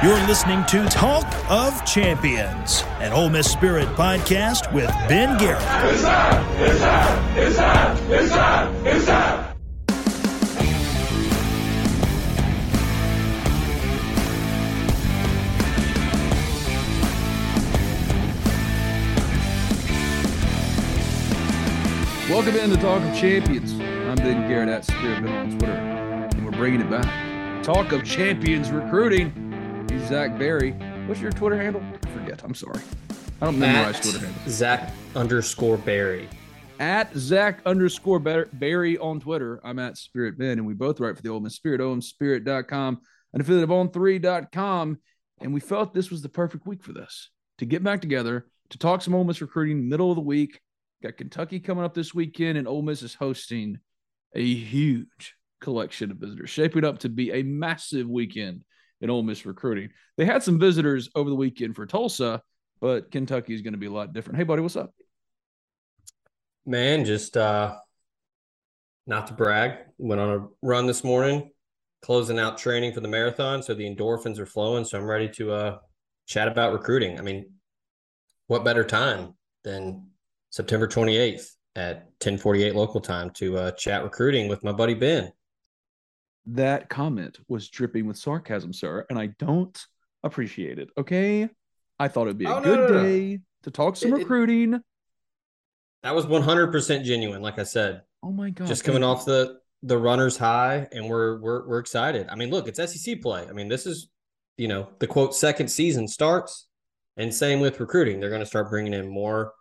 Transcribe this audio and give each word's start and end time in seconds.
You're 0.00 0.14
listening 0.28 0.64
to 0.66 0.84
Talk 0.84 1.26
of 1.50 1.84
Champions, 1.84 2.84
an 3.00 3.12
Ole 3.12 3.30
Miss 3.30 3.50
Spirit 3.50 3.88
podcast 3.96 4.72
with 4.72 4.86
Ben 5.08 5.36
Garrett. 5.38 5.60
It's 5.92 6.02
time! 6.02 6.62
It's 6.62 6.78
time! 6.78 7.36
It's 7.36 7.56
time! 7.56 8.12
It's 8.12 8.30
time! 8.30 8.86
It's! 8.86 9.08
Welcome 22.30 22.54
in 22.54 22.70
to 22.70 22.76
Talk 22.76 23.02
of 23.02 23.16
Champions. 23.16 23.72
I'm 23.72 24.14
Ben 24.14 24.46
Garrett 24.46 24.68
at 24.68 24.84
Spirit 24.84 25.24
Ben 25.24 25.34
on 25.34 25.58
Twitter, 25.58 25.72
and 25.72 26.44
we're 26.44 26.52
bringing 26.52 26.82
it 26.82 26.88
back. 26.88 27.64
Talk 27.64 27.90
of 27.90 28.04
Champions 28.04 28.70
recruiting. 28.70 29.47
Zach 30.08 30.38
Berry. 30.38 30.72
What's 31.06 31.20
your 31.20 31.30
Twitter 31.30 31.56
handle? 31.56 31.82
I 32.04 32.08
forget. 32.10 32.42
I'm 32.44 32.54
sorry. 32.54 32.80
I 33.40 33.44
don't 33.44 33.58
memorize 33.58 33.96
At 33.96 34.02
Twitter 34.02 34.18
handles. 34.20 34.54
Zach 34.54 34.92
underscore 35.14 35.76
Berry. 35.76 36.28
At 36.80 37.14
Zach 37.16 37.60
underscore 37.66 38.18
Berry 38.18 38.98
on 38.98 39.20
Twitter. 39.20 39.60
I'm 39.64 39.78
at 39.78 39.96
Spirit 39.96 40.38
Ben, 40.38 40.58
and 40.58 40.66
we 40.66 40.74
both 40.74 41.00
write 41.00 41.16
for 41.16 41.22
the 41.22 41.28
Ole 41.28 41.40
Miss 41.40 41.56
Spirit, 41.56 41.80
omspirit.com, 41.80 43.00
an 43.32 43.40
affiliate 43.40 43.64
of 43.64 43.70
on3.com. 43.70 44.98
And 45.40 45.54
we 45.54 45.60
felt 45.60 45.94
this 45.94 46.10
was 46.10 46.22
the 46.22 46.28
perfect 46.28 46.66
week 46.66 46.82
for 46.82 46.92
this 46.92 47.30
to 47.58 47.66
get 47.66 47.82
back 47.82 48.00
together, 48.00 48.46
to 48.70 48.78
talk 48.78 49.02
some 49.02 49.14
Ole 49.14 49.24
Miss 49.24 49.40
recruiting, 49.40 49.88
middle 49.88 50.10
of 50.10 50.16
the 50.16 50.22
week. 50.22 50.60
Got 51.02 51.16
Kentucky 51.16 51.60
coming 51.60 51.84
up 51.84 51.94
this 51.94 52.14
weekend, 52.14 52.58
and 52.58 52.66
Ole 52.66 52.82
Miss 52.82 53.02
is 53.02 53.14
hosting 53.14 53.78
a 54.34 54.42
huge 54.44 55.34
collection 55.60 56.10
of 56.10 56.18
visitors, 56.18 56.50
shaping 56.50 56.84
up 56.84 56.98
to 57.00 57.08
be 57.08 57.32
a 57.32 57.42
massive 57.42 58.08
weekend 58.08 58.62
in 59.00 59.10
Ole 59.10 59.22
Miss 59.22 59.46
recruiting. 59.46 59.90
They 60.16 60.24
had 60.24 60.42
some 60.42 60.58
visitors 60.58 61.08
over 61.14 61.30
the 61.30 61.36
weekend 61.36 61.76
for 61.76 61.86
Tulsa, 61.86 62.42
but 62.80 63.10
Kentucky 63.10 63.54
is 63.54 63.62
going 63.62 63.72
to 63.72 63.78
be 63.78 63.86
a 63.86 63.92
lot 63.92 64.12
different. 64.12 64.38
Hey, 64.38 64.44
buddy, 64.44 64.62
what's 64.62 64.76
up? 64.76 64.92
Man, 66.66 67.04
just 67.04 67.36
uh 67.36 67.76
not 69.06 69.26
to 69.28 69.32
brag, 69.32 69.78
went 69.96 70.20
on 70.20 70.30
a 70.30 70.46
run 70.60 70.86
this 70.86 71.02
morning, 71.02 71.50
closing 72.02 72.38
out 72.38 72.58
training 72.58 72.92
for 72.92 73.00
the 73.00 73.08
marathon. 73.08 73.62
So 73.62 73.74
the 73.74 73.88
endorphins 73.88 74.38
are 74.38 74.46
flowing. 74.46 74.84
So 74.84 74.98
I'm 74.98 75.06
ready 75.06 75.28
to 75.30 75.52
uh 75.52 75.78
chat 76.26 76.48
about 76.48 76.72
recruiting. 76.72 77.18
I 77.18 77.22
mean, 77.22 77.50
what 78.48 78.64
better 78.64 78.84
time 78.84 79.34
than 79.64 80.08
September 80.50 80.86
28th 80.86 81.52
at 81.76 81.96
1048 82.20 82.74
local 82.74 83.00
time 83.00 83.30
to 83.30 83.56
uh, 83.56 83.70
chat 83.72 84.02
recruiting 84.02 84.48
with 84.48 84.64
my 84.64 84.72
buddy 84.72 84.94
Ben. 84.94 85.30
That 86.52 86.88
comment 86.88 87.38
was 87.48 87.68
dripping 87.68 88.06
with 88.06 88.16
sarcasm, 88.16 88.72
sir, 88.72 89.04
and 89.10 89.18
I 89.18 89.26
don't 89.38 89.78
appreciate 90.22 90.78
it. 90.78 90.88
Okay. 90.96 91.48
I 91.98 92.08
thought 92.08 92.22
it'd 92.28 92.38
be 92.38 92.44
a 92.46 92.54
Oh, 92.54 92.60
good 92.62 92.78
no, 92.78 92.86
no. 92.88 93.02
day 93.02 93.40
to 93.64 93.70
talk 93.70 93.96
some 93.96 94.12
It- 94.12 94.16
it- 94.16 94.18
recruiting. 94.20 94.80
That 96.02 96.14
was 96.14 96.26
100% 96.26 97.04
genuine, 97.04 97.42
like 97.42 97.58
I 97.58 97.64
said. 97.64 98.02
oh 98.22 98.32
my 98.32 98.50
god. 98.50 98.66
just 98.66 98.82
coming 98.84 99.02
thank 99.02 99.16
off 99.18 99.24
the 99.24 99.60
the 99.84 99.96
runners 99.96 100.36
high 100.36 100.88
and 100.90 101.08
we're 101.08 101.38
we're 101.40 101.68
we're 101.68 101.78
excited. 101.78 102.26
I 102.28 102.34
mean, 102.34 102.50
look, 102.50 102.66
it's 102.66 102.80
SEC 102.80 103.20
play. 103.22 103.46
I 103.48 103.52
mean, 103.52 103.68
this 103.68 103.86
is 103.86 104.08
you 104.56 104.66
know, 104.66 104.88
the 104.98 105.06
quote 105.06 105.36
second 105.36 105.68
season 105.68 106.08
starts 106.08 106.66
and 107.16 107.32
same 107.32 107.60
with 107.60 107.78
recruiting. 107.78 108.18
They're 108.18 108.28
going 108.30 108.40
to 108.42 108.46
start 108.46 108.70
bringing 108.70 108.92
in 108.92 109.08
more 109.08 109.52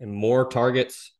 and 0.00 0.12
more 0.12 0.44
targets 0.48 1.14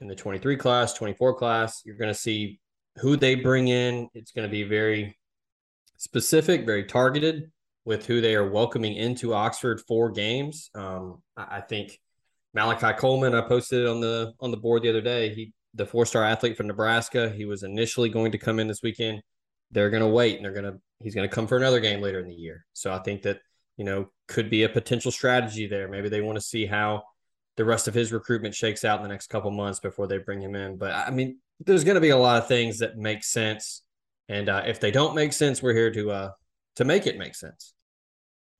in 0.00 0.06
the 0.08 0.14
23 0.14 0.56
class, 0.58 0.92
24 0.92 1.34
class. 1.36 1.80
You're 1.86 1.96
going 1.96 2.12
to 2.12 2.18
see 2.18 2.60
who 2.98 3.16
they 3.16 3.34
bring 3.34 3.68
in. 3.68 4.08
It's 4.14 4.32
going 4.32 4.48
to 4.48 4.52
be 4.52 4.62
very 4.62 5.16
specific, 5.96 6.66
very 6.66 6.84
targeted 6.84 7.50
with 7.84 8.06
who 8.06 8.20
they 8.20 8.34
are 8.34 8.48
welcoming 8.48 8.94
into 8.94 9.34
Oxford 9.34 9.80
for 9.86 10.10
games. 10.10 10.70
Um, 10.74 11.22
I, 11.36 11.58
I 11.58 11.60
think 11.60 11.98
Malachi 12.54 12.96
Coleman, 12.98 13.34
I 13.34 13.42
posted 13.42 13.86
on 13.86 14.00
the 14.00 14.32
on 14.40 14.50
the 14.50 14.56
board 14.56 14.82
the 14.82 14.90
other 14.90 15.00
day. 15.00 15.34
He 15.34 15.52
the 15.74 15.86
four 15.86 16.06
star 16.06 16.24
athlete 16.24 16.56
from 16.56 16.68
Nebraska. 16.68 17.30
He 17.30 17.44
was 17.44 17.62
initially 17.62 18.08
going 18.08 18.32
to 18.32 18.38
come 18.38 18.58
in 18.58 18.68
this 18.68 18.82
weekend. 18.82 19.22
They're 19.72 19.90
going 19.90 20.02
to 20.02 20.08
wait 20.08 20.36
and 20.36 20.44
they're 20.44 20.52
going 20.52 20.72
to 20.72 20.78
he's 21.02 21.14
going 21.14 21.28
to 21.28 21.34
come 21.34 21.46
for 21.46 21.56
another 21.56 21.80
game 21.80 22.00
later 22.00 22.20
in 22.20 22.28
the 22.28 22.34
year. 22.34 22.64
So 22.72 22.92
I 22.92 23.00
think 23.00 23.22
that 23.22 23.40
you 23.76 23.84
know 23.84 24.08
could 24.28 24.48
be 24.48 24.62
a 24.62 24.68
potential 24.68 25.10
strategy 25.10 25.66
there. 25.66 25.88
Maybe 25.88 26.08
they 26.08 26.20
want 26.20 26.36
to 26.36 26.44
see 26.44 26.64
how 26.64 27.02
the 27.56 27.64
rest 27.64 27.88
of 27.88 27.94
his 27.94 28.12
recruitment 28.12 28.54
shakes 28.54 28.84
out 28.84 28.98
in 28.98 29.02
the 29.02 29.08
next 29.08 29.28
couple 29.28 29.50
months 29.50 29.80
before 29.80 30.06
they 30.06 30.18
bring 30.18 30.40
him 30.40 30.54
in. 30.54 30.76
But 30.76 30.92
I 30.92 31.10
mean, 31.10 31.38
there's 31.60 31.84
going 31.84 31.94
to 31.94 32.00
be 32.00 32.10
a 32.10 32.16
lot 32.16 32.42
of 32.42 32.48
things 32.48 32.78
that 32.78 32.96
make 32.96 33.24
sense, 33.24 33.82
and 34.28 34.48
uh, 34.48 34.62
if 34.66 34.80
they 34.80 34.90
don't 34.90 35.14
make 35.14 35.32
sense, 35.32 35.62
we're 35.62 35.74
here 35.74 35.92
to 35.92 36.10
uh 36.10 36.30
to 36.76 36.84
make 36.84 37.06
it 37.06 37.18
make 37.18 37.34
sense. 37.34 37.74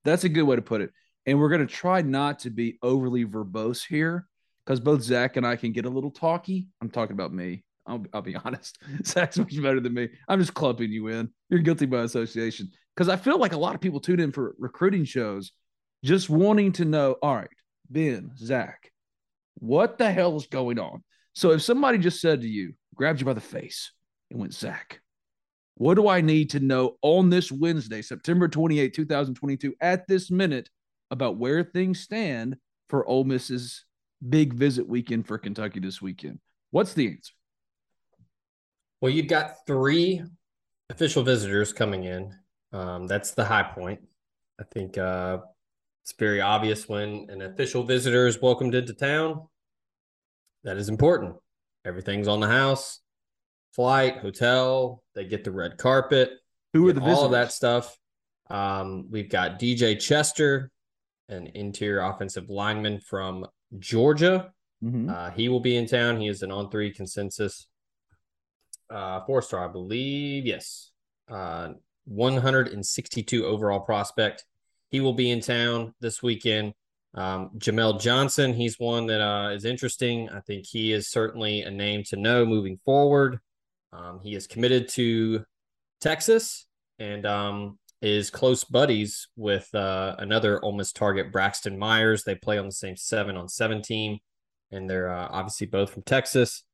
That's 0.05 0.25
a 0.25 0.29
good 0.29 0.43
way 0.43 0.57
to 0.57 0.63
put 0.63 0.81
it. 0.81 0.91
And 1.27 1.39
we're 1.39 1.49
going 1.49 1.67
to 1.67 1.73
try 1.73 2.03
not 2.03 2.41
to 2.41 2.51
be 2.51 2.79
overly 2.83 3.25
verbose 3.25 3.85
here 3.87 4.27
because 4.65 4.81
both 4.81 5.03
Zach 5.03 5.37
and 5.37 5.47
I 5.47 5.57
can 5.57 5.73
get 5.73 5.87
a 5.87 5.91
little 5.91 6.11
talky. 6.11 6.69
I'm 6.81 6.91
talking 6.91 7.15
about 7.15 7.33
me. 7.33 7.65
I'll, 7.87 8.05
I'll 8.13 8.23
be 8.23 8.37
honest. 8.45 8.79
Zach's 9.05 9.39
much 9.39 9.61
better 9.61 9.81
than 9.81 9.95
me. 9.95 10.09
I'm 10.29 10.41
just 10.41 10.55
clumping 10.55 10.93
you 10.93 11.09
in. 11.09 11.31
You're 11.49 11.61
guilty 11.61 11.87
by 11.87 12.03
association. 12.03 12.71
Because 12.95 13.09
I 13.09 13.17
feel 13.17 13.39
like 13.39 13.53
a 13.53 13.59
lot 13.59 13.75
of 13.75 13.81
people 13.81 14.01
tune 14.01 14.21
in 14.21 14.33
for 14.33 14.55
recruiting 14.59 15.05
shows 15.05 15.53
just 16.05 16.29
wanting 16.29 16.73
to 16.73 16.85
know 16.85 17.17
all 17.23 17.35
right, 17.35 17.49
Ben, 17.91 18.33
Zach, 18.37 18.93
what 19.55 19.99
the 19.99 20.11
hell 20.11 20.37
is 20.37 20.47
going 20.47 20.79
on? 20.79 21.03
So 21.33 21.51
if 21.53 21.63
somebody 21.63 21.99
just 21.99 22.21
said 22.21 22.43
to 22.43 22.49
you, 22.49 22.75
grabbed 22.95 23.21
you 23.21 23.27
by 23.27 23.33
the 23.33 23.41
face 23.41 23.93
and 24.31 24.41
went, 24.41 24.55
Zach, 24.55 25.01
what 25.77 25.95
do 25.95 26.09
I 26.09 26.21
need 26.21 26.51
to 26.51 26.61
know 26.61 26.97
on 27.03 27.31
this 27.31 27.51
Wednesday, 27.51 28.03
September 28.03 28.49
28, 28.49 28.95
2022, 28.95 29.75
at 29.81 30.07
this 30.07 30.31
minute 30.31 30.71
about 31.11 31.37
where 31.37 31.65
things 31.65 32.01
stand 32.01 32.57
for 32.89 33.07
Ole 33.07 33.25
Miss's 33.25 33.85
big 34.27 34.55
visit 34.55 34.87
weekend 34.87 35.27
for 35.27 35.39
Kentucky 35.39 35.81
this 35.81 36.01
weekend? 36.01 36.39
What's 36.71 36.95
the 36.95 37.09
answer? 37.09 37.33
Well, 39.01 39.13
you've 39.13 39.29
got 39.29 39.67
three 39.67 40.23
official 40.91 41.23
visitors 41.23 41.73
coming 41.73 42.05
in. 42.05 42.35
Um, 42.73 43.07
that's 43.07 43.33
the 43.33 43.45
high 43.45 43.63
point. 43.63 44.01
I 44.61 44.65
think 44.73 44.97
uh, 44.97 45.39
it's 46.03 46.15
very 46.19 46.41
obvious 46.41 46.89
when 46.89 47.27
an 47.29 47.43
official 47.43 47.83
visitor 47.83 48.27
is 48.27 48.41
welcomed 48.41 48.75
into 48.75 48.95
town. 48.95 49.47
That 50.63 50.77
is 50.77 50.89
important. 50.89 51.37
Everything's 51.85 52.29
on 52.29 52.41
the 52.41 52.49
house, 52.49 53.01
flight, 53.73 54.19
hotel. 54.19 55.03
They 55.15 55.25
get 55.25 55.45
the 55.45 55.51
red 55.51 55.77
carpet. 55.77 56.31
Who 56.73 56.89
are 56.89 56.93
the 56.93 57.03
all 57.03 57.25
of 57.27 57.33
that 57.33 57.53
stuff? 57.53 57.97
Um, 58.51 59.09
we've 59.11 59.29
got 59.29 59.59
DJ 59.59 59.99
Chester, 60.01 60.71
an 61.29 61.49
interior 61.55 62.01
offensive 62.01 62.49
lineman 62.49 63.01
from 63.01 63.47
Georgia. 63.79 64.53
Mhm. 64.83 65.11
Uh, 65.11 65.31
he 65.31 65.49
will 65.49 65.61
be 65.61 65.77
in 65.77 65.87
town. 65.87 66.21
He 66.21 66.29
is 66.29 66.43
an 66.43 66.51
on 66.51 66.71
three 66.71 66.93
consensus 66.93 67.67
uh, 68.91 69.25
four 69.25 69.41
star, 69.43 69.69
I 69.69 69.73
believe. 69.73 70.47
Yes. 70.47 70.91
Uh, 71.29 71.73
162 72.05 73.47
overall 73.47 73.81
prospect. 73.81 74.45
He 74.91 75.01
will 75.01 75.15
be 75.15 75.31
in 75.31 75.41
town 75.41 75.95
this 76.01 76.23
weekend. 76.23 76.75
Um, 77.15 77.51
Jamel 77.59 78.01
Johnson, 78.01 78.53
he's 78.53 78.79
one 78.79 79.07
that 79.07 79.21
uh, 79.21 79.51
is 79.51 79.65
interesting. 79.65 80.29
I 80.31 80.41
think 80.41 80.67
he 80.67 80.93
is 80.93 81.09
certainly 81.09 81.63
a 81.63 81.71
name 81.71 82.03
to 82.05 82.17
know 82.17 82.45
moving 82.45 82.79
forward. 82.85 83.39
Um, 83.93 84.21
he 84.21 84.35
is 84.35 84.47
committed 84.47 84.89
to 84.91 85.45
Texas 86.01 86.67
and 86.99 87.25
um, 87.25 87.79
is 88.03 88.31
close 88.31 88.65
buddies 88.65 89.29
with 89.37 89.73
uh, 89.75 90.17
another 90.19 90.63
Ole 90.65 90.77
Miss 90.77 90.93
target, 90.93 91.31
Braxton 91.31 91.79
Myers. 91.79 92.25
They 92.25 92.35
play 92.35 92.59
on 92.59 92.67
the 92.67 92.73
same 92.73 92.97
seven 92.97 93.37
on 93.37 93.49
seven 93.49 93.81
team, 93.81 94.19
and 94.73 94.91
they're 94.91 95.09
uh, 95.09 95.29
obviously 95.31 95.69
both 95.69 95.91
from 95.91 96.03
Texas. 96.03 96.65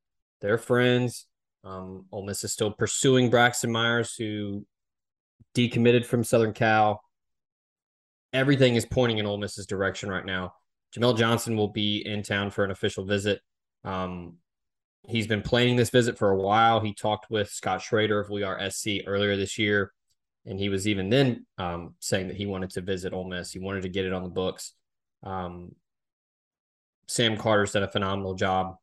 They're 0.41 0.57
friends. 0.57 1.27
Um, 1.63 2.05
Ole 2.11 2.25
Miss 2.25 2.43
is 2.43 2.51
still 2.51 2.71
pursuing 2.71 3.29
Braxton 3.29 3.71
Myers, 3.71 4.15
who 4.15 4.65
decommitted 5.55 6.05
from 6.05 6.23
Southern 6.23 6.53
Cal. 6.53 7.01
Everything 8.33 8.75
is 8.75 8.85
pointing 8.85 9.17
in 9.17 9.25
Ole 9.25 9.37
Miss's 9.37 9.65
direction 9.65 10.09
right 10.09 10.25
now. 10.25 10.53
Jamel 10.95 11.17
Johnson 11.17 11.55
will 11.55 11.69
be 11.69 12.05
in 12.05 12.23
town 12.23 12.51
for 12.51 12.63
an 12.63 12.71
official 12.71 13.05
visit. 13.05 13.41
Um, 13.83 14.37
he's 15.07 15.27
been 15.27 15.41
planning 15.41 15.75
this 15.75 15.89
visit 15.89 16.17
for 16.17 16.29
a 16.31 16.37
while. 16.37 16.79
He 16.79 16.93
talked 16.93 17.29
with 17.29 17.49
Scott 17.49 17.81
Schrader 17.81 18.19
of 18.19 18.29
We 18.29 18.43
Are 18.43 18.69
SC 18.69 18.87
earlier 19.05 19.35
this 19.35 19.57
year, 19.57 19.91
and 20.45 20.59
he 20.59 20.69
was 20.69 20.87
even 20.87 21.09
then 21.09 21.45
um, 21.57 21.95
saying 21.99 22.27
that 22.27 22.37
he 22.37 22.45
wanted 22.45 22.71
to 22.71 22.81
visit 22.81 23.13
Ole 23.13 23.27
Miss. 23.27 23.51
He 23.51 23.59
wanted 23.59 23.83
to 23.83 23.89
get 23.89 24.05
it 24.05 24.13
on 24.13 24.23
the 24.23 24.29
books. 24.29 24.73
Um, 25.23 25.75
Sam 27.07 27.37
Carter's 27.37 27.73
done 27.73 27.83
a 27.83 27.91
phenomenal 27.91 28.35
job 28.35 28.75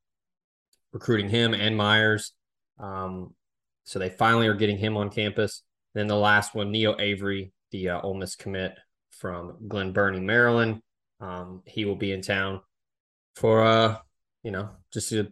recruiting 0.92 1.28
him 1.28 1.54
and 1.54 1.76
Myers. 1.76 2.32
Um, 2.78 3.34
so 3.84 3.98
they 3.98 4.10
finally 4.10 4.46
are 4.46 4.54
getting 4.54 4.78
him 4.78 4.96
on 4.96 5.10
campus. 5.10 5.62
Then 5.94 6.06
the 6.06 6.16
last 6.16 6.54
one, 6.54 6.70
Neo 6.70 6.94
Avery, 6.98 7.52
the 7.70 7.90
uh, 7.90 8.00
Ole 8.00 8.14
Miss 8.14 8.36
commit 8.36 8.76
from 9.18 9.56
Glen 9.68 9.92
Burnie, 9.92 10.20
Maryland. 10.20 10.80
Um, 11.20 11.62
he 11.66 11.84
will 11.84 11.96
be 11.96 12.12
in 12.12 12.22
town 12.22 12.60
for 13.34 13.64
uh, 13.64 13.96
you 14.42 14.50
know, 14.50 14.70
just 14.92 15.10
to 15.10 15.28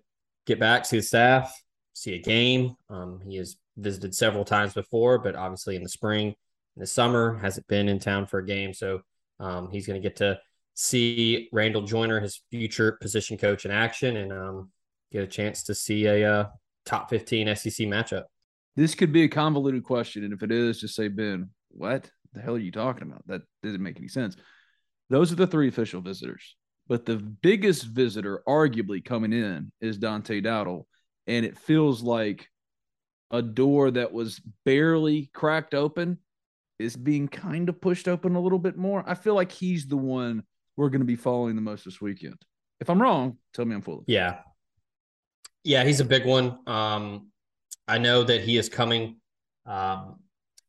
get 0.47 0.61
back, 0.61 0.85
see 0.85 0.99
the 0.99 1.03
staff, 1.03 1.55
see 1.93 2.15
a 2.15 2.19
game. 2.19 2.77
Um, 2.91 3.21
he 3.27 3.37
has 3.37 3.57
visited 3.77 4.15
several 4.15 4.45
times 4.45 4.75
before, 4.75 5.19
but 5.19 5.35
obviously 5.35 5.77
in 5.77 5.83
the 5.83 5.89
spring, 5.89 6.29
in 6.29 6.81
the 6.81 6.87
summer, 6.87 7.39
hasn't 7.39 7.67
been 7.67 7.89
in 7.89 7.99
town 7.99 8.27
for 8.27 8.39
a 8.39 8.47
game. 8.47 8.75
So 8.75 9.01
um, 9.41 9.71
he's 9.71 9.87
going 9.87 10.01
to 10.01 10.07
get 10.07 10.17
to 10.17 10.39
see 10.75 11.49
Randall 11.53 11.83
Joyner, 11.83 12.21
his 12.21 12.43
future 12.51 12.99
position 13.01 13.39
coach, 13.39 13.65
in 13.65 13.71
action, 13.71 14.17
and 14.17 14.33
um, 14.33 14.71
get 15.13 15.25
a 15.25 15.27
chance 15.27 15.63
to 15.65 15.75
see 15.75 16.07
a 16.07 16.31
uh, 16.31 16.47
top 16.85 17.11
15 17.11 17.55
SEC 17.57 17.87
matchup. 17.87 18.25
This 18.77 18.95
could 18.95 19.13
be 19.13 19.23
a 19.23 19.29
convoluted 19.29 19.85
question, 19.85 20.25
and 20.25 20.35
if 20.35 20.43
it 20.43 20.53
is, 20.53 20.81
just 20.81 20.95
say, 20.95 21.09
Ben, 21.09 21.49
what 21.71 22.11
the 22.37 22.43
hell 22.43 22.55
are 22.55 22.59
you 22.59 22.71
talking 22.71 23.09
about? 23.09 23.27
That 23.27 23.43
doesn't 23.63 23.83
make 23.83 23.97
any 23.97 24.09
sense. 24.09 24.37
Those 25.09 25.33
are 25.33 25.37
the 25.37 25.47
three 25.47 25.69
official 25.69 26.01
visitors, 26.01 26.57
but 26.87 27.07
the 27.07 27.17
biggest 27.17 27.85
visitor, 27.85 28.43
arguably 28.47 29.05
coming 29.05 29.33
in, 29.33 29.73
is 29.81 29.99
Dante 29.99 30.41
Dowdell, 30.41 30.87
and 31.27 31.47
it 31.47 31.59
feels 31.59 32.03
like 32.03 32.49
a 33.31 33.43
door 33.43 33.91
that 33.91 34.13
was 34.13 34.41
barely 34.65 35.31
cracked 35.33 35.75
open 35.75 36.19
is 36.79 36.97
being 36.97 37.27
kind 37.27 37.69
of 37.69 37.81
pushed 37.81 38.07
open 38.07 38.37
a 38.37 38.41
little 38.41 38.59
bit 38.59 38.77
more. 38.77 39.03
I 39.07 39.15
feel 39.15 39.35
like 39.35 39.51
he's 39.51 39.87
the 39.87 39.97
one 39.97 40.43
we're 40.77 40.91
going 40.91 41.01
to 41.01 41.07
be 41.07 41.17
following 41.17 41.57
the 41.57 41.63
most 41.63 41.85
this 41.85 42.01
weekend. 42.01 42.37
If 42.81 42.91
I'm 42.91 43.01
wrong, 43.01 43.39
tell 43.55 43.65
me 43.65 43.75
I'm 43.75 43.83
full. 43.83 44.05
Yeah. 44.07 44.41
Yeah, 45.65 45.85
he's 45.85 46.01
a 46.01 46.05
big 46.05 46.27
one. 46.27 46.59
Um, 46.67 47.31
I 47.89 47.99
know 47.99 48.23
that 48.25 48.43
he 48.43 48.59
is 48.59 48.69
coming 48.69 49.17
um, 49.65 50.21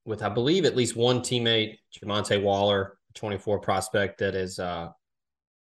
with, 0.08 0.24
I 0.24 0.30
believe, 0.30 0.66
at 0.66 0.76
least 0.76 0.96
one 0.96 1.20
teammate, 1.20 1.78
Jamonte 1.94 2.42
Waller, 2.42 2.98
24 3.14 3.60
prospect 3.60 4.20
that 4.20 4.36
is 4.36 4.58
uh, 4.58 4.90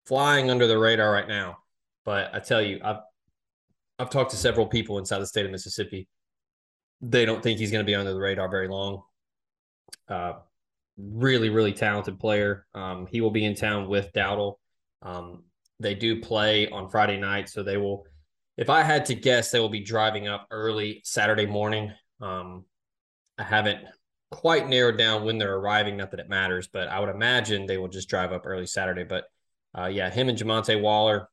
flying 0.06 0.48
under 0.50 0.66
the 0.66 0.78
radar 0.78 1.12
right 1.12 1.26
now. 1.26 1.58
But 2.04 2.30
I 2.32 2.38
tell 2.38 2.62
you, 2.62 2.80
I've 2.82 3.00
I've 3.98 4.10
talked 4.10 4.30
to 4.30 4.36
several 4.36 4.66
people 4.66 4.98
inside 4.98 5.18
the 5.18 5.26
state 5.26 5.44
of 5.44 5.50
Mississippi. 5.50 6.06
They 7.00 7.24
don't 7.24 7.42
think 7.42 7.58
he's 7.58 7.72
going 7.72 7.84
to 7.84 7.90
be 7.90 7.96
under 7.96 8.12
the 8.12 8.20
radar 8.20 8.48
very 8.48 8.68
long. 8.68 9.02
Uh, 10.08 10.34
really, 10.96 11.48
really 11.48 11.72
talented 11.72 12.20
player. 12.20 12.64
Um, 12.74 13.08
he 13.10 13.20
will 13.20 13.32
be 13.32 13.44
in 13.44 13.56
town 13.56 13.88
with 13.88 14.12
Dowdell. 14.12 14.60
Um, 15.02 15.42
they 15.80 15.94
do 15.94 16.20
play 16.20 16.68
on 16.68 16.88
Friday 16.88 17.18
night, 17.18 17.48
so 17.48 17.64
they 17.64 17.76
will. 17.76 18.04
If 18.56 18.70
I 18.70 18.82
had 18.82 19.04
to 19.06 19.16
guess, 19.16 19.50
they 19.50 19.58
will 19.58 19.68
be 19.68 19.80
driving 19.80 20.28
up 20.28 20.46
early 20.52 21.00
Saturday 21.04 21.46
morning. 21.46 21.92
Um, 22.20 22.64
I 23.36 23.42
haven't 23.42 23.84
quite 24.30 24.68
narrowed 24.68 24.98
down 24.98 25.24
when 25.24 25.38
they're 25.38 25.56
arriving. 25.56 25.96
Not 25.96 26.10
that 26.10 26.20
it 26.20 26.28
matters, 26.28 26.68
but 26.68 26.88
I 26.88 27.00
would 27.00 27.08
imagine 27.08 27.66
they 27.66 27.78
will 27.78 27.88
just 27.88 28.08
drive 28.08 28.32
up 28.32 28.42
early 28.44 28.66
Saturday. 28.66 29.04
But 29.04 29.24
uh, 29.76 29.86
yeah, 29.86 30.10
him 30.10 30.28
and 30.28 30.38
Jamonte 30.38 30.80
Waller. 30.80 31.28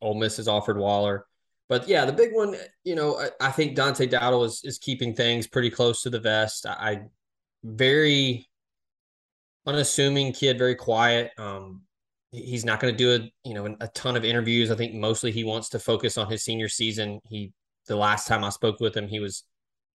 Ole 0.00 0.14
Miss 0.14 0.36
has 0.36 0.48
offered 0.48 0.78
Waller. 0.78 1.26
But 1.68 1.88
yeah, 1.88 2.04
the 2.04 2.12
big 2.12 2.32
one, 2.32 2.56
you 2.84 2.94
know, 2.94 3.18
I, 3.18 3.48
I 3.48 3.50
think 3.50 3.76
Dante 3.76 4.06
Dowdell 4.06 4.44
is 4.44 4.62
is 4.64 4.78
keeping 4.78 5.14
things 5.14 5.46
pretty 5.46 5.70
close 5.70 6.02
to 6.02 6.10
the 6.10 6.20
vest. 6.20 6.66
I, 6.66 6.72
I 6.72 7.00
very 7.64 8.48
unassuming 9.66 10.32
kid, 10.32 10.56
very 10.56 10.74
quiet. 10.74 11.32
Um, 11.36 11.82
he's 12.30 12.64
not 12.64 12.80
going 12.80 12.94
to 12.94 12.98
do 12.98 13.14
a 13.14 13.48
you 13.48 13.54
know 13.54 13.76
a 13.80 13.88
ton 13.88 14.16
of 14.16 14.24
interviews. 14.24 14.70
I 14.70 14.76
think 14.76 14.94
mostly 14.94 15.30
he 15.30 15.44
wants 15.44 15.68
to 15.70 15.78
focus 15.78 16.16
on 16.16 16.30
his 16.30 16.42
senior 16.42 16.68
season. 16.68 17.20
He 17.28 17.52
the 17.86 17.96
last 17.96 18.26
time 18.26 18.44
I 18.44 18.50
spoke 18.50 18.80
with 18.80 18.96
him, 18.96 19.08
he 19.08 19.20
was 19.20 19.44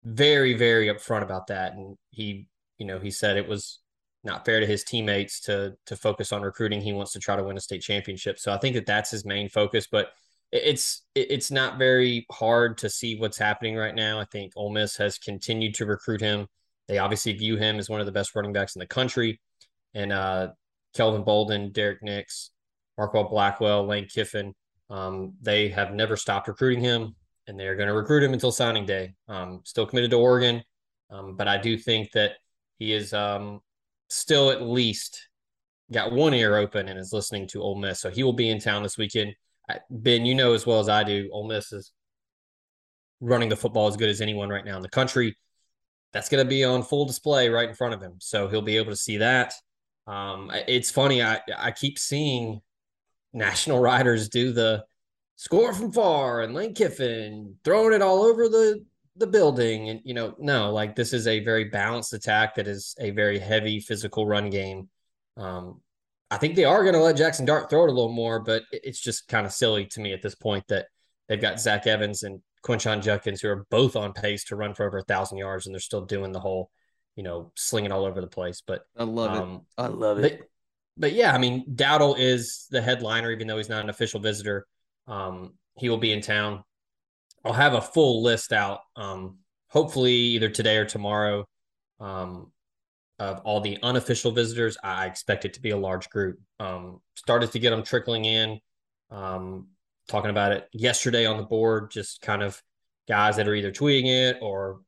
very 0.05 0.55
very 0.55 0.87
upfront 0.87 1.23
about 1.23 1.49
that, 1.49 1.73
and 1.73 1.97
he 2.11 2.49
you 2.79 2.87
know 2.87 2.99
he 2.99 3.11
said 3.11 3.37
it 3.37 3.49
was 3.49 3.81
not 4.23 4.44
fair 4.44 4.61
to 4.61 4.67
his 4.67 4.85
teammates 4.85 5.41
to 5.41 5.75
to 5.87 5.97
focus 5.97 6.32
on 6.32 6.43
recruiting. 6.43 6.81
He 6.81 6.93
wants 6.93 7.12
to 7.12 7.19
try 7.19 7.37
to 7.37 7.44
win 7.44 7.56
a 7.56 7.61
state 7.61 7.82
championship. 7.82 8.38
So 8.38 8.52
I 8.52 8.58
think 8.58 8.75
that 8.75 8.87
that's 8.87 9.11
his 9.11 9.25
main 9.25 9.49
focus, 9.49 9.87
but 9.91 10.08
it's 10.52 11.02
it's 11.14 11.50
not 11.50 11.79
very 11.79 12.26
hard 12.31 12.79
to 12.79 12.91
see 12.91 13.17
what's 13.17 13.38
happening 13.38 13.76
right 13.76 13.94
now. 13.94 14.19
I 14.20 14.25
think 14.32 14.52
Ole 14.56 14.73
Miss 14.73 14.97
has 14.97 15.19
continued 15.19 15.75
to 15.76 15.87
recruit 15.87 16.20
him. 16.20 16.46
They 16.88 16.99
obviously 16.99 17.32
view 17.35 17.56
him 17.56 17.79
as 17.79 17.88
one 17.88 18.00
of 18.00 18.06
the 18.06 18.12
best 18.12 18.35
running 18.35 18.53
backs 18.53 18.75
in 18.75 18.81
the 18.81 18.87
country, 18.87 19.41
and 19.94 20.12
uh, 20.12 20.49
Kelvin 20.94 21.23
Bolden, 21.23 21.70
Derek 21.70 22.03
Nix, 22.03 22.51
Marquel 22.98 23.29
Blackwell, 23.29 23.86
Lane 23.86 24.08
Kiffin, 24.08 24.55
um, 24.91 25.34
they 25.41 25.69
have 25.69 25.94
never 25.94 26.17
stopped 26.17 26.48
recruiting 26.48 26.82
him, 26.82 27.15
and 27.51 27.59
they 27.59 27.67
are 27.67 27.75
going 27.75 27.89
to 27.89 27.95
recruit 27.95 28.23
him 28.23 28.33
until 28.33 28.53
signing 28.53 28.87
day. 28.87 29.13
Um, 29.29 29.61
still 29.65 29.85
committed 29.85 30.13
to 30.13 30.19
Oregon, 30.19 30.63
um, 31.11 31.35
but 31.35 31.49
I 31.49 31.59
do 31.59 31.77
think 31.77 32.13
that 32.13 32.35
he 32.79 32.93
is 32.93 33.13
um, 33.13 33.61
still 34.09 34.51
at 34.51 34.63
least 34.63 35.29
got 35.93 36.13
one 36.13 36.33
ear 36.33 36.57
open 36.57 36.89
and 36.89 36.99
is 36.99 37.13
listening 37.13 37.49
to 37.49 37.61
Ole 37.61 37.75
Miss. 37.75 38.01
So 38.01 38.09
he 38.09 38.23
will 38.23 38.33
be 38.33 38.49
in 38.49 38.61
town 38.61 38.85
this 38.85 38.97
weekend. 38.97 39.35
Ben, 39.91 40.25
you 40.25 40.35
know 40.35 40.55
as 40.55 40.65
well 40.65 40.79
as 40.79 40.89
I 40.89 41.03
do, 41.03 41.29
Ole 41.33 41.49
Miss 41.49 41.73
is 41.73 41.93
running 43.21 43.49
the 43.49 43.57
football 43.57 43.89
as 43.89 43.97
good 43.97 44.09
as 44.09 44.21
anyone 44.21 44.49
right 44.49 44.65
now 44.65 44.77
in 44.77 44.83
the 44.83 44.89
country. 44.89 45.37
That's 46.13 46.29
going 46.29 46.45
to 46.45 46.49
be 46.49 46.65
on 46.65 46.85
full 46.85 47.05
display 47.05 47.49
right 47.49 47.69
in 47.69 47.75
front 47.75 47.95
of 47.95 48.01
him, 48.01 48.15
so 48.19 48.47
he'll 48.49 48.63
be 48.63 48.77
able 48.77 48.91
to 48.91 48.97
see 48.97 49.19
that. 49.19 49.55
Um, 50.07 50.53
it's 50.69 50.91
funny, 50.91 51.23
I 51.23 51.41
I 51.57 51.73
keep 51.73 51.99
seeing 51.99 52.61
national 53.33 53.79
writers 53.87 54.29
do 54.29 54.53
the 54.53 54.85
score 55.41 55.73
from 55.73 55.91
far 55.91 56.43
and 56.43 56.53
Lane 56.53 56.75
Kiffin 56.75 57.55
throwing 57.65 57.94
it 57.94 58.03
all 58.03 58.23
over 58.23 58.47
the 58.47 58.85
the 59.17 59.27
building, 59.27 59.89
and 59.89 60.01
you 60.05 60.13
know, 60.13 60.35
no, 60.39 60.70
like 60.70 60.94
this 60.94 61.15
is 61.15 61.27
a 61.27 61.43
very 61.43 61.65
balanced 61.65 62.13
attack 62.13 62.55
that 62.55 62.69
is 62.69 62.94
a 63.01 63.11
very 63.11 63.39
heavy 63.39 63.81
physical 63.81 64.27
run 64.27 64.51
game. 64.51 64.89
Um, 65.39 65.81
I 66.31 66.37
think 66.37 66.56
they 66.56 66.65
are 66.65 66.82
going 66.82 66.94
to 66.94 67.01
let 67.01 67.17
Jaxson 67.17 67.47
Dart 67.47 67.70
throw 67.70 67.85
it 67.85 67.89
a 67.89 67.93
little 67.93 68.13
more, 68.13 68.39
but 68.39 68.63
it's 68.70 69.01
just 69.01 69.29
kind 69.29 69.47
of 69.47 69.53
silly 69.53 69.87
to 69.87 70.01
me 70.01 70.13
at 70.13 70.23
this 70.23 70.35
point 70.35 70.65
that 70.69 70.87
they've 71.29 71.41
got 71.41 71.59
Zach 71.59 71.87
Evans 71.87 72.23
and 72.23 72.41
Quinshon 72.63 73.03
Judkins 73.03 73.41
who 73.41 73.49
are 73.49 73.67
both 73.70 73.97
on 73.97 74.13
pace 74.13 74.44
to 74.44 74.56
run 74.56 74.75
for 74.75 74.87
over 74.87 74.99
a 74.99 75.05
thousand 75.05 75.39
yards, 75.39 75.67
and 75.67 75.75
they're 75.75 75.81
still 75.81 76.05
doing 76.05 76.32
the 76.32 76.41
whole, 76.41 76.70
you 77.17 77.23
know, 77.23 77.51
slinging 77.56 77.93
all 77.93 78.05
over 78.05 78.20
the 78.20 78.27
place. 78.27 78.63
But 78.65 78.82
I 78.97 79.05
love 79.05 79.31
um, 79.32 79.55
it. 79.55 79.61
I 79.82 79.87
love 79.87 80.19
it. 80.19 80.39
But, 80.39 80.47
but 80.99 81.13
yeah, 81.15 81.35
I 81.35 81.39
mean, 81.39 81.65
Dowdell 81.75 82.17
is 82.19 82.67
the 82.70 82.82
headliner, 82.82 83.31
even 83.31 83.47
though 83.47 83.56
he's 83.56 83.70
not 83.70 83.82
an 83.82 83.91
official 83.91 84.20
visitor. 84.20 84.67
Um, 85.10 85.55
he 85.76 85.90
will 85.90 85.98
be 85.98 86.12
in 86.12 86.22
town. 86.22 86.64
I'll 87.44 87.52
have 87.52 87.74
a 87.74 87.81
full 87.81 88.22
list 88.22 88.52
out, 88.52 88.81
um, 88.96 89.38
hopefully 89.69 90.12
either 90.12 90.48
today 90.48 90.76
or 90.76 90.84
tomorrow. 90.84 91.46
Um, 91.98 92.52
of 93.19 93.40
all 93.40 93.60
the 93.60 93.79
unofficial 93.82 94.31
visitors, 94.31 94.79
I 94.82 95.05
expect 95.05 95.44
it 95.44 95.52
to 95.55 95.60
be 95.60 95.70
a 95.70 95.76
large 95.76 96.08
group. 96.08 96.38
Um, 96.58 97.02
started 97.17 97.52
to 97.52 97.58
get 97.58 97.70
them 97.70 97.82
trickling 97.82 98.24
in. 98.24 98.60
Um, 99.10 99.69
talking 100.08 100.31
about 100.31 100.52
it 100.52 100.69
yesterday 100.72 101.26
on 101.26 101.36
the 101.36 101.43
board, 101.43 101.90
just 101.90 102.22
kind 102.22 102.43
of 102.43 102.60
guys 103.06 103.36
that 103.36 103.46
are 103.46 103.55
either 103.55 103.72
tweeting 103.72 104.06
it 104.06 104.38
or 104.40 104.81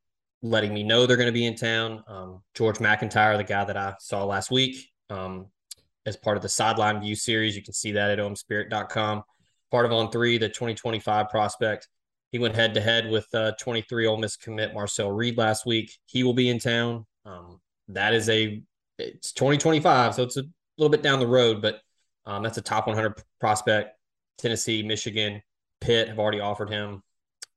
letting 0.42 0.72
me 0.72 0.82
know 0.82 1.06
they're 1.06 1.16
going 1.16 1.26
to 1.26 1.32
be 1.32 1.46
in 1.46 1.56
town. 1.56 2.02
Um, 2.06 2.42
George 2.54 2.80
MacIntyre, 2.80 3.36
the 3.36 3.44
guy 3.44 3.64
that 3.64 3.76
I 3.76 3.94
saw 4.00 4.24
last 4.24 4.50
week, 4.50 4.90
um, 5.10 5.46
as 6.06 6.16
part 6.16 6.36
of 6.36 6.42
the 6.42 6.48
Sideline 6.48 7.00
View 7.00 7.14
series. 7.14 7.54
You 7.54 7.62
can 7.62 7.74
see 7.74 7.92
that 7.92 8.10
at 8.10 8.18
omspirit.com. 8.18 9.22
Part 9.72 9.86
of 9.86 9.92
On 9.92 10.10
Three, 10.10 10.36
the 10.38 10.48
2025 10.48 11.30
prospect. 11.30 11.88
He 12.30 12.38
went 12.38 12.54
head 12.54 12.74
to 12.74 12.80
head 12.80 13.10
with 13.10 13.26
uh, 13.34 13.52
23 13.58 14.06
Ole 14.06 14.18
Miss 14.18 14.36
commit 14.36 14.74
Marcel 14.74 15.10
Reed 15.10 15.36
last 15.38 15.66
week. 15.66 15.98
He 16.06 16.22
will 16.22 16.34
be 16.34 16.50
in 16.50 16.58
town. 16.58 17.06
Um, 17.24 17.58
that 17.88 18.12
is 18.12 18.28
a 18.28 18.62
it's 18.98 19.32
2025, 19.32 20.14
so 20.14 20.22
it's 20.22 20.36
a 20.36 20.44
little 20.76 20.90
bit 20.90 21.02
down 21.02 21.20
the 21.20 21.26
road, 21.26 21.62
but 21.62 21.80
um, 22.26 22.42
that's 22.42 22.58
a 22.58 22.62
top 22.62 22.86
100 22.86 23.20
prospect. 23.40 23.96
Tennessee, 24.38 24.82
Michigan, 24.82 25.42
Pitt 25.80 26.08
have 26.08 26.18
already 26.18 26.40
offered 26.40 26.68
him. 26.68 27.02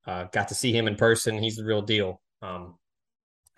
Uh, 0.07 0.23
got 0.31 0.47
to 0.47 0.55
see 0.55 0.71
him 0.71 0.87
in 0.87 0.95
person. 0.95 1.37
He's 1.37 1.57
the 1.57 1.65
real 1.65 1.81
deal. 1.81 2.21
Um, 2.41 2.75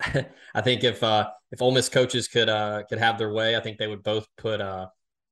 I 0.00 0.60
think 0.62 0.82
if 0.82 1.02
uh, 1.02 1.30
if 1.52 1.62
Ole 1.62 1.72
Miss 1.72 1.88
coaches 1.88 2.26
could 2.26 2.48
uh, 2.48 2.82
could 2.88 2.98
have 2.98 3.18
their 3.18 3.32
way, 3.32 3.56
I 3.56 3.60
think 3.60 3.78
they 3.78 3.86
would 3.86 4.02
both 4.02 4.26
put 4.36 4.60
uh, 4.60 4.88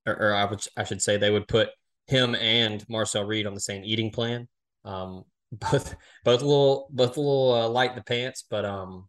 or, 0.06 0.14
or 0.14 0.34
I 0.34 0.44
would 0.44 0.64
I 0.76 0.84
should 0.84 1.02
say 1.02 1.16
they 1.16 1.30
would 1.30 1.48
put 1.48 1.70
him 2.06 2.34
and 2.36 2.84
Marcel 2.88 3.24
Reed 3.24 3.46
on 3.46 3.54
the 3.54 3.60
same 3.60 3.82
eating 3.84 4.10
plan. 4.10 4.48
Um, 4.84 5.24
both 5.52 5.94
both 6.24 6.42
a 6.42 6.44
little 6.44 6.88
both 6.90 7.16
a 7.16 7.20
little 7.20 7.54
uh, 7.54 7.68
light 7.68 7.90
in 7.90 7.96
the 7.96 8.02
pants, 8.02 8.44
but 8.48 8.64
um, 8.64 9.08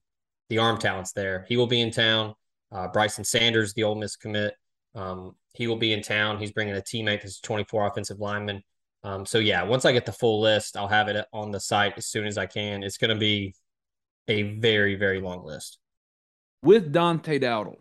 the 0.50 0.60
arm 0.60 0.78
talent's 0.78 1.12
there. 1.12 1.46
He 1.50 1.58
will 1.58 1.68
be 1.68 1.82
in 1.82 1.92
town. 1.92 2.36
Uh, 2.72 2.88
Bryson 2.90 3.24
Sanders, 3.24 3.74
the 3.74 3.84
Ole 3.84 3.96
Miss 3.96 4.16
commit, 4.16 4.54
um, 4.94 5.36
he 5.54 5.68
will 5.68 5.78
be 5.78 5.94
in 5.94 6.02
town. 6.02 6.38
He's 6.38 6.52
bringing 6.52 6.76
a 6.76 6.82
teammate. 6.82 7.24
This 7.24 7.40
24 7.40 7.88
offensive 7.88 8.20
lineman. 8.20 8.62
Um, 9.04 9.26
so 9.26 9.40
yeah, 9.40 9.64
once 9.64 9.86
I 9.86 9.94
get 9.94 10.06
the 10.06 10.12
full 10.12 10.42
list, 10.42 10.76
I'll 10.76 10.88
have 10.88 11.08
it 11.08 11.26
on 11.34 11.52
the 11.52 11.60
site 11.60 11.94
as 11.98 12.08
soon 12.08 12.28
as 12.28 12.38
I 12.38 12.46
can. 12.46 12.84
It's 12.84 12.98
going 12.98 13.10
to 13.10 13.20
be 13.20 13.56
a 14.28 14.44
very 14.60 14.96
very 14.96 15.22
long 15.22 15.44
list. 15.44 15.80
With 16.62 16.92
Dante 16.92 17.40
Dowdell, 17.40 17.78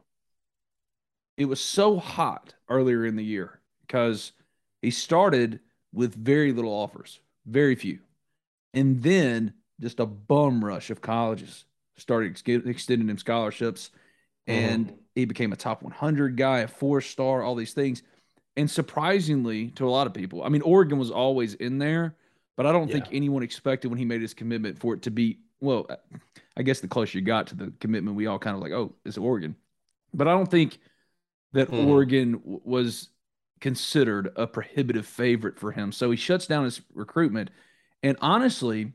it 1.37 1.47
was 1.47 1.61
so 1.61 1.99
hot 1.99 2.55
earlier 2.69 3.05
in 3.05 3.17
the 3.17 3.25
year 3.25 3.61
because 3.87 4.33
he 4.87 4.93
started 4.93 5.59
with 5.93 6.15
very 6.15 6.53
little 6.53 6.71
offers, 6.71 7.19
very 7.45 7.75
few, 7.75 7.99
and 8.73 9.03
then 9.03 9.53
just 9.81 9.99
a 9.99 10.07
bum 10.07 10.65
rush 10.65 10.91
of 10.91 11.01
colleges 11.01 11.65
started 11.97 12.41
extending 12.47 13.09
him 13.09 13.19
scholarships, 13.19 13.91
and 14.47 14.87
mm-hmm. 14.87 14.97
he 15.17 15.25
became 15.25 15.53
a 15.53 15.57
top 15.57 15.83
100 15.83 16.37
guy, 16.37 16.61
a 16.61 16.69
four 16.69 17.01
star, 17.01 17.43
all 17.43 17.57
these 17.57 17.73
things. 17.73 18.05
And 18.57 18.71
surprisingly 18.71 19.71
to 19.71 19.89
a 19.89 19.91
lot 19.91 20.07
of 20.07 20.15
people, 20.15 20.45
I 20.45 20.51
mean, 20.51 20.63
Oregon 20.63 21.01
was 21.01 21.11
always 21.11 21.55
in 21.55 21.79
there, 21.79 22.15
but 22.57 22.65
I 22.65 22.71
don't 22.71 22.87
yeah. 22.87 22.95
think 22.95 23.07
anyone 23.11 23.43
expected 23.43 23.89
when 23.89 23.99
he 23.99 24.05
made 24.05 24.23
his 24.23 24.35
commitment 24.35 24.79
for 24.79 24.95
it 24.95 25.03
to 25.03 25.11
be, 25.11 25.41
well, 25.61 25.89
I 26.57 26.63
guess 26.63 26.79
the 26.79 26.87
closer 26.87 27.19
you 27.19 27.25
got 27.25 27.49
to 27.49 27.57
the 27.57 27.73
commitment, 27.81 28.17
we 28.17 28.29
all 28.29 28.39
kind 28.39 28.55
of 28.55 28.63
like, 28.63 28.71
oh, 28.71 28.95
it's 29.05 29.19
Oregon. 29.19 29.57
But 30.15 30.29
I 30.29 30.31
don't 30.31 30.49
think 30.49 30.79
that 31.55 31.73
mm. 31.73 31.89
Oregon 31.89 32.35
w- 32.35 32.61
was 32.63 33.09
considered 33.61 34.33
a 34.37 34.47
prohibitive 34.47 35.07
favorite 35.07 35.59
for 35.59 35.73
him. 35.73 35.93
So 35.93 36.11
he 36.11 36.17
shuts 36.17 36.47
down 36.47 36.65
his 36.65 36.81
recruitment. 36.95 37.51
And 38.03 38.17
honestly, 38.21 38.93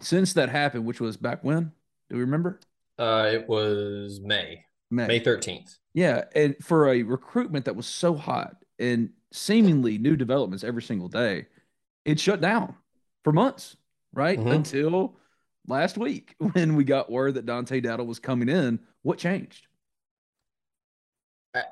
since 0.00 0.32
that 0.34 0.48
happened, 0.48 0.84
which 0.84 1.00
was 1.00 1.16
back 1.16 1.42
when, 1.42 1.72
do 2.08 2.16
we 2.16 2.20
remember? 2.20 2.60
Uh, 2.98 3.30
it 3.32 3.48
was 3.48 4.20
May. 4.20 4.64
May. 4.90 5.06
May 5.06 5.20
13th. 5.20 5.78
Yeah. 5.94 6.24
And 6.34 6.56
for 6.62 6.88
a 6.88 7.02
recruitment 7.02 7.64
that 7.66 7.76
was 7.76 7.86
so 7.86 8.14
hot 8.14 8.56
and 8.78 9.10
seemingly 9.32 9.98
new 9.98 10.16
developments 10.16 10.64
every 10.64 10.82
single 10.82 11.08
day, 11.08 11.46
it 12.04 12.18
shut 12.18 12.40
down 12.40 12.74
for 13.24 13.32
months, 13.32 13.76
right? 14.12 14.38
Mm-hmm. 14.38 14.48
Until 14.48 15.16
last 15.66 15.98
week 15.98 16.34
when 16.52 16.76
we 16.76 16.84
got 16.84 17.10
word 17.10 17.34
that 17.34 17.46
Dante 17.46 17.80
Dowdell 17.80 18.06
was 18.06 18.18
coming 18.18 18.48
in. 18.48 18.80
What 19.02 19.18
changed? 19.18 19.66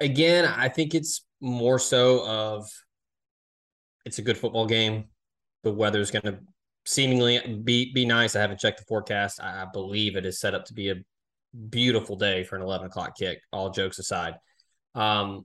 Again, 0.01 0.45
I 0.45 0.69
think 0.69 0.95
it's 0.95 1.25
more 1.41 1.79
so 1.79 2.27
of 2.27 2.69
it's 4.05 4.19
a 4.19 4.23
good 4.23 4.39
football 4.39 4.67
game. 4.67 5.05
The 5.65 5.73
weather's 5.73 6.11
going 6.11 6.23
to 6.23 6.39
seemingly 6.85 7.61
be 7.65 7.93
be 7.93 8.07
nice. 8.07 8.37
I 8.37 8.41
haven't 8.41 8.61
checked 8.61 8.79
the 8.79 8.85
forecast. 8.85 9.41
I, 9.43 9.67
believe 9.73 10.17
it 10.17 10.25
is 10.25 10.41
set 10.41 10.55
up 10.55 10.65
to 10.67 10.75
be 10.75 10.91
a 10.91 10.97
beautiful 11.69 12.17
day 12.17 12.45
for 12.45 12.57
an 12.57 12.63
11 12.63 12.87
o'clock 12.87 13.17
kick, 13.17 13.41
all 13.53 13.71
jokes 13.71 13.99
aside. 13.99 14.35
Um, 14.95 15.45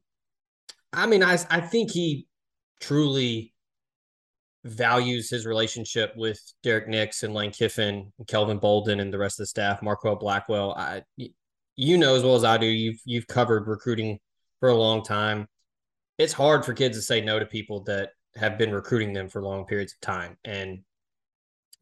I 0.94 1.08
mean, 1.08 1.24
I, 1.24 1.38
I 1.50 1.62
think 1.62 1.92
he 1.92 2.28
truly 2.80 3.54
values 4.64 5.30
his 5.30 5.46
relationship 5.46 6.14
with 6.16 6.40
Derek 6.62 6.88
Nix 6.88 7.24
and 7.24 7.34
Lane 7.34 7.52
Kiffin 7.52 8.12
and 8.18 8.28
Kelvin 8.28 8.60
Bolden 8.60 9.00
and 9.00 9.12
the 9.12 9.18
rest 9.18 9.40
of 9.40 9.44
the 9.44 9.48
staff, 9.48 9.82
Marquel 9.82 10.18
Blackwell. 10.18 10.74
I, 10.74 11.02
you 11.76 11.98
know 11.98 12.16
as 12.16 12.24
well 12.24 12.36
as 12.36 12.44
I 12.44 12.58
do, 12.58 12.68
you've 12.68 13.00
you've 13.06 13.28
covered 13.28 13.68
recruiting 13.68 14.20
for 14.62 14.70
a 14.70 14.76
long 14.76 15.04
time. 15.04 15.48
It's 16.18 16.32
hard 16.32 16.64
for 16.64 16.74
kids 16.74 16.98
to 16.98 17.02
say 17.02 17.20
no 17.20 17.40
to 17.40 17.46
people 17.46 17.84
that 17.84 18.12
have 18.36 18.58
been 18.58 18.72
recruiting 18.72 19.12
them 19.12 19.28
for 19.28 19.42
long 19.42 19.66
periods 19.66 19.94
of 19.94 20.00
time. 20.00 20.38
And 20.46 20.84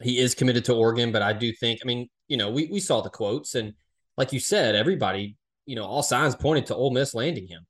he 0.01 0.17
is 0.17 0.33
committed 0.33 0.65
to 0.65 0.73
Oregon, 0.73 1.11
but 1.11 1.21
I 1.21 1.33
do 1.33 1.51
think, 1.51 1.81
I 1.83 1.85
mean, 1.85 2.09
you 2.27 2.37
know, 2.37 2.49
we, 2.49 2.67
we 2.71 2.79
saw 2.79 3.01
the 3.01 3.09
quotes 3.09 3.53
and 3.53 3.73
like 4.17 4.33
you 4.33 4.39
said, 4.39 4.75
everybody, 4.75 5.37
you 5.65 5.75
know, 5.75 5.83
all 5.85 6.01
signs 6.01 6.35
pointed 6.35 6.65
to 6.67 6.75
Ole 6.75 6.91
Miss 6.91 7.13
landing 7.13 7.47
him. 7.47 7.65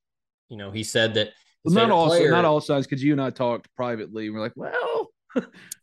You 0.47 0.57
know, 0.57 0.71
he 0.71 0.83
said 0.83 1.15
that 1.15 1.29
well, 1.63 1.75
not 1.75 1.91
all 1.91 2.07
player, 2.07 2.31
not 2.31 2.45
all 2.45 2.61
signs 2.61 2.87
because 2.87 3.03
you 3.03 3.11
and 3.11 3.21
I 3.21 3.31
talked 3.31 3.73
privately 3.75 4.27
and 4.27 4.35
we're 4.35 4.41
like, 4.41 4.53
well, 4.55 5.11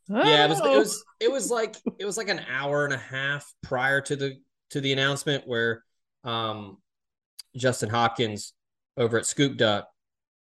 yeah, 0.08 0.44
it 0.44 0.48
was 0.48 0.60
it 0.60 0.78
was 0.78 1.04
it 1.20 1.32
was 1.32 1.50
like 1.50 1.76
it 1.98 2.04
was 2.04 2.16
like 2.16 2.28
an 2.28 2.40
hour 2.50 2.84
and 2.84 2.94
a 2.94 2.98
half 2.98 3.52
prior 3.62 4.00
to 4.02 4.16
the 4.16 4.36
to 4.70 4.80
the 4.80 4.92
announcement 4.92 5.46
where 5.46 5.84
um 6.24 6.78
Justin 7.56 7.88
Hopkins 7.88 8.52
over 8.96 9.18
at 9.18 9.26
Scoop 9.26 9.56
Duck 9.56 9.88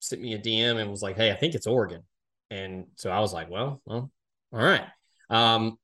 sent 0.00 0.22
me 0.22 0.34
a 0.34 0.38
DM 0.38 0.76
and 0.80 0.90
was 0.90 1.02
like, 1.02 1.16
"Hey, 1.16 1.30
I 1.30 1.34
think 1.34 1.54
it's 1.54 1.66
Oregon," 1.66 2.02
and 2.50 2.86
so 2.96 3.10
I 3.10 3.20
was 3.20 3.32
like, 3.32 3.50
"Well, 3.50 3.80
well, 3.84 4.10
all 4.52 4.60
right." 4.60 4.84
Um, 5.30 5.78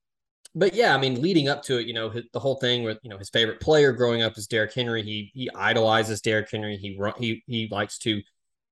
but 0.54 0.74
yeah, 0.74 0.94
I 0.94 0.98
mean, 0.98 1.22
leading 1.22 1.48
up 1.48 1.62
to 1.64 1.78
it, 1.78 1.86
you 1.86 1.94
know, 1.94 2.12
the 2.32 2.40
whole 2.40 2.56
thing 2.56 2.82
with 2.82 2.98
you 3.02 3.10
know 3.10 3.18
his 3.18 3.30
favorite 3.30 3.60
player 3.60 3.92
growing 3.92 4.22
up 4.22 4.36
is 4.36 4.46
Derrick 4.46 4.74
Henry. 4.74 5.02
He 5.02 5.30
he 5.34 5.50
idolizes 5.54 6.20
Derrick 6.20 6.50
Henry. 6.50 6.76
He 6.76 6.98
he 7.18 7.42
he 7.46 7.68
likes 7.70 7.98
to, 8.00 8.22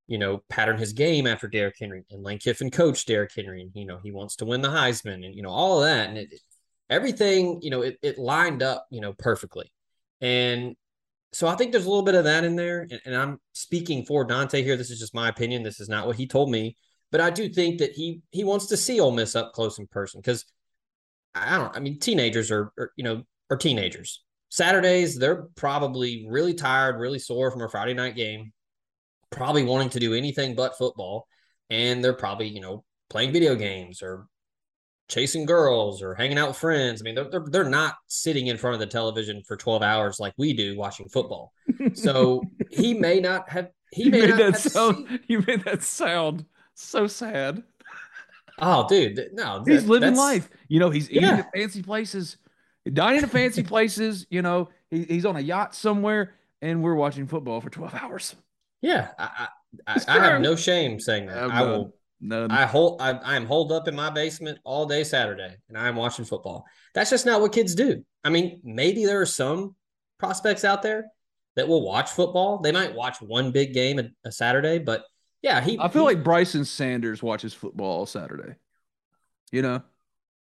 you 0.09 0.19
know, 0.19 0.43
pattern 0.49 0.79
his 0.79 0.93
game 0.93 1.27
after 1.27 1.49
Derrick 1.49 1.77
Henry. 1.79 2.05
And 2.11 2.23
Lane 2.23 2.39
Kiffin 2.39 2.71
coached 2.71 3.07
Derrick 3.09 3.33
Henry, 3.35 3.63
and 3.63 3.71
you 3.75 3.87
know 3.87 3.99
he 4.03 4.13
wants 4.13 4.37
to 4.37 4.45
win 4.45 4.63
the 4.63 4.69
Heisman, 4.69 5.25
and 5.27 5.35
you 5.35 5.43
know 5.43 5.51
all 5.51 5.79
of 5.83 5.89
that, 5.89 6.09
and 6.09 6.19
it, 6.19 6.35
everything, 6.91 7.61
you 7.63 7.71
know, 7.71 7.83
it 7.83 7.99
it 8.03 8.19
lined 8.19 8.63
up, 8.63 8.87
you 8.91 9.01
know, 9.01 9.13
perfectly. 9.13 9.73
And 10.21 10.77
so 11.33 11.47
I 11.47 11.57
think 11.57 11.73
there's 11.73 11.85
a 11.87 11.89
little 11.89 12.05
bit 12.05 12.15
of 12.15 12.25
that 12.25 12.45
in 12.45 12.57
there. 12.57 12.83
And, 12.83 13.01
and 13.05 13.15
I'm 13.15 13.41
speaking 13.53 14.05
for 14.05 14.25
Dante 14.25 14.63
here. 14.63 14.77
This 14.77 14.91
is 14.91 14.99
just 14.99 15.15
my 15.15 15.29
opinion. 15.29 15.63
This 15.63 15.81
is 15.81 15.89
not 15.89 16.07
what 16.07 16.17
he 16.17 16.27
told 16.27 16.51
me, 16.51 16.77
but 17.11 17.21
I 17.21 17.31
do 17.31 17.49
think 17.49 17.79
that 17.79 17.93
he 17.93 18.23
he 18.31 18.45
wants 18.45 18.67
to 18.67 18.77
see 18.77 19.01
Ole 19.01 19.13
Miss 19.13 19.37
up 19.37 19.53
close 19.53 19.79
in 19.79 19.87
person 19.87 20.21
because 20.21 20.45
I 21.35 21.57
don't. 21.57 21.77
I 21.77 21.81
mean, 21.81 21.99
teenagers 21.99 22.51
are, 22.51 22.73
are 22.79 22.93
you 22.97 23.05
know 23.05 23.23
are 23.51 23.57
teenagers. 23.57 24.25
Saturdays 24.51 25.19
they're 25.19 25.49
probably 25.57 26.27
really 26.29 26.55
tired, 26.55 26.99
really 26.99 27.19
sore 27.19 27.51
from 27.51 27.63
a 27.63 27.69
Friday 27.69 27.95
night 27.95 28.17
game, 28.17 28.53
probably 29.31 29.65
wanting 29.65 29.91
to 29.91 30.01
do 30.01 30.15
anything 30.15 30.55
but 30.55 30.79
football, 30.79 31.27
and 31.69 32.03
they're 32.03 32.15
probably 32.15 32.49
you 32.49 32.61
know 32.61 32.85
playing 33.11 33.33
video 33.33 33.55
games 33.55 34.03
or 34.03 34.27
chasing 35.09 35.47
girls 35.47 36.03
or 36.03 36.15
hanging 36.15 36.39
out 36.39 36.49
with 36.49 36.57
friends. 36.57 37.01
I 37.01 37.05
mean, 37.05 37.15
they're, 37.15 37.31
they're, 37.31 37.45
they're 37.47 37.69
not 37.69 37.97
sitting 38.07 38.49
in 38.49 38.57
front 38.59 38.75
of 38.75 38.81
the 38.81 38.87
television 38.87 39.43
for 39.43 39.57
12 39.57 39.83
hours 39.83 40.21
like 40.21 40.35
we 40.37 40.53
do 40.53 40.77
watching 40.77 41.09
football. 41.09 41.53
So 41.95 42.43
he 42.71 42.95
may 42.95 43.21
not 43.21 43.49
have, 43.49 43.71
he 43.91 44.05
you 44.05 44.11
may 44.11 44.21
made 44.21 44.37
that 44.37 44.59
sound, 44.59 45.09
seen... 45.09 45.21
you 45.29 45.45
made 45.47 45.65
that 45.65 45.83
sound 45.83 46.45
so 46.75 47.07
sad. 47.07 47.63
Oh, 48.61 48.87
dude, 48.89 49.31
no, 49.33 49.63
he's 49.67 49.85
that, 49.85 49.91
living 49.91 50.17
life. 50.17 50.51
You 50.69 50.81
know, 50.81 50.91
he's 50.91 51.11
eating 51.11 51.23
yeah. 51.23 51.39
at 51.39 51.53
fancy 51.55 51.83
places, 51.83 52.37
dining 52.93 53.23
at 53.23 53.31
fancy 53.31 53.63
places. 53.63 54.27
You 54.31 54.43
know, 54.43 54.69
he, 54.91 55.05
he's 55.05 55.25
on 55.25 55.37
a 55.37 55.41
yacht 55.41 55.75
somewhere, 55.75 56.35
and 56.61 56.83
we're 56.83 56.97
watching 56.97 57.27
football 57.27 57.61
for 57.61 57.71
twelve 57.71 57.95
hours. 57.95 58.35
Yeah, 58.81 59.11
I, 59.17 59.49
I, 59.87 60.01
I 60.09 60.19
have 60.25 60.41
no 60.41 60.57
shame 60.57 60.99
saying 60.99 61.27
that. 61.27 61.51
I 61.51 61.63
will. 61.63 61.95
None. 62.21 62.51
I 62.51 62.67
hold. 62.67 63.01
I, 63.01 63.13
I 63.13 63.37
am 63.37 63.47
holed 63.47 63.71
up 63.71 63.87
in 63.87 63.95
my 63.95 64.11
basement 64.11 64.59
all 64.65 64.87
day 64.87 65.05
Saturday, 65.05 65.55
and 65.69 65.79
I 65.79 65.89
am 65.89 65.97
watching 65.97 66.25
football. 66.25 66.65
That's 66.95 67.11
just 67.11 67.27
not 67.27 67.41
what 67.41 67.53
kids 67.53 67.75
do. 67.75 68.05
I 68.25 68.31
mean, 68.31 68.61
maybe 68.65 69.07
there 69.07 69.21
are 69.21 69.27
some 69.27 69.77
prospects 70.19 70.65
out 70.65 70.83
there 70.83 71.07
that 71.55 71.69
will 71.69 71.85
watch 71.85 72.11
football. 72.11 72.59
They 72.59 72.73
might 72.73 72.95
watch 72.95 73.23
one 73.23 73.53
big 73.53 73.73
game 73.73 73.99
a, 74.01 74.09
a 74.25 74.33
Saturday, 74.33 74.79
but 74.79 75.05
yeah, 75.43 75.61
he. 75.61 75.79
I 75.79 75.89
feel 75.89 76.09
he, 76.09 76.15
like 76.15 76.25
Bryson 76.25 76.65
Sanders 76.65 77.23
watches 77.23 77.55
football 77.55 78.05
Saturday. 78.07 78.55
You 79.53 79.63
know. 79.63 79.83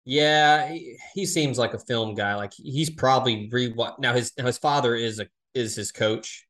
Yeah, 0.04 0.72
he, 0.72 0.96
he 1.14 1.26
seems 1.26 1.58
like 1.58 1.74
a 1.74 1.78
film 1.78 2.14
guy. 2.14 2.34
Like 2.34 2.52
he's 2.56 2.90
probably 2.90 3.48
re 3.52 3.72
now 3.98 4.14
his 4.14 4.32
now 4.36 4.46
his 4.46 4.58
father 4.58 4.94
is 4.94 5.20
a 5.20 5.28
is 5.54 5.76
his 5.76 5.92
coach, 5.92 6.46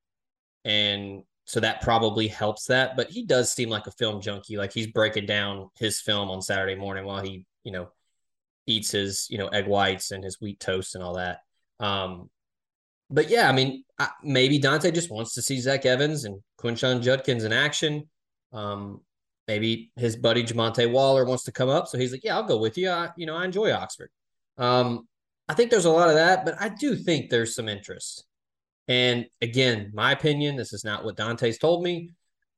and 0.65 1.23
so 1.49 1.61
that 1.61 1.81
probably 1.81 2.29
helps 2.29 2.67
that. 2.67 2.95
But 2.95 3.09
he 3.09 3.25
does 3.25 3.51
seem 3.51 3.71
like 3.71 3.87
a 3.87 3.91
film 3.93 4.21
junkie. 4.21 4.59
Like 4.59 4.71
he's 4.71 4.87
breaking 4.87 5.25
down 5.25 5.71
his 5.79 5.99
film 5.99 6.31
on 6.31 6.43
Saturday 6.43 6.75
morning 6.75 7.07
while 7.07 7.23
he 7.23 7.47
you 7.65 7.73
know 7.73 7.89
eats 8.67 8.91
his 8.91 9.27
you 9.31 9.39
know 9.39 9.49
egg 9.49 9.67
whites 9.67 10.11
and 10.11 10.23
his 10.23 10.39
wheat 10.43 10.61
toast 10.61 10.95
and 10.95 11.03
all 11.03 11.15
that. 11.15 11.39
Um, 11.81 12.29
but 13.09 13.31
yeah, 13.31 13.49
I 13.49 13.53
mean, 13.53 13.83
maybe 14.23 14.59
Dante 14.59 14.91
just 14.91 15.11
wants 15.11 15.33
to 15.35 15.43
see 15.43 15.59
Zach 15.59 15.87
Evans 15.87 16.27
and 16.27 16.43
Quinshon 16.61 17.01
Judkins 17.01 17.45
in 17.45 17.55
action. 17.55 18.11
Um, 18.53 19.01
maybe 19.47 19.91
his 19.97 20.17
buddy 20.17 20.45
Jamonte 20.45 20.93
Waller 20.93 21.25
wants 21.25 21.45
to 21.45 21.53
come 21.53 21.71
up, 21.71 21.89
so 21.89 21.97
he's 21.97 22.13
like, 22.13 22.25
"Yeah, 22.25 22.37
I'll 22.37 22.43
go 22.43 22.59
with 22.59 22.77
you." 22.77 22.91
I, 22.91 23.09
you 23.17 23.25
know, 23.25 23.35
I 23.37 23.47
enjoy 23.47 23.73
Oxford. 23.73 24.11
Um, 24.59 25.09
I 25.49 25.55
think 25.55 25.71
there's 25.71 25.87
a 25.87 25.91
lot 25.91 26.11
of 26.11 26.17
that, 26.17 26.45
but 26.45 26.61
I 26.61 26.69
do 26.69 26.95
think 26.95 27.31
there's 27.31 27.55
some 27.55 27.71
interest. 27.71 28.27
And 28.89 29.27
again, 29.43 29.91
my 29.95 30.13
opinion, 30.13 30.57
this 30.57 30.73
is 30.73 30.85
not 30.85 31.05
what 31.05 31.17
Dante's 31.17 31.59
told 31.59 31.83
me. 31.83 32.11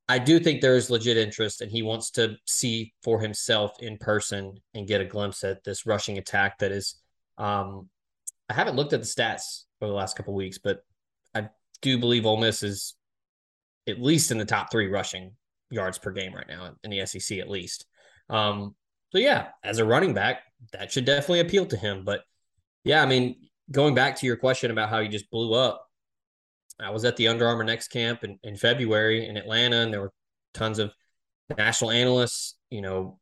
I 0.08 0.18
do 0.18 0.40
think 0.40 0.60
there 0.60 0.76
is 0.76 0.90
legit 0.90 1.16
interest, 1.16 1.60
and 1.60 1.70
he 1.70 1.82
wants 1.82 2.10
to 2.12 2.36
see 2.46 2.92
for 3.02 3.20
himself 3.20 3.80
in 3.80 3.98
person 3.98 4.56
and 4.74 4.86
get 4.86 5.00
a 5.00 5.04
glimpse 5.04 5.44
at 5.44 5.62
this 5.62 5.86
rushing 5.86 6.18
attack 6.18 6.58
that 6.58 6.72
is. 6.72 6.96
Um, 7.38 7.88
I 8.48 8.54
haven't 8.54 8.74
looked 8.74 8.92
at 8.92 9.00
the 9.00 9.06
stats 9.06 9.64
over 9.80 9.90
the 9.90 9.96
last 9.96 10.16
couple 10.16 10.34
weeks, 10.34 10.58
but 10.58 10.84
I 11.34 11.48
do 11.80 11.98
believe 11.98 12.26
Ole 12.26 12.38
Miss 12.38 12.62
is 12.62 12.94
at 13.88 14.00
least 14.00 14.30
in 14.30 14.38
the 14.38 14.44
top 14.44 14.70
three 14.70 14.88
rushing 14.88 15.32
yards 15.70 15.98
per 15.98 16.10
game 16.10 16.34
right 16.34 16.48
now 16.48 16.72
in 16.82 16.90
the 16.90 17.06
SEC, 17.06 17.38
at 17.38 17.48
least. 17.48 17.86
Um, 18.28 18.74
so 19.12 19.18
yeah, 19.18 19.48
as 19.62 19.78
a 19.78 19.84
running 19.84 20.14
back, 20.14 20.42
that 20.72 20.92
should 20.92 21.04
definitely 21.04 21.40
appeal 21.40 21.66
to 21.66 21.76
him. 21.76 22.04
But 22.04 22.22
yeah, 22.84 23.02
I 23.02 23.06
mean, 23.06 23.36
going 23.70 23.94
back 23.94 24.16
to 24.16 24.26
your 24.26 24.36
question 24.36 24.70
about 24.70 24.88
how 24.88 25.00
he 25.00 25.08
just 25.08 25.30
blew 25.30 25.54
up, 25.54 25.86
I 26.80 26.90
was 26.90 27.04
at 27.04 27.16
the 27.16 27.28
Under 27.28 27.46
Armour 27.46 27.64
Next 27.64 27.88
Camp 27.88 28.24
in, 28.24 28.38
in 28.42 28.56
February 28.56 29.26
in 29.26 29.36
Atlanta, 29.36 29.76
and 29.82 29.92
there 29.92 30.00
were 30.00 30.12
tons 30.54 30.78
of 30.78 30.92
national 31.56 31.90
analysts, 31.90 32.56
you 32.70 32.80
know, 32.80 33.18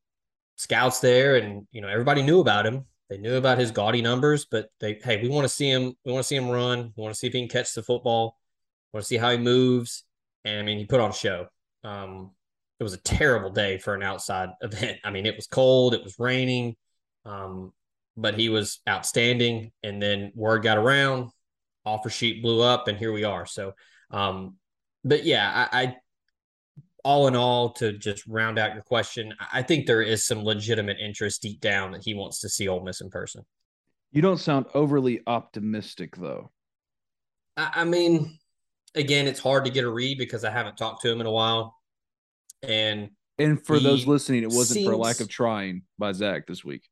scouts 0.57 1.01
there, 1.01 1.37
and 1.37 1.67
you 1.73 1.81
know, 1.81 1.89
everybody 1.89 2.23
knew 2.23 2.41
about 2.41 2.67
him. 2.67 2.85
They 3.09 3.19
knew 3.19 3.37
about 3.37 3.59
his 3.59 3.71
gaudy 3.71 4.03
numbers, 4.03 4.45
but 4.45 4.69
they, 4.81 5.01
hey, 5.03 5.23
we 5.23 5.29
want 5.29 5.45
to 5.45 5.49
see 5.49 5.71
him. 5.71 5.95
We 6.05 6.13
want 6.13 6.25
to 6.25 6.29
see 6.29 6.37
him 6.37 6.51
run. 6.51 6.93
We 6.97 7.03
want 7.03 7.15
to 7.15 7.19
see 7.19 7.27
if 7.27 7.33
he 7.33 7.41
can 7.41 7.49
catch 7.49 7.73
the 7.73 7.83
football. 7.83 8.37
We 8.93 8.99
want 8.99 9.05
to 9.05 9.09
see 9.09 9.17
how 9.17 9.31
he 9.31 9.39
moves. 9.39 10.05
And 10.45 10.61
I 10.61 10.63
mean, 10.63 10.79
he 10.79 10.85
put 10.85 11.01
on 11.01 11.11
a 11.11 11.15
show. 11.15 11.47
Um, 11.85 12.33
it 12.79 12.83
was 12.83 12.93
a 12.93 12.99
terrible 12.99 13.51
day 13.51 13.79
for 13.79 13.95
an 13.95 14.03
outside 14.03 14.51
event. 14.61 14.99
I 15.05 15.11
mean, 15.11 15.27
it 15.27 15.37
was 15.37 15.47
cold, 15.47 15.95
it 15.95 16.05
was 16.05 16.19
raining, 16.19 16.77
um, 17.25 17.73
but 18.17 18.35
he 18.35 18.49
was 18.49 18.81
outstanding. 18.89 19.73
And 19.83 20.03
then 20.03 20.33
word 20.35 20.63
got 20.63 20.79
around, 20.79 21.31
offer 21.85 22.11
sheet 22.11 22.43
blew 22.43 22.63
up, 22.63 22.89
and 22.89 22.99
here 22.99 23.13
we 23.13 23.25
are. 23.25 23.47
So, 23.47 23.73
um, 24.11 24.57
but 25.05 25.25
yeah, 25.25 25.69
I, 25.73 25.83
I 25.83 25.97
all 27.05 27.29
in 27.29 27.37
all, 27.37 27.71
to 27.75 27.93
just 27.93 28.27
round 28.27 28.59
out 28.59 28.75
your 28.75 28.83
question, 28.83 29.33
I 29.53 29.63
think 29.63 29.87
there 29.87 30.03
is 30.03 30.27
some 30.27 30.45
legitimate 30.45 30.99
interest 31.01 31.43
deep 31.43 31.61
down 31.61 31.93
that 31.93 32.03
he 32.03 32.15
wants 32.15 32.41
to 32.41 32.49
see 32.49 32.69
Ole 32.69 32.85
Miss 32.85 33.01
in 33.01 33.09
person. 33.09 33.45
You 34.13 34.23
don't 34.23 34.39
sound 34.39 34.67
overly 34.75 35.21
optimistic, 35.27 36.17
though. 36.17 36.51
I, 37.57 37.71
I 37.77 37.85
mean, 37.85 38.39
again, 38.95 39.27
it's 39.27 39.41
hard 39.41 39.65
to 39.65 39.71
get 39.71 39.85
a 39.85 39.91
read 39.91 40.19
because 40.19 40.45
I 40.45 40.51
haven't 40.51 40.77
talked 40.77 41.03
to 41.03 41.11
him 41.11 41.21
in 41.21 41.27
a 41.27 41.31
while, 41.31 41.77
and 42.63 43.11
and 43.39 43.65
for 43.65 43.79
those 43.79 44.07
listening, 44.07 44.43
it 44.43 44.51
wasn't 44.51 44.79
seems... 44.79 44.89
for 44.89 44.97
lack 44.97 45.21
of 45.21 45.29
trying 45.29 45.83
by 45.99 46.13
Zach 46.13 46.47
this 46.47 46.65
week. 46.65 46.83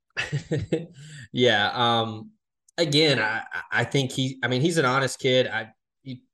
yeah. 1.33 1.71
Um. 1.75 2.31
Again, 2.79 3.19
I 3.19 3.43
I 3.73 3.85
think 3.85 4.13
he. 4.13 4.39
I 4.43 4.49
mean, 4.49 4.61
he's 4.61 4.79
an 4.79 4.85
honest 4.85 5.19
kid. 5.19 5.47
I 5.47 5.69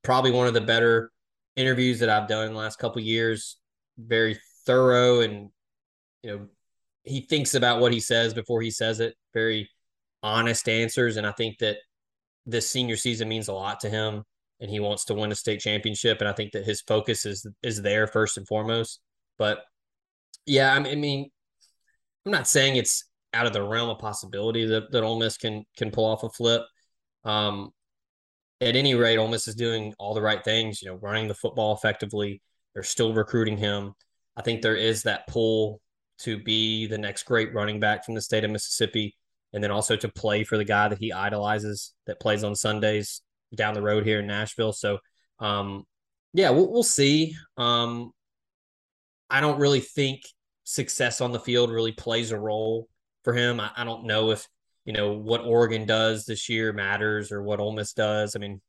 probably 0.02 0.30
one 0.30 0.46
of 0.46 0.54
the 0.54 0.60
better 0.60 1.10
interviews 1.56 2.00
that 2.00 2.08
I've 2.08 2.28
done 2.28 2.46
in 2.46 2.52
the 2.52 2.58
last 2.58 2.78
couple 2.78 3.00
years 3.02 3.58
very 3.98 4.38
thorough 4.66 5.20
and 5.20 5.50
you 6.22 6.30
know 6.30 6.46
he 7.04 7.20
thinks 7.20 7.54
about 7.54 7.80
what 7.80 7.92
he 7.92 8.00
says 8.00 8.32
before 8.32 8.62
he 8.62 8.70
says 8.70 9.00
it 9.00 9.14
very 9.34 9.68
honest 10.22 10.68
answers 10.68 11.16
and 11.16 11.26
i 11.26 11.32
think 11.32 11.58
that 11.58 11.76
this 12.46 12.68
senior 12.68 12.96
season 12.96 13.28
means 13.28 13.48
a 13.48 13.52
lot 13.52 13.80
to 13.80 13.88
him 13.88 14.22
and 14.60 14.70
he 14.70 14.80
wants 14.80 15.04
to 15.04 15.14
win 15.14 15.32
a 15.32 15.34
state 15.34 15.60
championship 15.60 16.20
and 16.20 16.28
i 16.28 16.32
think 16.32 16.52
that 16.52 16.64
his 16.64 16.80
focus 16.82 17.26
is 17.26 17.46
is 17.62 17.82
there 17.82 18.06
first 18.06 18.38
and 18.38 18.46
foremost 18.46 19.00
but 19.36 19.64
yeah 20.46 20.72
i 20.72 20.94
mean 20.94 21.28
i'm 22.24 22.32
not 22.32 22.48
saying 22.48 22.76
it's 22.76 23.04
out 23.34 23.46
of 23.46 23.52
the 23.52 23.62
realm 23.62 23.90
of 23.90 23.98
possibility 23.98 24.66
that, 24.66 24.90
that 24.92 25.02
Ole 25.02 25.18
Miss 25.18 25.36
can 25.36 25.64
can 25.76 25.90
pull 25.90 26.04
off 26.04 26.22
a 26.22 26.30
flip 26.30 26.62
um 27.24 27.70
at 28.60 28.76
any 28.76 28.94
rate 28.94 29.16
Ole 29.16 29.28
Miss 29.28 29.48
is 29.48 29.54
doing 29.54 29.94
all 29.98 30.14
the 30.14 30.22
right 30.22 30.42
things 30.44 30.82
you 30.82 30.88
know 30.88 30.96
running 30.96 31.28
the 31.28 31.34
football 31.34 31.74
effectively 31.74 32.42
they're 32.74 32.82
still 32.82 33.12
recruiting 33.12 33.56
him. 33.56 33.94
I 34.36 34.42
think 34.42 34.62
there 34.62 34.76
is 34.76 35.02
that 35.02 35.26
pull 35.26 35.80
to 36.20 36.38
be 36.38 36.86
the 36.86 36.98
next 36.98 37.24
great 37.24 37.52
running 37.54 37.80
back 37.80 38.04
from 38.04 38.14
the 38.14 38.22
state 38.22 38.44
of 38.44 38.50
Mississippi, 38.50 39.16
and 39.52 39.62
then 39.62 39.70
also 39.70 39.96
to 39.96 40.08
play 40.08 40.44
for 40.44 40.56
the 40.56 40.64
guy 40.64 40.88
that 40.88 40.98
he 40.98 41.12
idolizes 41.12 41.92
that 42.06 42.20
plays 42.20 42.44
on 42.44 42.54
Sundays 42.54 43.22
down 43.54 43.74
the 43.74 43.82
road 43.82 44.06
here 44.06 44.20
in 44.20 44.26
Nashville. 44.26 44.72
So, 44.72 44.98
um, 45.38 45.84
yeah, 46.32 46.50
we'll, 46.50 46.70
we'll 46.70 46.82
see. 46.82 47.34
Um, 47.58 48.12
I 49.28 49.40
don't 49.40 49.58
really 49.58 49.80
think 49.80 50.22
success 50.64 51.20
on 51.20 51.32
the 51.32 51.40
field 51.40 51.70
really 51.70 51.92
plays 51.92 52.30
a 52.30 52.38
role 52.38 52.88
for 53.24 53.34
him. 53.34 53.60
I, 53.60 53.70
I 53.76 53.84
don't 53.84 54.04
know 54.04 54.30
if 54.30 54.46
you 54.84 54.92
know 54.92 55.12
what 55.12 55.44
Oregon 55.44 55.86
does 55.86 56.24
this 56.24 56.48
year 56.48 56.72
matters 56.72 57.30
or 57.30 57.42
what 57.42 57.60
Ole 57.60 57.72
Miss 57.72 57.92
does. 57.92 58.34
I 58.34 58.38
mean, 58.38 58.60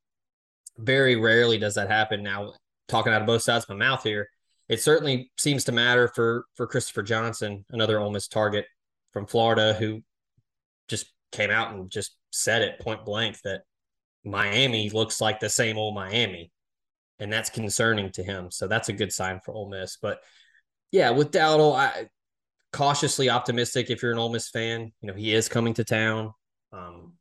very 0.77 1.15
rarely 1.15 1.57
does 1.57 1.75
that 1.75 1.89
happen. 1.89 2.23
Now, 2.23 2.53
talking 2.87 3.13
out 3.13 3.21
of 3.21 3.27
both 3.27 3.41
sides 3.41 3.65
of 3.65 3.69
my 3.69 3.75
mouth 3.75 4.03
here, 4.03 4.29
it 4.69 4.81
certainly 4.81 5.31
seems 5.37 5.63
to 5.65 5.71
matter 5.71 6.07
for 6.07 6.45
for 6.55 6.67
Christopher 6.67 7.03
Johnson, 7.03 7.65
another 7.71 7.99
Ole 7.99 8.11
Miss 8.11 8.27
target 8.27 8.65
from 9.11 9.27
Florida, 9.27 9.73
who 9.73 10.01
just 10.87 11.11
came 11.31 11.51
out 11.51 11.73
and 11.73 11.89
just 11.89 12.15
said 12.31 12.61
it 12.61 12.79
point 12.79 13.05
blank 13.05 13.39
that 13.43 13.61
Miami 14.23 14.89
looks 14.89 15.19
like 15.19 15.39
the 15.39 15.49
same 15.49 15.77
old 15.77 15.95
Miami, 15.95 16.51
and 17.19 17.31
that's 17.31 17.49
concerning 17.49 18.11
to 18.13 18.23
him. 18.23 18.51
So 18.51 18.67
that's 18.67 18.89
a 18.89 18.93
good 18.93 19.11
sign 19.11 19.39
for 19.43 19.53
Ole 19.53 19.69
Miss. 19.69 19.97
But 20.01 20.19
yeah, 20.91 21.09
with 21.09 21.31
Dowdell, 21.31 21.73
I 21.73 22.07
cautiously 22.73 23.29
optimistic. 23.29 23.89
If 23.89 24.01
you're 24.01 24.11
an 24.11 24.17
Ole 24.17 24.33
Miss 24.33 24.49
fan, 24.49 24.91
you 25.01 25.07
know 25.07 25.13
he 25.13 25.33
is 25.33 25.47
coming 25.47 25.73
to 25.75 25.83
town. 25.85 26.33
Um, 26.73 27.13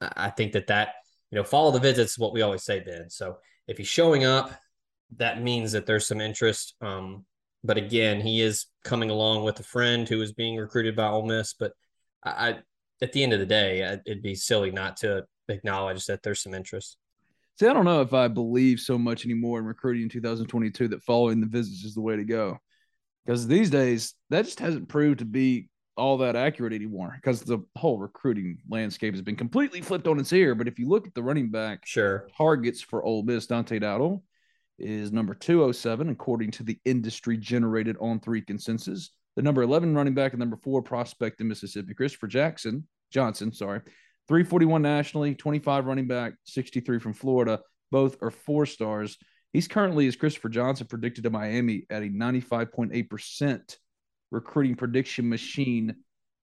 I 0.00 0.28
think 0.30 0.52
that 0.52 0.66
that 0.66 0.94
you 1.30 1.36
know 1.36 1.44
follow 1.44 1.70
the 1.70 1.80
visits 1.80 2.12
is 2.12 2.18
what 2.18 2.34
we 2.34 2.42
always 2.42 2.64
say, 2.64 2.80
Ben. 2.80 3.08
So 3.08 3.38
if 3.66 3.78
he's 3.78 3.88
showing 3.88 4.24
up, 4.24 4.52
that 5.16 5.42
means 5.42 5.72
that 5.72 5.86
there's 5.86 6.06
some 6.06 6.20
interest. 6.20 6.74
Um, 6.82 7.24
but 7.62 7.78
again, 7.78 8.20
he 8.20 8.42
is 8.42 8.66
coming 8.84 9.08
along 9.08 9.44
with 9.44 9.58
a 9.60 9.64
friend 9.64 10.06
who 10.06 10.20
is 10.20 10.32
being 10.32 10.56
recruited 10.56 10.94
by 10.94 11.08
Ole 11.08 11.26
Miss. 11.26 11.54
But 11.54 11.72
I, 12.22 12.30
I 12.30 12.58
at 13.00 13.12
the 13.12 13.22
end 13.22 13.32
of 13.32 13.40
the 13.40 13.46
day, 13.46 13.98
it'd 14.04 14.22
be 14.22 14.34
silly 14.34 14.70
not 14.70 14.98
to 14.98 15.24
acknowledge 15.48 16.06
that 16.06 16.22
there's 16.22 16.42
some 16.42 16.54
interest. 16.54 16.98
See, 17.58 17.66
I 17.66 17.72
don't 17.72 17.84
know 17.84 18.00
if 18.00 18.12
I 18.12 18.26
believe 18.26 18.80
so 18.80 18.98
much 18.98 19.24
anymore 19.24 19.60
in 19.60 19.64
recruiting 19.64 20.02
in 20.02 20.08
2022 20.08 20.88
that 20.88 21.02
following 21.04 21.40
the 21.40 21.46
visits 21.46 21.84
is 21.84 21.94
the 21.94 22.00
way 22.00 22.16
to 22.16 22.24
go. 22.24 22.58
Because 23.24 23.46
these 23.46 23.70
days, 23.70 24.14
that 24.30 24.44
just 24.44 24.60
hasn't 24.60 24.88
proved 24.88 25.20
to 25.20 25.24
be 25.24 25.68
all 25.96 26.18
that 26.18 26.36
accurate 26.36 26.72
anymore 26.72 27.12
because 27.16 27.40
the 27.40 27.60
whole 27.76 27.98
recruiting 27.98 28.58
landscape 28.68 29.14
has 29.14 29.22
been 29.22 29.36
completely 29.36 29.80
flipped 29.80 30.08
on 30.08 30.18
its 30.18 30.32
ear. 30.32 30.54
But 30.54 30.68
if 30.68 30.78
you 30.78 30.88
look 30.88 31.06
at 31.06 31.14
the 31.14 31.22
running 31.22 31.50
back 31.50 31.86
sure 31.86 32.28
targets 32.36 32.80
for 32.80 33.04
Ole 33.04 33.22
Miss, 33.22 33.46
Dante 33.46 33.78
Dowdell 33.78 34.22
is 34.78 35.12
number 35.12 35.34
207 35.34 36.08
according 36.08 36.50
to 36.50 36.64
the 36.64 36.78
industry 36.84 37.36
generated 37.36 37.96
on 38.00 38.18
three 38.18 38.42
consensus. 38.42 39.10
The 39.36 39.42
number 39.42 39.62
11 39.62 39.94
running 39.94 40.14
back 40.14 40.32
and 40.32 40.40
number 40.40 40.56
four 40.56 40.82
prospect 40.82 41.40
in 41.40 41.48
Mississippi, 41.48 41.94
Christopher 41.94 42.26
Jackson 42.26 42.86
Johnson, 43.14 43.52
sorry, 43.52 43.80
341 44.26 44.82
nationally, 44.82 45.34
25 45.34 45.86
running 45.86 46.08
back, 46.08 46.34
63 46.44 46.98
from 46.98 47.12
Florida. 47.12 47.60
Both 47.90 48.16
are 48.22 48.30
four 48.30 48.66
stars. 48.66 49.16
He's 49.54 49.68
currently, 49.68 50.08
as 50.08 50.16
Christopher 50.16 50.48
Johnson 50.48 50.88
predicted 50.88 51.22
to 51.24 51.30
Miami, 51.30 51.86
at 51.88 52.02
a 52.02 52.06
95.8% 52.06 53.76
recruiting 54.32 54.74
prediction 54.74 55.28
machine 55.28 55.94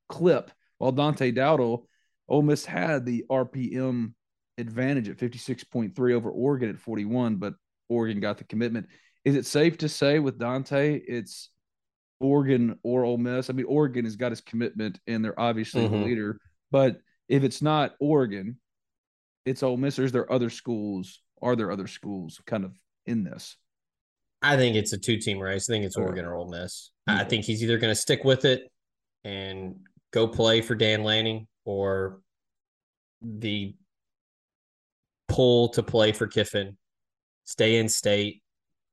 clip, 0.07 0.49
while 0.77 0.93
Dante 0.93 1.31
Dowdell, 1.31 1.85
Ole 2.29 2.41
Miss 2.41 2.63
had 2.65 3.05
the 3.05 3.25
RPM 3.29 4.13
advantage 4.57 5.09
at 5.09 5.17
56.3 5.17 6.13
over 6.13 6.31
Oregon 6.31 6.69
at 6.69 6.79
41, 6.79 7.35
but 7.35 7.55
Oregon 7.89 8.21
got 8.21 8.37
the 8.37 8.45
commitment. 8.45 8.87
Is 9.25 9.35
it 9.35 9.45
safe 9.45 9.77
to 9.79 9.89
say 9.89 10.19
with 10.19 10.39
Dante, 10.39 11.01
it's 11.05 11.49
Oregon 12.21 12.79
or 12.81 13.03
Ole 13.03 13.17
Miss? 13.17 13.49
I 13.49 13.53
mean, 13.53 13.65
Oregon 13.67 14.05
has 14.05 14.15
got 14.15 14.31
his 14.31 14.39
commitment, 14.39 15.01
and 15.05 15.23
they're 15.23 15.37
obviously 15.37 15.83
mm-hmm. 15.83 15.99
the 15.99 16.05
leader. 16.05 16.39
But 16.71 17.01
if 17.27 17.43
it's 17.43 17.61
not 17.61 17.95
Oregon, 17.99 18.57
it's 19.45 19.63
Ole 19.63 19.75
Miss. 19.75 19.99
Or 19.99 20.05
is 20.05 20.13
there 20.13 20.31
other 20.31 20.49
schools? 20.49 21.19
Are 21.41 21.57
there 21.57 21.71
other 21.71 21.87
schools 21.87 22.39
kind 22.45 22.63
of 22.63 22.73
in 23.11 23.23
this? 23.23 23.57
I 24.41 24.57
think 24.57 24.75
it's 24.75 24.93
a 24.93 24.97
two-team 24.97 25.37
race. 25.37 25.69
I 25.69 25.73
think 25.73 25.85
it's 25.85 25.97
Oregon 25.97 26.25
or 26.25 26.33
Ole 26.33 26.49
Miss. 26.49 26.89
I 27.07 27.23
think 27.23 27.45
he's 27.45 27.61
either 27.63 27.77
going 27.77 27.91
to 27.91 27.99
stick 27.99 28.23
with 28.23 28.45
it 28.45 28.63
and 29.23 29.75
go 30.11 30.27
play 30.27 30.61
for 30.61 30.73
Dan 30.73 31.03
Lanning, 31.03 31.47
or 31.63 32.21
the 33.21 33.75
pull 35.27 35.69
to 35.69 35.83
play 35.83 36.11
for 36.11 36.25
Kiffin 36.25 36.77
stay 37.43 37.77
in 37.77 37.87
state. 37.87 38.41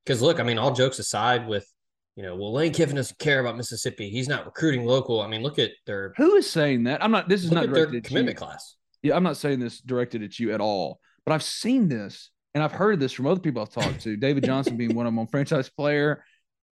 Because 0.05 0.21
look, 0.21 0.39
I 0.39 0.43
mean, 0.43 0.57
all 0.57 0.71
jokes 0.71 0.99
aside, 0.99 1.47
with 1.47 1.67
you 2.15 2.23
know, 2.23 2.35
well, 2.35 2.53
Lane 2.53 2.73
Kiffin 2.73 2.95
doesn't 2.95 3.17
care 3.19 3.39
about 3.39 3.57
Mississippi. 3.57 4.09
He's 4.09 4.27
not 4.27 4.45
recruiting 4.45 4.85
local. 4.85 5.21
I 5.21 5.27
mean, 5.27 5.41
look 5.41 5.57
at 5.57 5.71
their 5.85 6.13
who 6.17 6.35
is 6.35 6.49
saying 6.49 6.83
that. 6.83 7.03
I'm 7.03 7.11
not. 7.11 7.27
This 7.29 7.43
is 7.43 7.51
not 7.51 7.71
their 7.71 7.87
commitment 8.01 8.37
class. 8.37 8.75
Yeah, 9.01 9.15
I'm 9.15 9.23
not 9.23 9.37
saying 9.37 9.59
this 9.59 9.79
directed 9.79 10.23
at 10.23 10.39
you 10.39 10.51
at 10.53 10.61
all. 10.61 10.99
but 11.25 11.33
I've 11.33 11.43
seen 11.43 11.87
this 11.87 12.31
and 12.53 12.63
I've 12.63 12.71
heard 12.71 12.99
this 12.99 13.11
from 13.11 13.27
other 13.27 13.39
people 13.39 13.61
I've 13.61 13.69
talked 13.69 14.01
to. 14.01 14.17
David 14.17 14.43
Johnson 14.43 14.77
being 14.77 14.95
one 14.95 15.05
of 15.05 15.15
them, 15.15 15.27
franchise 15.27 15.69
player, 15.69 16.23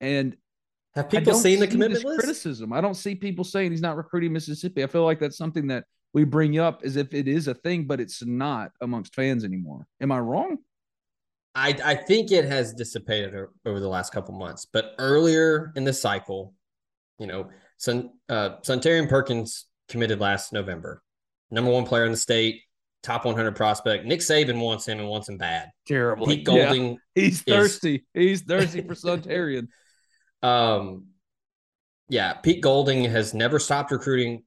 and 0.02 0.36
have 0.96 1.10
people 1.10 1.36
seen 1.36 1.60
the 1.60 1.68
commitment 1.68 2.04
list? 2.04 2.20
Criticism. 2.20 2.74
I 2.74 2.82
don't 2.82 2.96
see 2.96 3.14
people 3.14 3.44
saying 3.44 3.72
he's 3.72 3.82
not 3.82 3.98
recruiting 3.98 4.34
Mississippi. 4.34 4.84
I 4.84 4.88
feel 4.88 5.06
like 5.06 5.20
that's 5.20 5.38
something 5.38 5.68
that 5.68 5.86
we 6.14 6.24
bring 6.24 6.58
up 6.58 6.82
as 6.84 6.96
if 6.96 7.14
it 7.14 7.28
is 7.28 7.48
a 7.48 7.54
thing, 7.54 7.86
but 7.86 8.00
it's 8.00 8.26
not 8.26 8.72
amongst 8.82 9.14
fans 9.14 9.44
anymore. 9.44 9.86
Am 10.02 10.12
I 10.12 10.20
wrong? 10.20 10.58
I, 11.54 11.78
I 11.84 11.96
think 11.96 12.32
it 12.32 12.46
has 12.46 12.74
dissipated 12.74 13.34
over 13.66 13.80
the 13.80 13.88
last 13.88 14.12
couple 14.12 14.34
months, 14.36 14.66
but 14.66 14.96
earlier 14.98 15.72
in 15.76 15.84
the 15.84 15.94
cycle, 15.94 16.54
you 17.20 17.28
know, 17.28 17.50
Sun, 17.78 18.12
uh, 18.30 18.58
Suntarine 18.62 19.10
Perkins 19.10 19.66
committed 19.90 20.20
last 20.20 20.54
November, 20.54 21.04
number 21.52 21.72
one 21.72 21.86
player 21.86 22.06
in 22.06 22.12
the 22.12 22.18
state, 22.18 22.62
top 23.04 23.26
100 23.26 23.56
prospect. 23.56 24.06
Nick 24.06 24.20
Saban 24.20 24.60
wants 24.60 24.88
him 24.88 25.00
and 25.00 25.08
wants 25.08 25.30
him 25.30 25.38
bad. 25.38 25.70
Terrible. 25.88 26.28
Pete 26.28 26.46
Golding, 26.46 26.94
yeah. 27.16 27.24
he's 27.24 27.42
thirsty. 27.42 27.96
Is, 27.96 28.02
he's 28.14 28.42
thirsty 28.42 28.82
for 28.82 28.96
Suntarine. 28.96 29.68
Um, 30.44 31.08
yeah, 32.10 32.34
Pete 32.34 32.62
Golding 32.62 33.06
has 33.06 33.34
never 33.34 33.58
stopped 33.58 33.90
recruiting 33.90 34.44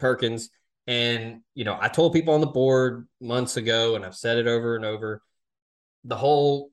Perkins. 0.00 0.48
And, 0.86 1.42
you 1.54 1.64
know, 1.64 1.76
I 1.78 1.88
told 1.88 2.14
people 2.14 2.32
on 2.32 2.40
the 2.40 2.46
board 2.46 3.06
months 3.20 3.58
ago, 3.58 3.94
and 3.94 4.06
I've 4.06 4.16
said 4.16 4.38
it 4.38 4.46
over 4.46 4.74
and 4.74 4.86
over 4.86 5.20
the 6.02 6.16
whole 6.16 6.70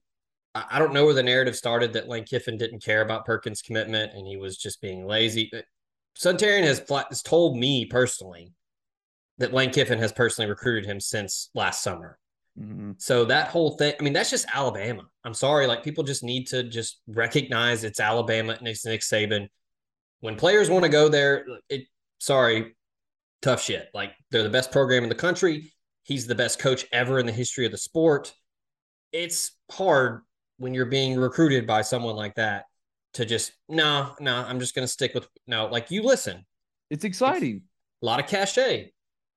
I 0.56 0.80
don't 0.80 0.94
know 0.94 1.04
where 1.04 1.14
the 1.14 1.22
narrative 1.22 1.56
started 1.58 1.92
that 1.94 2.08
Lane 2.08 2.24
Kiffin 2.24 2.58
didn't 2.58 2.82
care 2.84 3.02
about 3.02 3.26
Perkins' 3.26 3.62
commitment 3.62 4.14
and 4.14 4.26
he 4.26 4.38
was 4.38 4.58
just 4.58 4.80
being 4.80 5.06
lazy. 5.06 5.52
Suntarine 6.18 6.64
has, 6.64 6.82
has 7.10 7.22
told 7.22 7.58
me 7.58 7.86
personally 7.86 8.54
that 9.38 9.54
Lane 9.54 9.72
Kiffin 9.72 10.00
has 10.00 10.12
personally 10.12 10.50
recruited 10.50 10.86
him 10.86 11.00
since 11.00 11.50
last 11.54 11.84
summer. 11.84 12.18
Mm-hmm. 12.60 12.92
So 12.98 13.26
that 13.26 13.50
whole 13.50 13.72
thing, 13.72 13.94
I 14.00 14.04
mean, 14.04 14.14
that's 14.14 14.30
just 14.30 14.46
Alabama. 14.54 15.04
I'm 15.24 15.34
sorry, 15.34 15.68
like 15.68 15.84
people 15.84 16.04
just 16.04 16.24
need 16.24 16.48
to 16.48 16.64
just 16.64 17.02
recognize 17.08 17.84
it's 17.84 18.00
Alabama 18.00 18.56
and 18.58 18.68
it's 18.68 18.86
Nick 18.86 19.02
Saban. 19.02 19.48
When 20.22 20.36
players 20.36 20.70
want 20.70 20.84
to 20.84 20.90
go 20.90 21.10
there, 21.10 21.46
it 21.70 21.84
sorry, 22.20 22.76
tough 23.42 23.62
shit. 23.62 23.90
Like 23.94 24.14
they're 24.32 24.44
the 24.44 24.50
best 24.50 24.72
program 24.72 25.04
in 25.04 25.10
the 25.10 25.16
country. 25.16 25.74
He's 26.04 26.28
the 26.28 26.36
best 26.36 26.60
coach 26.60 26.86
ever 26.94 27.20
in 27.20 27.26
the 27.26 27.32
history 27.32 27.66
of 27.66 27.72
the 27.72 27.78
sport 27.78 28.34
it's 29.16 29.52
hard 29.72 30.22
when 30.58 30.74
you're 30.74 30.86
being 30.86 31.18
recruited 31.18 31.66
by 31.66 31.82
someone 31.82 32.16
like 32.16 32.36
that 32.36 32.66
to 33.14 33.26
just 33.26 33.54
no, 33.70 34.14
no, 34.20 34.36
I'm 34.36 34.60
just 34.60 34.76
gonna 34.76 34.88
stick 34.88 35.14
with 35.14 35.28
no. 35.48 35.68
Like 35.68 35.90
you 35.90 36.04
listen, 36.04 36.46
it's 36.90 37.06
exciting. 37.06 37.56
It's 37.56 38.04
a 38.04 38.06
lot 38.06 38.20
of 38.20 38.28
cachet, 38.28 38.92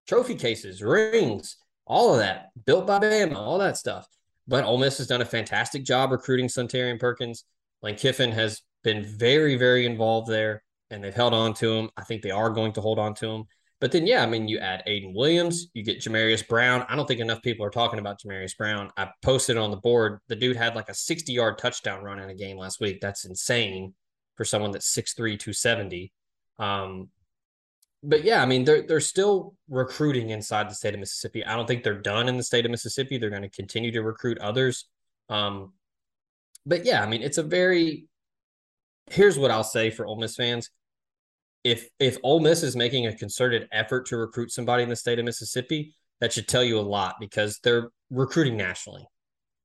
trophy 0.09 0.35
cases, 0.35 0.83
rings, 0.83 1.57
all 1.87 2.15
of 2.15 2.21
that 2.21 2.49
built 2.67 2.87
by 2.87 2.99
Bama, 2.99 3.37
all 3.37 3.59
that 3.59 3.77
stuff. 3.77 4.07
But 4.47 4.65
Ole 4.65 4.79
Miss 4.79 4.99
has 4.99 5.07
done 5.07 5.21
a 5.21 5.27
fantastic 5.27 5.85
job 5.85 6.11
recruiting 6.11 6.49
Suntarine 6.49 6.99
Perkins. 6.99 7.45
Lane 7.83 7.97
Kiffin 7.97 8.33
has 8.33 8.63
been 8.83 9.05
very, 9.05 9.57
very 9.57 9.85
involved 9.85 10.29
there, 10.29 10.63
and 10.91 11.05
they've 11.05 11.15
held 11.15 11.35
on 11.35 11.53
to 11.55 11.73
him. 11.73 11.91
I 11.97 12.05
think 12.05 12.23
they 12.23 12.31
are 12.31 12.51
going 12.51 12.73
to 12.73 12.81
hold 12.81 12.99
on 12.99 13.15
to 13.17 13.29
him. 13.29 13.45
But 13.81 13.93
then, 13.93 14.07
yeah, 14.07 14.23
I 14.23 14.27
mean, 14.27 14.49
you 14.49 14.59
add 14.59 14.83
Aiden 14.89 15.15
Williams, 15.15 15.69
you 15.73 15.85
get 15.85 16.01
Jamarius 16.01 16.47
Brown. 16.49 16.85
I 16.89 16.97
don't 16.97 17.07
think 17.07 17.21
enough 17.21 17.43
people 17.43 17.65
are 17.65 17.71
talking 17.71 18.01
about 18.01 18.21
Jamarius 18.21 18.57
Brown. 18.57 18.91
I 18.97 19.11
posted 19.23 19.57
on 19.57 19.71
the 19.71 19.77
board. 19.77 20.19
The 20.29 20.35
dude 20.35 20.57
had 20.57 20.75
like 20.75 20.89
a 20.89 20.95
60 20.95 21.33
yard 21.33 21.59
touchdown 21.59 22.03
run 22.03 22.19
in 22.19 22.29
a 22.29 22.35
game 22.35 22.57
last 22.57 22.81
week. 22.81 23.01
That's 23.01 23.25
insane 23.25 23.95
for 24.37 24.45
someone 24.45 24.73
that's 24.73 24.93
6'3, 24.93 25.39
270. 25.39 26.13
Um, 26.59 27.09
but 28.03 28.25
yeah, 28.25 28.43
I 28.43 28.47
mean, 28.47 28.65
they're, 28.65 28.83
they're 28.87 29.01
still 29.01 29.55
recruiting 29.69 30.31
inside 30.31 30.71
the 30.71 30.75
state 30.75 30.95
of 30.95 31.01
Mississippi. 31.01 31.45
I 31.45 31.57
don't 31.57 31.67
think 31.67 31.83
they're 31.83 32.01
done 32.01 32.29
in 32.29 32.37
the 32.37 32.43
state 32.43 32.65
of 32.65 32.71
Mississippi. 32.71 33.19
They're 33.19 33.31
going 33.31 33.43
to 33.43 33.51
continue 33.51 33.93
to 33.93 34.03
recruit 34.03 34.39
others. 34.39 34.87
Um, 35.29 35.73
but 36.65 36.85
yeah, 36.85 37.03
I 37.03 37.07
mean, 37.07 37.23
it's 37.23 37.39
a 37.39 37.43
very, 37.43 38.07
here's 39.11 39.39
what 39.39 39.51
I'll 39.51 39.65
say 39.65 39.91
for 39.91 40.07
Ole 40.07 40.19
Miss 40.19 40.37
fans 40.37 40.71
if 41.65 41.89
if 41.99 42.17
Ole 42.23 42.41
Miss 42.41 42.63
is 42.63 42.77
making 42.77 43.07
a 43.07 43.15
concerted 43.15 43.69
effort 43.73 44.07
to 44.07 44.17
recruit 44.17 44.51
somebody 44.51 44.83
in 44.83 44.89
the 44.89 44.97
state 44.97 45.19
of 45.19 45.25
Mississippi, 45.25 45.95
that 46.21 46.33
should 46.33 46.49
tell 46.49 46.65
you 46.65 46.79
a 46.79 46.81
lot 46.81 47.17
because 47.21 47.59
they're 47.63 47.91
recruiting 48.11 48.57
nationally. 48.57 49.07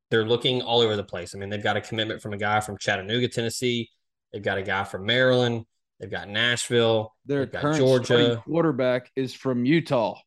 They're 0.09 0.25
looking 0.25 0.61
all 0.61 0.81
over 0.81 0.95
the 0.95 1.03
place. 1.03 1.33
I 1.33 1.39
mean, 1.39 1.49
they've 1.49 1.63
got 1.63 1.77
a 1.77 1.81
commitment 1.81 2.21
from 2.21 2.33
a 2.33 2.37
guy 2.37 2.59
from 2.59 2.77
Chattanooga, 2.77 3.27
Tennessee. 3.27 3.89
They've 4.31 4.43
got 4.43 4.57
a 4.57 4.63
guy 4.63 4.83
from 4.83 5.05
Maryland. 5.05 5.65
They've 6.03 6.11
got 6.11 6.27
Nashville. 6.27 7.15
Their 7.25 7.47
current 7.47 7.77
Georgia 7.77 8.43
quarterback 8.45 9.09
is 9.15 9.33
from 9.33 9.63
Utah. 9.63 10.19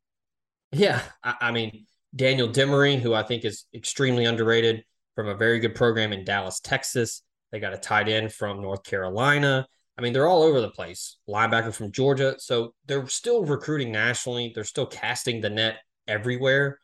Yeah, 0.73 1.03
I, 1.23 1.35
I 1.39 1.51
mean 1.51 1.85
Daniel 2.15 2.49
Dimery, 2.49 2.99
who 2.99 3.13
I 3.13 3.23
think 3.23 3.45
is 3.45 3.67
extremely 3.75 4.25
underrated 4.25 4.85
from 5.15 5.29
a 5.29 5.35
very 5.35 5.59
good 5.59 5.75
program 5.75 6.15
in 6.15 6.25
Dallas, 6.25 6.61
Texas. 6.61 7.21
They 7.53 7.61
got 7.61 7.75
a 7.75 7.77
tight 7.77 8.09
end 8.09 8.33
from 8.33 8.63
North 8.63 8.85
Carolina. 8.85 9.67
I 9.99 10.01
mean, 10.01 10.15
they're 10.15 10.27
all 10.27 10.43
over 10.43 10.63
the 10.63 10.71
place. 10.71 11.19
Linebacker 11.29 11.75
from 11.75 11.93
Georgia. 11.93 12.37
So 12.39 12.73
they're 12.87 13.07
still 13.09 13.45
recruiting 13.45 13.93
nationally. 13.93 14.53
They're 14.55 14.65
still 14.65 14.87
casting 14.87 15.43
the 15.43 15.51
net 15.51 15.81
everywhere. 16.09 16.81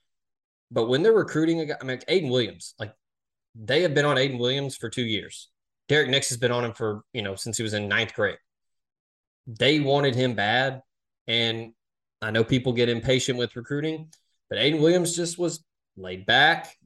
But 0.70 0.90
when 0.90 1.02
they're 1.02 1.14
recruiting 1.14 1.60
a 1.60 1.64
guy, 1.64 1.76
I 1.80 1.84
mean, 1.84 1.96
Aiden 2.10 2.30
Williams, 2.30 2.74
like 2.78 2.92
they 3.54 3.80
have 3.80 3.94
been 3.94 4.04
on 4.04 4.16
Aiden 4.16 4.38
Williams 4.38 4.76
for 4.76 4.90
two 4.90 5.04
years. 5.04 5.48
Derek 5.88 6.10
Nix 6.10 6.28
has 6.28 6.36
been 6.36 6.52
on 6.52 6.66
him 6.66 6.74
for, 6.74 7.04
you 7.14 7.22
know, 7.22 7.36
since 7.36 7.56
he 7.56 7.62
was 7.62 7.72
in 7.72 7.88
ninth 7.88 8.12
grade. 8.12 8.36
They 9.46 9.80
wanted 9.80 10.14
him 10.14 10.34
bad. 10.34 10.82
And 11.26 11.72
I 12.20 12.30
know 12.30 12.44
people 12.44 12.72
get 12.72 12.88
impatient 12.88 13.38
with 13.38 13.56
recruiting, 13.56 14.12
but 14.48 14.58
Aiden 14.58 14.80
Williams 14.80 15.16
just 15.16 15.38
was 15.38 15.64
laid 15.96 16.26
back. 16.26 16.76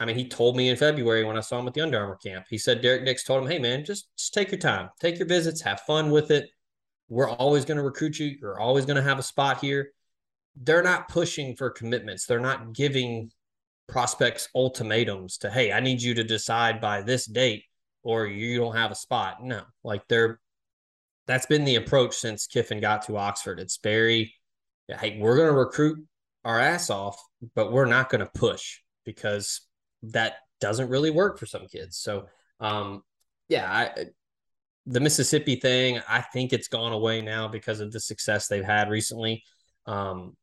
I 0.00 0.04
mean, 0.04 0.16
he 0.16 0.28
told 0.28 0.56
me 0.56 0.68
in 0.68 0.76
February 0.76 1.24
when 1.24 1.36
I 1.36 1.40
saw 1.40 1.60
him 1.60 1.68
at 1.68 1.74
the 1.74 1.80
Under 1.80 2.00
Armour 2.00 2.16
camp. 2.16 2.46
He 2.50 2.58
said 2.58 2.82
Derek 2.82 3.04
Nix 3.04 3.22
told 3.22 3.42
him, 3.42 3.48
"Hey, 3.48 3.58
man, 3.58 3.84
just 3.84 4.08
just 4.16 4.34
take 4.34 4.50
your 4.50 4.58
time, 4.58 4.90
take 5.00 5.18
your 5.18 5.28
visits, 5.28 5.60
have 5.60 5.80
fun 5.82 6.10
with 6.10 6.30
it. 6.30 6.50
We're 7.08 7.30
always 7.30 7.64
going 7.64 7.76
to 7.76 7.84
recruit 7.84 8.18
you. 8.18 8.36
You're 8.40 8.58
always 8.58 8.84
going 8.84 8.96
to 8.96 9.02
have 9.02 9.20
a 9.20 9.22
spot 9.22 9.60
here." 9.60 9.92
They're 10.56 10.82
not 10.82 11.08
pushing 11.08 11.54
for 11.54 11.70
commitments. 11.70 12.26
They're 12.26 12.40
not 12.40 12.72
giving 12.74 13.30
prospects 13.86 14.48
ultimatums 14.54 15.38
to, 15.38 15.50
"Hey, 15.50 15.72
I 15.72 15.80
need 15.80 16.02
you 16.02 16.14
to 16.14 16.24
decide 16.24 16.80
by 16.80 17.02
this 17.02 17.24
date, 17.24 17.64
or 18.02 18.26
you 18.26 18.58
don't 18.58 18.76
have 18.76 18.90
a 18.90 18.96
spot." 18.96 19.42
No, 19.42 19.62
like 19.84 20.08
they're 20.08 20.40
that's 21.26 21.46
been 21.46 21.64
the 21.64 21.76
approach 21.76 22.14
since 22.16 22.46
Kiffin 22.46 22.80
got 22.80 23.02
to 23.06 23.16
Oxford. 23.16 23.60
It's 23.60 23.78
very, 23.82 24.34
hey, 24.88 25.18
we're 25.20 25.36
going 25.36 25.48
to 25.48 25.58
recruit 25.58 26.04
our 26.44 26.58
ass 26.58 26.90
off, 26.90 27.22
but 27.54 27.72
we're 27.72 27.86
not 27.86 28.08
going 28.10 28.20
to 28.20 28.30
push 28.34 28.78
because 29.04 29.62
that 30.02 30.34
doesn't 30.60 30.88
really 30.88 31.10
work 31.10 31.38
for 31.38 31.46
some 31.46 31.66
kids. 31.66 31.98
So, 31.98 32.26
um, 32.60 33.02
yeah, 33.48 33.70
I, 33.70 34.06
the 34.86 35.00
Mississippi 35.00 35.56
thing, 35.56 36.00
I 36.08 36.20
think 36.20 36.52
it's 36.52 36.68
gone 36.68 36.92
away 36.92 37.20
now 37.20 37.48
because 37.48 37.80
of 37.80 37.92
the 37.92 38.00
success 38.00 38.48
they've 38.48 38.64
had 38.64 38.90
recently. 38.90 39.44
Um, 39.86 40.36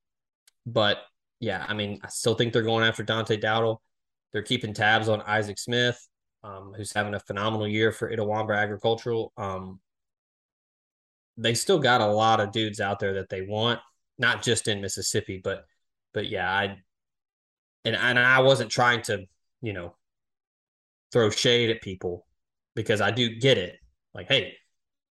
but 0.65 0.99
yeah, 1.39 1.65
I 1.67 1.73
mean, 1.73 1.99
I 2.03 2.09
still 2.09 2.35
think 2.35 2.53
they're 2.53 2.61
going 2.61 2.85
after 2.85 3.03
Dante 3.03 3.37
Dowdell. 3.37 3.81
They're 4.31 4.43
keeping 4.43 4.73
tabs 4.73 5.09
on 5.09 5.21
Isaac 5.21 5.57
Smith, 5.57 5.99
um, 6.43 6.73
who's 6.75 6.93
having 6.93 7.15
a 7.15 7.19
phenomenal 7.19 7.67
year 7.67 7.91
for 7.91 8.11
Itawamba 8.11 8.55
Agricultural. 8.55 9.33
Um, 9.37 9.79
they 11.41 11.53
still 11.53 11.79
got 11.79 12.01
a 12.01 12.05
lot 12.05 12.39
of 12.39 12.51
dudes 12.51 12.79
out 12.79 12.99
there 12.99 13.15
that 13.15 13.29
they 13.29 13.41
want, 13.41 13.79
not 14.17 14.43
just 14.43 14.67
in 14.67 14.81
Mississippi, 14.81 15.41
but 15.43 15.65
but 16.13 16.27
yeah, 16.27 16.51
I 16.51 16.77
and 17.85 17.95
and 17.95 18.19
I 18.19 18.41
wasn't 18.41 18.71
trying 18.71 19.01
to 19.03 19.25
you 19.61 19.73
know, 19.73 19.95
throw 21.11 21.29
shade 21.29 21.69
at 21.69 21.81
people 21.81 22.25
because 22.75 23.01
I 23.01 23.11
do 23.11 23.35
get 23.35 23.57
it. 23.57 23.77
Like, 24.13 24.27
hey, 24.27 24.53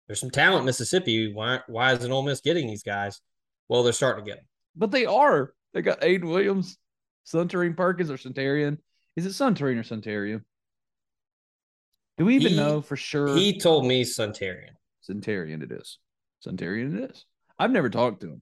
there's 0.08 0.20
some 0.20 0.30
talent 0.30 0.66
Mississippi. 0.66 1.34
Why 1.34 1.60
why 1.68 1.94
isn't 1.94 2.12
Ole 2.12 2.24
Miss 2.24 2.42
getting 2.42 2.68
these 2.68 2.84
guys? 2.84 3.22
Well, 3.70 3.84
they're 3.84 3.94
starting 3.94 4.24
to 4.24 4.30
get 4.30 4.38
them. 4.38 4.48
But 4.76 4.92
they 4.92 5.06
are. 5.06 5.54
They 5.74 5.82
got 5.82 6.02
Aiden 6.02 6.30
Williams, 6.30 6.78
Suntarine 7.26 7.76
Perkins, 7.78 8.12
or 8.12 8.18
Suntarine. 8.18 8.78
Is 9.16 9.26
it 9.26 9.30
Suntarine 9.30 9.80
or 9.80 9.84
Suntarine? 9.84 10.42
Do 12.18 12.26
we 12.26 12.36
even 12.36 12.52
he, 12.52 12.58
know 12.58 12.82
for 12.82 12.96
sure? 12.96 13.36
He 13.36 13.60
told 13.60 13.86
me 13.86 14.04
Suntarine. 14.04 14.76
Suntarine 15.10 15.64
it 15.64 15.72
is. 15.72 15.98
Suntarine 16.46 17.04
it 17.04 17.12
is. 17.12 17.26
I've 17.58 17.72
never 17.72 17.90
talked 17.90 18.22
to 18.22 18.28
him. 18.28 18.42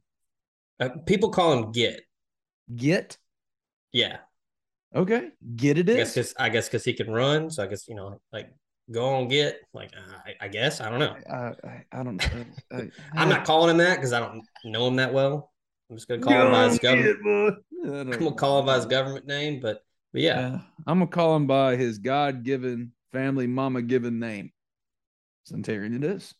Uh, 0.80 0.90
people 1.06 1.30
call 1.30 1.54
him 1.54 1.72
Git. 1.72 2.02
Git? 2.76 3.18
Yeah. 3.92 4.18
Okay, 4.94 5.30
get 5.56 5.78
it. 5.78 5.90
I 5.90 5.94
guess 5.94 6.14
because 6.14 6.34
I 6.38 6.50
guess 6.50 6.68
because 6.68 6.84
he 6.84 6.94
can 6.94 7.10
run, 7.10 7.50
so 7.50 7.64
I 7.64 7.68
guess 7.68 7.88
you 7.88 7.96
know, 7.96 8.20
like 8.34 8.50
go 8.92 9.16
on 9.16 9.30
get. 9.30 9.60
Like 9.74 9.92
I, 10.26 10.46
I 10.46 10.48
guess 10.50 10.82
I 10.82 10.90
don't 10.90 11.00
know. 11.00 11.16
I 11.30 11.68
I, 11.68 11.86
I 11.94 12.04
don't. 12.04 12.18
Know. 12.18 12.90
I, 13.16 13.22
am 13.22 13.30
not 13.30 13.46
calling 13.46 13.70
him 13.72 13.78
that 13.78 13.96
because 13.96 14.12
I 14.12 14.20
don't 14.20 14.42
know 14.66 14.88
him 14.88 14.98
that 14.98 15.14
well. 15.14 15.52
I'm 15.90 15.96
just 15.96 16.10
gonna 16.10 16.22
call 16.22 16.46
him 16.46 16.52
by 16.52 16.68
his 16.68 16.80
government. 16.80 17.18
I'm 17.86 18.12
gonna 18.12 18.32
call 18.34 18.60
him 18.60 18.66
by 18.66 18.76
his 18.76 18.86
government 18.86 19.28
name, 19.28 19.62
but 19.62 19.82
but 20.12 20.22
yeah, 20.22 20.40
yeah 20.40 20.60
I'm 20.86 21.00
gonna 21.00 21.08
call 21.08 21.38
him 21.38 21.48
by 21.48 21.78
his 21.78 21.98
God-given 21.98 22.92
family, 23.14 23.48
mama-given 23.48 24.20
name. 24.20 24.52
Suntarine 25.50 25.96
it 25.96 26.04
is. 26.04 26.34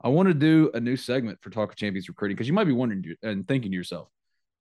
I 0.00 0.08
want 0.08 0.28
to 0.28 0.34
do 0.34 0.70
a 0.74 0.80
new 0.80 0.96
segment 0.96 1.38
for 1.40 1.50
Talk 1.50 1.70
of 1.70 1.76
Champions 1.76 2.08
recruiting 2.08 2.36
because 2.36 2.46
you 2.46 2.54
might 2.54 2.64
be 2.64 2.72
wondering 2.72 3.16
and 3.22 3.46
thinking 3.46 3.72
to 3.72 3.76
yourself, 3.76 4.08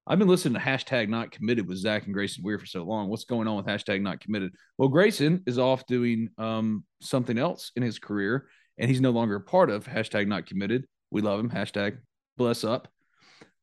I've 0.07 0.19
been 0.19 0.27
listening 0.27 0.53
to 0.53 0.59
hashtag 0.59 1.09
not 1.09 1.31
committed 1.31 1.67
with 1.67 1.77
Zach 1.77 2.05
and 2.05 2.13
Grayson 2.13 2.43
Weir 2.43 2.57
for 2.57 2.65
so 2.65 2.83
long. 2.83 3.09
What's 3.09 3.25
going 3.25 3.47
on 3.47 3.57
with 3.57 3.65
hashtag 3.65 4.01
not 4.01 4.21
committed? 4.21 4.53
Well, 4.77 4.87
Grayson 4.87 5.43
is 5.45 5.59
off 5.59 5.85
doing 5.85 6.29
um, 6.37 6.85
something 7.01 7.37
else 7.37 7.71
in 7.75 7.83
his 7.83 7.99
career, 7.99 8.47
and 8.77 8.89
he's 8.89 9.01
no 9.01 9.11
longer 9.11 9.35
a 9.35 9.41
part 9.41 9.69
of 9.69 9.85
hashtag 9.85 10.27
not 10.27 10.45
committed. 10.45 10.85
We 11.11 11.21
love 11.21 11.39
him. 11.39 11.49
Hashtag 11.49 11.97
bless 12.37 12.63
up. 12.63 12.87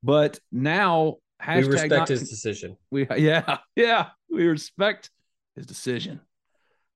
But 0.02 0.38
now 0.52 1.16
hashtag 1.42 1.62
we 1.62 1.68
respect 1.68 1.92
not, 1.92 2.08
his 2.08 2.28
decision. 2.28 2.76
We 2.90 3.06
yeah 3.16 3.58
yeah 3.76 4.08
we 4.30 4.44
respect 4.44 5.10
his 5.56 5.64
decision. 5.64 6.20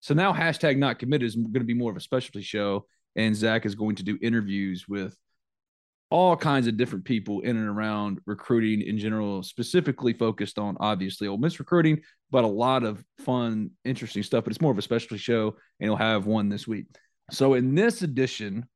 So 0.01 0.14
now 0.14 0.33
hashtag 0.33 0.77
not 0.77 0.99
committed 0.99 1.27
is 1.27 1.35
going 1.35 1.55
to 1.55 1.64
be 1.64 1.75
more 1.75 1.91
of 1.91 1.97
a 1.97 2.01
specialty 2.01 2.43
show, 2.43 2.87
and 3.16 3.35
Zach 3.35 3.66
is 3.66 3.75
going 3.75 3.97
to 3.97 4.03
do 4.03 4.18
interviews 4.21 4.87
with 4.88 5.16
all 6.11 6.37
kinds 6.37 6.66
of 6.66 6.77
different 6.77 7.05
people 7.05 7.40
in 7.40 7.57
and 7.57 7.68
around 7.68 8.18
recruiting 8.27 8.81
in 8.81 8.99
general, 8.99 9.42
specifically 9.42 10.12
focused 10.12 10.59
on 10.59 10.77
obviously 10.81 11.29
Ole 11.29 11.37
Miss 11.37 11.59
recruiting, 11.59 12.01
but 12.31 12.44
a 12.44 12.49
lot 12.49 12.83
of 12.83 13.05
fun, 13.18 13.71
interesting 13.85 14.23
stuff. 14.23 14.44
But 14.44 14.53
it's 14.53 14.61
more 14.61 14.73
of 14.73 14.79
a 14.79 14.83
specialty 14.83 15.18
show, 15.18 15.57
and 15.81 15.88
he'll 15.88 15.97
have 15.97 16.27
one 16.27 16.49
this 16.49 16.66
week. 16.66 16.87
So 17.31 17.55
in 17.55 17.75
this 17.75 18.03
edition, 18.03 18.66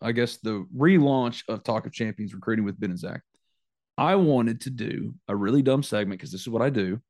I 0.00 0.12
guess 0.12 0.36
the 0.36 0.64
relaunch 0.76 1.42
of 1.48 1.64
Talk 1.64 1.86
of 1.86 1.92
Champions 1.92 2.34
recruiting 2.34 2.64
with 2.64 2.78
Ben 2.78 2.90
and 2.90 2.98
Zach, 2.98 3.22
I 3.98 4.14
wanted 4.16 4.60
to 4.62 4.70
do 4.70 5.14
a 5.26 5.34
really 5.34 5.62
dumb 5.62 5.82
segment 5.82 6.20
because 6.20 6.30
this 6.30 6.42
is 6.42 6.48
what 6.48 6.62
I 6.62 6.70
do 6.70 7.00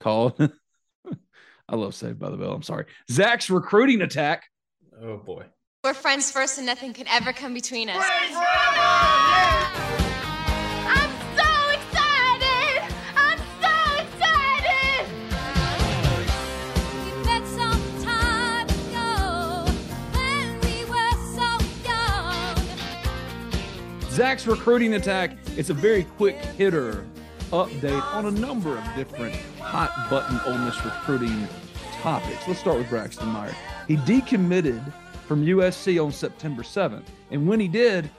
called 0.00 0.34
I 1.68 1.76
love 1.76 1.94
Saved 1.94 2.18
by 2.18 2.30
the 2.30 2.36
Bell. 2.36 2.52
I'm 2.52 2.62
sorry. 2.62 2.86
Zach's 3.10 3.48
recruiting 3.48 4.02
attack. 4.02 4.44
Oh 5.00 5.16
boy. 5.16 5.44
We're 5.84 5.92
friends 5.92 6.32
first 6.32 6.56
and 6.56 6.64
nothing 6.64 6.94
can 6.94 7.06
ever 7.08 7.34
come 7.34 7.52
between 7.52 7.90
us. 7.90 8.02
I'm 8.02 8.08
so 11.36 11.44
excited! 11.74 12.82
I'm 13.14 13.38
so 13.60 13.74
excited! 14.00 15.06
We 17.04 17.10
met 17.26 17.46
some 17.46 17.82
time 18.02 18.66
ago 18.66 19.68
when 20.14 20.58
we 20.62 20.86
were 20.86 21.16
so 21.36 21.48
young. 21.84 22.56
Zach's 24.08 24.46
recruiting 24.46 24.94
attack. 24.94 25.36
It's 25.58 25.68
a 25.68 25.74
very 25.74 26.04
quick 26.16 26.36
hitter 26.36 27.06
update 27.50 28.02
on 28.14 28.24
a 28.24 28.30
number 28.30 28.78
of 28.78 28.84
different 28.96 29.34
hot 29.60 30.08
button 30.08 30.40
Ole 30.46 30.56
Miss 30.64 30.82
recruiting 30.82 31.46
topics. 32.00 32.48
Let's 32.48 32.60
start 32.60 32.78
with 32.78 32.88
Braxton 32.88 33.28
Meyer. 33.28 33.54
He 33.86 33.98
decommitted 33.98 34.82
from 35.26 35.44
USC 35.44 36.04
on 36.04 36.12
September 36.12 36.62
7th. 36.62 37.06
And 37.30 37.46
when 37.48 37.60
he 37.60 37.68
did, 37.68 38.10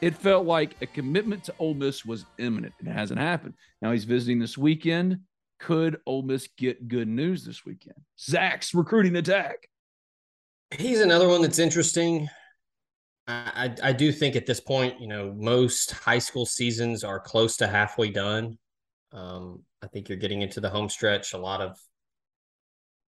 it 0.00 0.14
felt 0.16 0.46
like 0.46 0.76
a 0.82 0.86
commitment 0.86 1.44
to 1.44 1.54
Ole 1.58 1.74
Miss 1.74 2.04
was 2.04 2.26
imminent. 2.38 2.74
It 2.80 2.88
hasn't 2.88 3.20
happened. 3.20 3.54
Now 3.80 3.92
he's 3.92 4.04
visiting 4.04 4.38
this 4.38 4.58
weekend. 4.58 5.20
Could 5.60 5.98
Ole 6.06 6.22
Miss 6.22 6.48
get 6.58 6.88
good 6.88 7.08
news 7.08 7.44
this 7.44 7.64
weekend? 7.64 7.96
Zach's 8.18 8.74
recruiting 8.74 9.16
attack. 9.16 9.68
He's 10.76 11.00
another 11.00 11.28
one 11.28 11.42
that's 11.42 11.58
interesting. 11.58 12.28
I, 13.28 13.74
I, 13.80 13.92
do 13.92 14.10
think 14.10 14.34
at 14.34 14.46
this 14.46 14.58
point, 14.58 15.00
you 15.00 15.06
know, 15.06 15.32
most 15.32 15.92
high 15.92 16.18
school 16.18 16.44
seasons 16.44 17.04
are 17.04 17.20
close 17.20 17.56
to 17.58 17.68
halfway 17.68 18.10
done. 18.10 18.58
Um, 19.12 19.62
I 19.80 19.86
think 19.86 20.08
you're 20.08 20.18
getting 20.18 20.42
into 20.42 20.60
the 20.60 20.68
home 20.68 20.88
stretch. 20.88 21.32
A 21.32 21.38
lot 21.38 21.60
of 21.60 21.78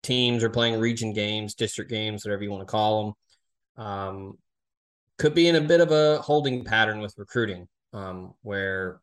teams 0.04 0.44
are 0.44 0.50
playing 0.50 0.78
region 0.78 1.12
games, 1.12 1.54
district 1.54 1.90
games, 1.90 2.24
whatever 2.24 2.44
you 2.44 2.50
want 2.52 2.62
to 2.62 2.70
call 2.70 3.04
them. 3.04 3.14
Um, 3.76 4.38
could 5.18 5.34
be 5.34 5.48
in 5.48 5.56
a 5.56 5.60
bit 5.60 5.80
of 5.80 5.90
a 5.92 6.20
holding 6.20 6.64
pattern 6.64 7.00
with 7.00 7.14
recruiting, 7.16 7.68
um, 7.92 8.34
where 8.42 9.00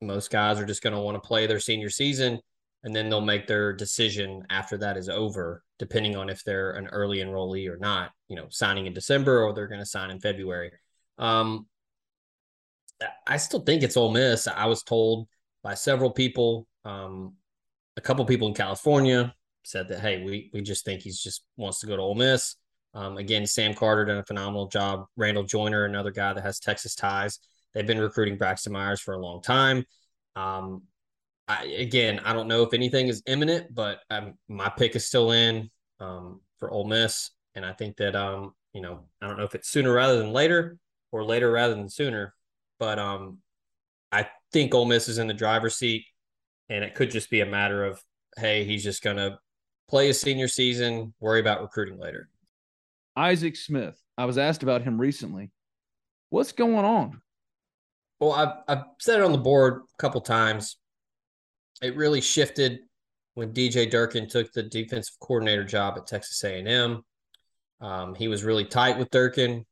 most 0.00 0.30
guys 0.30 0.60
are 0.60 0.66
just 0.66 0.82
going 0.82 0.94
to 0.94 1.00
want 1.00 1.16
to 1.16 1.26
play 1.26 1.46
their 1.46 1.60
senior 1.60 1.90
season 1.90 2.40
and 2.84 2.94
then 2.94 3.08
they'll 3.08 3.20
make 3.20 3.46
their 3.46 3.72
decision 3.72 4.46
after 4.50 4.78
that 4.78 4.96
is 4.96 5.08
over, 5.08 5.64
depending 5.78 6.16
on 6.16 6.30
if 6.30 6.44
they're 6.44 6.72
an 6.72 6.86
early 6.88 7.18
enrollee 7.18 7.68
or 7.68 7.76
not, 7.76 8.12
you 8.28 8.36
know, 8.36 8.46
signing 8.50 8.86
in 8.86 8.92
December 8.92 9.42
or 9.42 9.52
they're 9.52 9.66
going 9.66 9.80
to 9.80 9.86
sign 9.86 10.10
in 10.10 10.20
February. 10.20 10.70
Um, 11.18 11.66
I 13.26 13.36
still 13.36 13.60
think 13.60 13.82
it's 13.82 13.96
Ole 13.96 14.12
Miss. 14.12 14.46
I 14.46 14.66
was 14.66 14.82
told 14.82 15.28
by 15.62 15.74
several 15.74 16.10
people, 16.10 16.66
um, 16.84 17.34
a 17.96 18.00
couple 18.00 18.24
people 18.24 18.48
in 18.48 18.54
California 18.54 19.34
said 19.64 19.88
that, 19.88 20.00
hey, 20.00 20.22
we 20.22 20.50
we 20.52 20.62
just 20.62 20.84
think 20.84 21.02
he's 21.02 21.20
just 21.20 21.44
wants 21.56 21.80
to 21.80 21.86
go 21.86 21.96
to 21.96 22.02
Ole 22.02 22.14
Miss. 22.14 22.56
Um, 22.98 23.16
again, 23.16 23.46
Sam 23.46 23.74
Carter 23.74 24.04
done 24.04 24.18
a 24.18 24.24
phenomenal 24.24 24.66
job. 24.66 25.06
Randall 25.16 25.44
Joyner, 25.44 25.84
another 25.84 26.10
guy 26.10 26.32
that 26.32 26.42
has 26.42 26.58
Texas 26.58 26.96
ties. 26.96 27.38
They've 27.72 27.86
been 27.86 28.00
recruiting 28.00 28.36
Braxton 28.36 28.72
Myers 28.72 29.00
for 29.00 29.14
a 29.14 29.20
long 29.20 29.40
time. 29.40 29.84
Um, 30.34 30.82
I, 31.46 31.64
again, 31.66 32.20
I 32.24 32.32
don't 32.32 32.48
know 32.48 32.64
if 32.64 32.74
anything 32.74 33.06
is 33.06 33.22
imminent, 33.26 33.72
but 33.72 34.00
um, 34.10 34.34
my 34.48 34.68
pick 34.68 34.96
is 34.96 35.06
still 35.06 35.30
in 35.30 35.70
um, 36.00 36.40
for 36.58 36.72
Ole 36.72 36.88
Miss, 36.88 37.30
and 37.54 37.64
I 37.64 37.72
think 37.72 37.96
that 37.98 38.16
um, 38.16 38.52
you 38.72 38.80
know, 38.80 39.04
I 39.22 39.28
don't 39.28 39.38
know 39.38 39.44
if 39.44 39.54
it's 39.54 39.68
sooner 39.68 39.92
rather 39.92 40.18
than 40.18 40.32
later 40.32 40.76
or 41.12 41.24
later 41.24 41.52
rather 41.52 41.76
than 41.76 41.88
sooner, 41.88 42.34
but 42.80 42.98
um, 42.98 43.38
I 44.10 44.28
think 44.52 44.74
Ole 44.74 44.86
Miss 44.86 45.08
is 45.08 45.18
in 45.18 45.28
the 45.28 45.34
driver's 45.34 45.76
seat, 45.76 46.04
and 46.68 46.82
it 46.82 46.96
could 46.96 47.12
just 47.12 47.30
be 47.30 47.42
a 47.42 47.46
matter 47.46 47.84
of 47.84 48.02
hey, 48.36 48.64
he's 48.64 48.82
just 48.82 49.04
gonna 49.04 49.38
play 49.88 50.08
his 50.08 50.20
senior 50.20 50.48
season, 50.48 51.14
worry 51.20 51.38
about 51.38 51.62
recruiting 51.62 52.00
later. 52.00 52.28
Isaac 53.18 53.56
Smith. 53.56 54.00
I 54.16 54.26
was 54.26 54.38
asked 54.38 54.62
about 54.62 54.82
him 54.82 55.00
recently. 55.00 55.50
What's 56.30 56.52
going 56.52 56.84
on? 56.84 57.20
Well, 58.20 58.32
I've, 58.32 58.52
I've 58.68 58.84
said 59.00 59.18
it 59.18 59.24
on 59.24 59.32
the 59.32 59.38
board 59.38 59.82
a 59.82 59.96
couple 60.00 60.20
times. 60.20 60.76
It 61.82 61.96
really 61.96 62.20
shifted 62.20 62.78
when 63.34 63.52
DJ 63.52 63.90
Durkin 63.90 64.28
took 64.28 64.52
the 64.52 64.62
defensive 64.62 65.16
coordinator 65.20 65.64
job 65.64 65.94
at 65.96 66.06
Texas 66.06 66.42
A&M. 66.44 67.02
Um, 67.80 68.14
he 68.14 68.28
was 68.28 68.44
really 68.44 68.64
tight 68.64 68.98
with 68.98 69.10
Durkin. 69.10 69.66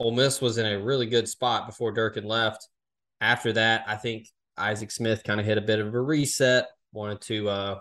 Ole 0.00 0.10
Miss 0.10 0.40
was 0.40 0.58
in 0.58 0.66
a 0.66 0.82
really 0.82 1.06
good 1.06 1.28
spot 1.28 1.68
before 1.68 1.92
Durkin 1.92 2.24
left. 2.24 2.66
After 3.20 3.52
that, 3.52 3.84
I 3.86 3.94
think 3.94 4.26
Isaac 4.56 4.90
Smith 4.90 5.22
kind 5.22 5.38
of 5.38 5.46
hit 5.46 5.58
a 5.58 5.62
bit 5.62 5.78
of 5.78 5.94
a 5.94 6.00
reset, 6.00 6.66
wanted 6.92 7.20
to 7.22 7.48
uh, 7.48 7.78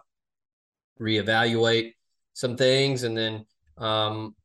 reevaluate 1.00 1.93
some 2.34 2.58
things, 2.58 3.04
and 3.04 3.17
then 3.17 3.45
um, 3.78 4.36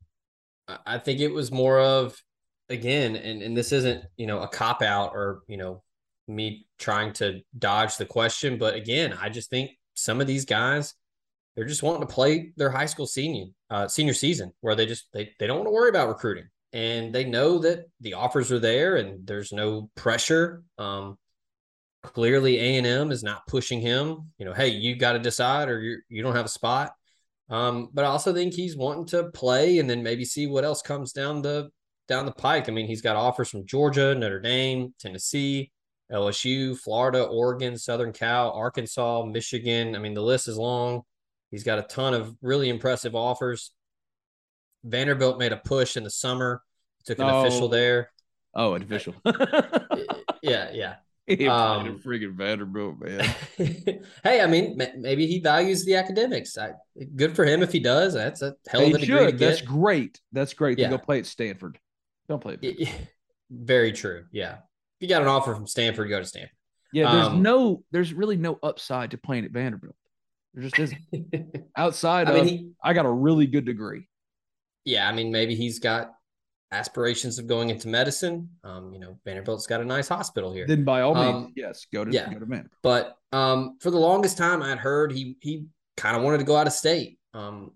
I 0.68 0.98
think 0.98 1.20
it 1.20 1.32
was 1.32 1.52
more 1.52 1.80
of 1.80 2.20
again, 2.68 3.16
and 3.16 3.42
and 3.42 3.56
this 3.56 3.72
isn't 3.72 4.04
you 4.16 4.26
know 4.26 4.40
a 4.40 4.48
cop 4.48 4.82
out 4.82 5.12
or 5.14 5.42
you 5.48 5.56
know 5.56 5.82
me 6.28 6.66
trying 6.78 7.12
to 7.14 7.40
dodge 7.56 7.96
the 7.96 8.06
question, 8.06 8.58
but 8.58 8.74
again, 8.74 9.16
I 9.20 9.28
just 9.28 9.50
think 9.50 9.70
some 9.94 10.20
of 10.20 10.26
these 10.26 10.44
guys 10.44 10.94
they're 11.54 11.64
just 11.64 11.82
wanting 11.82 12.06
to 12.06 12.12
play 12.12 12.52
their 12.56 12.70
high 12.70 12.86
school 12.86 13.06
senior 13.06 13.46
uh, 13.70 13.88
senior 13.88 14.14
season 14.14 14.52
where 14.60 14.74
they 14.74 14.86
just 14.86 15.08
they 15.12 15.30
they 15.38 15.46
don't 15.46 15.58
want 15.58 15.66
to 15.66 15.72
worry 15.72 15.88
about 15.88 16.08
recruiting 16.08 16.48
and 16.72 17.14
they 17.14 17.24
know 17.24 17.58
that 17.58 17.86
the 18.00 18.14
offers 18.14 18.52
are 18.52 18.58
there 18.58 18.96
and 18.96 19.26
there's 19.26 19.52
no 19.52 19.90
pressure. 19.94 20.62
Um, 20.76 21.16
clearly, 22.02 22.58
A 22.58 22.76
and 22.76 22.86
M 22.86 23.10
is 23.10 23.22
not 23.22 23.46
pushing 23.46 23.80
him. 23.80 24.30
You 24.38 24.44
know, 24.44 24.52
hey, 24.52 24.68
you 24.68 24.96
got 24.96 25.14
to 25.14 25.18
decide 25.18 25.68
or 25.68 25.80
you 25.80 25.98
you 26.08 26.22
don't 26.22 26.36
have 26.36 26.44
a 26.44 26.50
spot. 26.50 26.92
Um, 27.48 27.88
but 27.92 28.04
I 28.04 28.08
also 28.08 28.32
think 28.34 28.54
he's 28.54 28.76
wanting 28.76 29.06
to 29.06 29.30
play 29.30 29.78
and 29.78 29.88
then 29.88 30.02
maybe 30.02 30.24
see 30.24 30.46
what 30.46 30.64
else 30.64 30.82
comes 30.82 31.12
down 31.12 31.42
the 31.42 31.70
down 32.08 32.26
the 32.26 32.32
pike. 32.32 32.68
I 32.68 32.72
mean, 32.72 32.86
he's 32.86 33.02
got 33.02 33.16
offers 33.16 33.48
from 33.50 33.66
Georgia, 33.66 34.14
Notre 34.14 34.40
Dame, 34.40 34.94
Tennessee, 34.98 35.70
LSU, 36.12 36.76
Florida, 36.78 37.24
Oregon, 37.24 37.76
Southern 37.78 38.12
Cal, 38.12 38.50
Arkansas, 38.52 39.24
Michigan. 39.24 39.94
I 39.96 39.98
mean, 39.98 40.14
the 40.14 40.22
list 40.22 40.48
is 40.48 40.56
long. 40.56 41.02
He's 41.50 41.64
got 41.64 41.78
a 41.78 41.82
ton 41.82 42.14
of 42.14 42.34
really 42.42 42.68
impressive 42.68 43.14
offers. 43.14 43.72
Vanderbilt 44.84 45.38
made 45.38 45.52
a 45.52 45.56
push 45.56 45.96
in 45.96 46.04
the 46.04 46.10
summer, 46.10 46.62
took 47.04 47.18
an 47.18 47.24
Oh. 47.28 47.40
official 47.44 47.68
there. 47.68 48.10
Oh, 48.54 48.74
an 48.74 48.82
official. 48.82 49.14
Yeah, 50.42 50.70
yeah. 50.72 50.96
he 51.38 51.48
Um, 51.48 51.86
a 51.86 51.92
freaking 51.94 52.34
Vanderbilt, 52.34 53.00
man. 53.00 53.34
hey, 54.24 54.40
I 54.40 54.46
mean, 54.46 54.76
ma- 54.76 54.84
maybe 54.96 55.26
he 55.26 55.40
values 55.40 55.84
the 55.84 55.96
academics. 55.96 56.56
I, 56.56 56.72
good 57.16 57.34
for 57.34 57.44
him 57.44 57.62
if 57.62 57.72
he 57.72 57.80
does. 57.80 58.14
That's 58.14 58.42
a 58.42 58.54
hell 58.68 58.82
of 58.82 58.94
a 58.94 58.98
degree 58.98 59.06
to 59.18 59.24
should. 59.30 59.38
That's 59.38 59.60
get. 59.60 59.68
great. 59.68 60.20
That's 60.32 60.54
great. 60.54 60.78
Yeah. 60.78 60.90
To 60.90 60.96
go 60.98 61.02
play 61.04 61.18
at 61.18 61.26
Stanford. 61.26 61.78
Don't 62.28 62.40
play. 62.40 62.58
Y- 62.62 62.92
Very 63.50 63.92
true. 63.92 64.24
Yeah. 64.32 64.54
If 64.54 65.00
you 65.00 65.08
got 65.08 65.22
an 65.22 65.28
offer 65.28 65.54
from 65.54 65.66
Stanford, 65.66 66.08
go 66.08 66.18
to 66.20 66.24
Stanford. 66.24 66.50
Yeah, 66.92 67.12
there's 67.12 67.26
Um, 67.26 67.42
no, 67.42 67.82
there's 67.90 68.14
really 68.14 68.36
no 68.36 68.58
upside 68.62 69.10
to 69.10 69.18
playing 69.18 69.44
at 69.44 69.50
Vanderbilt. 69.50 69.96
There 70.54 70.62
just 70.62 70.78
isn't. 70.78 71.66
Outside 71.76 72.28
I 72.28 72.32
mean, 72.32 72.40
of, 72.42 72.48
he, 72.48 72.70
I 72.82 72.92
got 72.94 73.04
a 73.04 73.10
really 73.10 73.46
good 73.46 73.66
degree. 73.66 74.08
yeah, 74.84 75.06
I 75.08 75.12
mean, 75.12 75.30
maybe 75.30 75.54
he's 75.54 75.78
got 75.80 76.14
aspirations 76.72 77.38
of 77.38 77.46
going 77.46 77.70
into 77.70 77.88
medicine. 77.88 78.48
Um, 78.64 78.92
you 78.92 78.98
know, 78.98 79.18
Vanderbilt's 79.24 79.66
got 79.66 79.80
a 79.80 79.84
nice 79.84 80.08
hospital 80.08 80.52
here. 80.52 80.66
Then 80.66 80.84
by 80.84 81.02
all 81.02 81.14
means, 81.14 81.46
Um, 81.46 81.52
yes, 81.56 81.86
go 81.92 82.04
to 82.04 82.10
yeah. 82.12 82.26
go 82.32 82.38
to 82.40 82.46
Vanderbilt. 82.46 82.72
But 82.82 83.16
um, 83.32 83.76
for 83.80 83.90
the 83.90 83.98
longest 83.98 84.36
time, 84.38 84.62
I'd 84.62 84.78
heard 84.78 85.12
he 85.12 85.36
he 85.40 85.66
kind 85.96 86.16
of 86.16 86.22
wanted 86.22 86.38
to 86.38 86.44
go 86.44 86.56
out 86.56 86.66
of 86.66 86.72
state. 86.72 87.18
Um, 87.34 87.72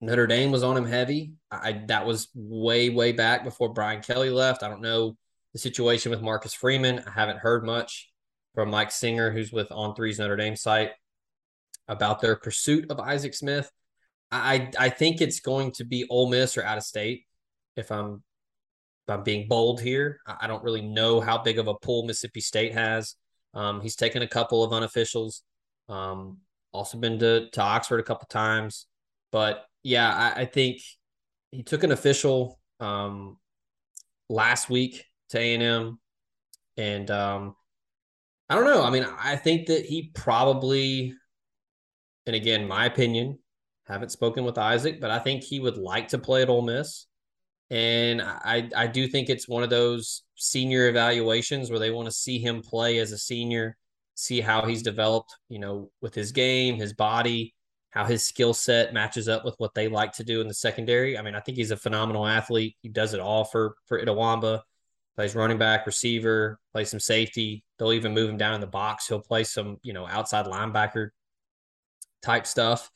Notre 0.00 0.26
Dame 0.26 0.50
was 0.50 0.62
on 0.62 0.76
him 0.76 0.84
heavy. 0.86 1.32
I 1.50 1.82
that 1.88 2.04
was 2.06 2.28
way 2.34 2.90
way 2.90 3.12
back 3.12 3.44
before 3.44 3.72
Brian 3.72 4.02
Kelly 4.02 4.30
left. 4.30 4.62
I 4.62 4.68
don't 4.68 4.82
know 4.82 5.16
the 5.52 5.58
situation 5.58 6.10
with 6.10 6.20
Marcus 6.20 6.52
Freeman. 6.52 7.02
I 7.06 7.10
haven't 7.10 7.38
heard 7.38 7.64
much. 7.64 8.10
from 8.54 8.70
Mike 8.70 8.90
Singer, 8.92 9.30
who's 9.32 9.50
with 9.52 9.72
On 9.72 9.94
Three's 9.94 10.18
Notre 10.18 10.36
Dame 10.36 10.54
site, 10.56 10.92
about 11.88 12.20
their 12.20 12.36
pursuit 12.36 12.90
of 12.90 13.00
Isaac 13.00 13.34
Smith. 13.34 13.70
I 14.30 14.70
I 14.78 14.90
think 14.90 15.20
it's 15.20 15.40
going 15.40 15.72
to 15.72 15.84
be 15.84 16.06
Ole 16.10 16.28
Miss 16.28 16.56
or 16.58 16.62
out 16.64 16.76
of 16.78 16.84
state. 16.84 17.24
If 17.76 17.90
I'm 17.90 18.22
I'm 19.08 19.22
being 19.22 19.48
bold 19.48 19.80
here, 19.80 20.20
I 20.26 20.46
don't 20.46 20.64
really 20.64 20.82
know 20.82 21.20
how 21.20 21.38
big 21.38 21.58
of 21.58 21.68
a 21.68 21.74
pull 21.74 22.06
Mississippi 22.06 22.40
State 22.40 22.72
has. 22.72 23.16
Um, 23.52 23.80
he's 23.80 23.96
taken 23.96 24.22
a 24.22 24.28
couple 24.28 24.64
of 24.64 24.72
unofficials. 24.72 25.42
Um, 25.88 26.38
also 26.72 26.98
been 26.98 27.18
to 27.20 27.50
to 27.50 27.60
Oxford 27.60 28.00
a 28.00 28.02
couple 28.02 28.26
times, 28.28 28.86
but 29.30 29.64
yeah, 29.82 30.12
I, 30.12 30.40
I 30.40 30.44
think 30.46 30.80
he 31.52 31.62
took 31.62 31.84
an 31.84 31.92
official 31.92 32.58
um, 32.80 33.36
last 34.28 34.70
week 34.70 35.04
to 35.30 35.38
A 35.38 35.54
and 35.54 35.62
M, 35.62 35.98
and 36.76 37.10
um, 37.10 37.54
I 38.48 38.54
don't 38.54 38.64
know. 38.64 38.82
I 38.82 38.90
mean, 38.90 39.06
I 39.18 39.36
think 39.36 39.66
that 39.68 39.84
he 39.84 40.10
probably, 40.14 41.14
and 42.26 42.34
again, 42.34 42.66
my 42.66 42.86
opinion, 42.86 43.38
haven't 43.86 44.10
spoken 44.10 44.44
with 44.44 44.58
Isaac, 44.58 45.00
but 45.00 45.10
I 45.10 45.18
think 45.18 45.42
he 45.44 45.60
would 45.60 45.76
like 45.76 46.08
to 46.08 46.18
play 46.18 46.42
at 46.42 46.48
Ole 46.48 46.62
Miss. 46.62 47.06
And 47.74 48.22
I, 48.22 48.70
I 48.76 48.86
do 48.86 49.08
think 49.08 49.28
it's 49.28 49.48
one 49.48 49.64
of 49.64 49.68
those 49.68 50.22
senior 50.36 50.88
evaluations 50.88 51.70
where 51.70 51.80
they 51.80 51.90
want 51.90 52.06
to 52.06 52.12
see 52.12 52.38
him 52.38 52.62
play 52.62 52.98
as 52.98 53.10
a 53.10 53.18
senior, 53.18 53.76
see 54.14 54.40
how 54.40 54.64
he's 54.64 54.84
developed, 54.84 55.34
you 55.48 55.58
know, 55.58 55.90
with 56.00 56.14
his 56.14 56.30
game, 56.30 56.76
his 56.76 56.92
body, 56.92 57.52
how 57.90 58.04
his 58.04 58.24
skill 58.24 58.54
set 58.54 58.94
matches 58.94 59.28
up 59.28 59.44
with 59.44 59.56
what 59.58 59.74
they 59.74 59.88
like 59.88 60.12
to 60.12 60.22
do 60.22 60.40
in 60.40 60.46
the 60.46 60.54
secondary. 60.54 61.18
I 61.18 61.22
mean, 61.22 61.34
I 61.34 61.40
think 61.40 61.58
he's 61.58 61.72
a 61.72 61.76
phenomenal 61.76 62.24
athlete. 62.28 62.76
He 62.80 62.90
does 62.90 63.12
it 63.12 63.18
all 63.18 63.42
for 63.42 63.74
for 63.86 64.00
Itawamba. 64.00 64.60
Plays 65.16 65.34
running 65.34 65.58
back, 65.58 65.84
receiver, 65.84 66.60
plays 66.72 66.90
some 66.90 67.00
safety. 67.00 67.64
They'll 67.78 67.92
even 67.92 68.14
move 68.14 68.30
him 68.30 68.36
down 68.36 68.54
in 68.54 68.60
the 68.60 68.68
box. 68.68 69.08
He'll 69.08 69.20
play 69.20 69.42
some, 69.42 69.78
you 69.82 69.92
know, 69.92 70.06
outside 70.06 70.46
linebacker 70.46 71.08
type 72.22 72.46
stuff. 72.46 72.88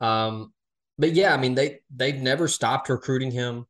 Um, 0.00 0.52
but 0.98 1.12
yeah, 1.12 1.32
I 1.32 1.36
mean, 1.36 1.54
they 1.54 1.82
they've 1.94 2.20
never 2.20 2.48
stopped 2.48 2.88
recruiting 2.88 3.30
him. 3.30 3.66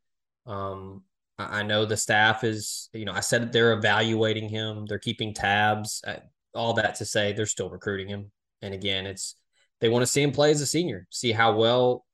Um, 0.46 1.02
I, 1.38 1.60
I 1.60 1.62
know 1.62 1.84
the 1.84 1.96
staff 1.96 2.44
is, 2.44 2.88
you 2.92 3.04
know, 3.04 3.12
I 3.12 3.20
said 3.20 3.52
they're 3.52 3.72
evaluating 3.72 4.48
him, 4.48 4.86
they're 4.86 4.98
keeping 4.98 5.34
tabs. 5.34 6.02
Uh, 6.06 6.16
all 6.54 6.74
that 6.74 6.94
to 6.96 7.04
say, 7.04 7.32
they're 7.32 7.46
still 7.46 7.68
recruiting 7.70 8.08
him. 8.08 8.30
And 8.62 8.74
again, 8.74 9.06
it's 9.06 9.36
they 9.80 9.88
want 9.88 10.02
to 10.02 10.06
see 10.06 10.22
him 10.22 10.32
play 10.32 10.50
as 10.50 10.60
a 10.60 10.66
senior, 10.66 11.06
see 11.10 11.32
how 11.32 11.56
well, 11.56 12.04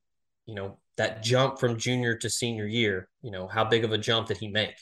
you 0.47 0.55
know, 0.55 0.79
that 0.97 1.23
jump 1.23 1.59
from 1.59 1.77
junior 1.79 2.17
to 2.17 2.31
senior 2.31 2.67
year. 2.67 3.09
You 3.23 3.31
know, 3.31 3.47
how 3.47 3.65
big 3.65 3.85
of 3.85 3.93
a 3.93 3.99
jump 3.99 4.29
did 4.29 4.39
he 4.39 4.49
make? 4.49 4.75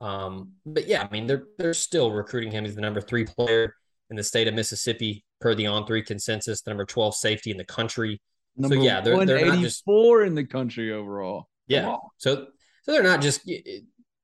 Um, 0.00 0.52
but 0.64 0.86
yeah, 0.86 1.02
I 1.02 1.08
mean, 1.10 1.26
they're 1.26 1.44
they're 1.58 1.74
still 1.74 2.10
recruiting 2.10 2.50
him. 2.50 2.64
He's 2.64 2.74
the 2.74 2.80
number 2.80 3.00
three 3.00 3.24
player 3.24 3.74
in 4.10 4.16
the 4.16 4.22
state 4.22 4.48
of 4.48 4.54
Mississippi 4.54 5.24
per 5.40 5.54
the 5.54 5.66
on 5.66 5.86
three 5.86 6.02
consensus, 6.02 6.62
the 6.62 6.70
number 6.70 6.84
12 6.84 7.14
safety 7.14 7.50
in 7.50 7.56
the 7.56 7.64
country. 7.64 8.20
Number 8.56 8.76
yeah, 8.76 9.00
they're- 9.00 9.24
they're 9.26 9.46
not 9.46 9.58
just- 9.58 9.82
184 9.86 10.24
in 10.24 10.34
the 10.34 10.44
country 10.44 10.92
overall. 10.92 11.48
Yeah. 11.66 11.96
So 12.16 12.46
so 12.86 12.92
they're 12.92 13.02
not 13.02 13.20
just 13.20 13.48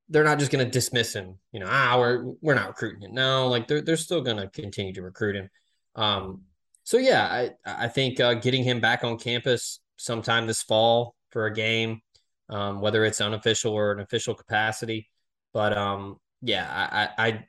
they're 0.09 0.25
not 0.25 0.38
just 0.38 0.53
going 0.53 0.64
to 0.64 0.70
dismiss 0.70 1.14
him. 1.14 1.38
You 1.51 1.61
know, 1.61 1.66
ah, 1.68 1.96
we're 1.98 2.33
we're 2.40 2.55
not 2.55 2.68
recruiting 2.68 3.03
him. 3.03 3.14
No, 3.14 3.48
like 3.48 3.66
they're 3.66 3.81
they're 3.81 3.96
still 3.96 4.20
going 4.20 4.37
to 4.37 4.48
continue 4.48 4.92
to 4.94 5.03
recruit 5.03 5.35
him. 5.35 5.51
Um, 5.96 6.42
so 6.85 6.96
yeah, 6.96 7.27
I 7.27 7.51
I 7.85 7.88
think 7.88 8.20
uh, 8.20 8.35
getting 8.35 8.62
him 8.62 8.81
back 8.81 9.03
on 9.03 9.18
campus 9.18 9.81
sometime 9.96 10.46
this 10.46 10.62
fall 10.62 11.16
for 11.31 11.46
a 11.46 11.53
game, 11.53 12.03
um, 12.48 12.81
whether 12.81 13.05
it's 13.05 13.20
unofficial 13.20 13.72
or 13.72 13.92
an 13.92 14.01
official 14.01 14.35
capacity, 14.35 15.11
but 15.53 15.77
um, 15.77 16.18
yeah, 16.40 17.09
I, 17.16 17.27
I, 17.27 17.44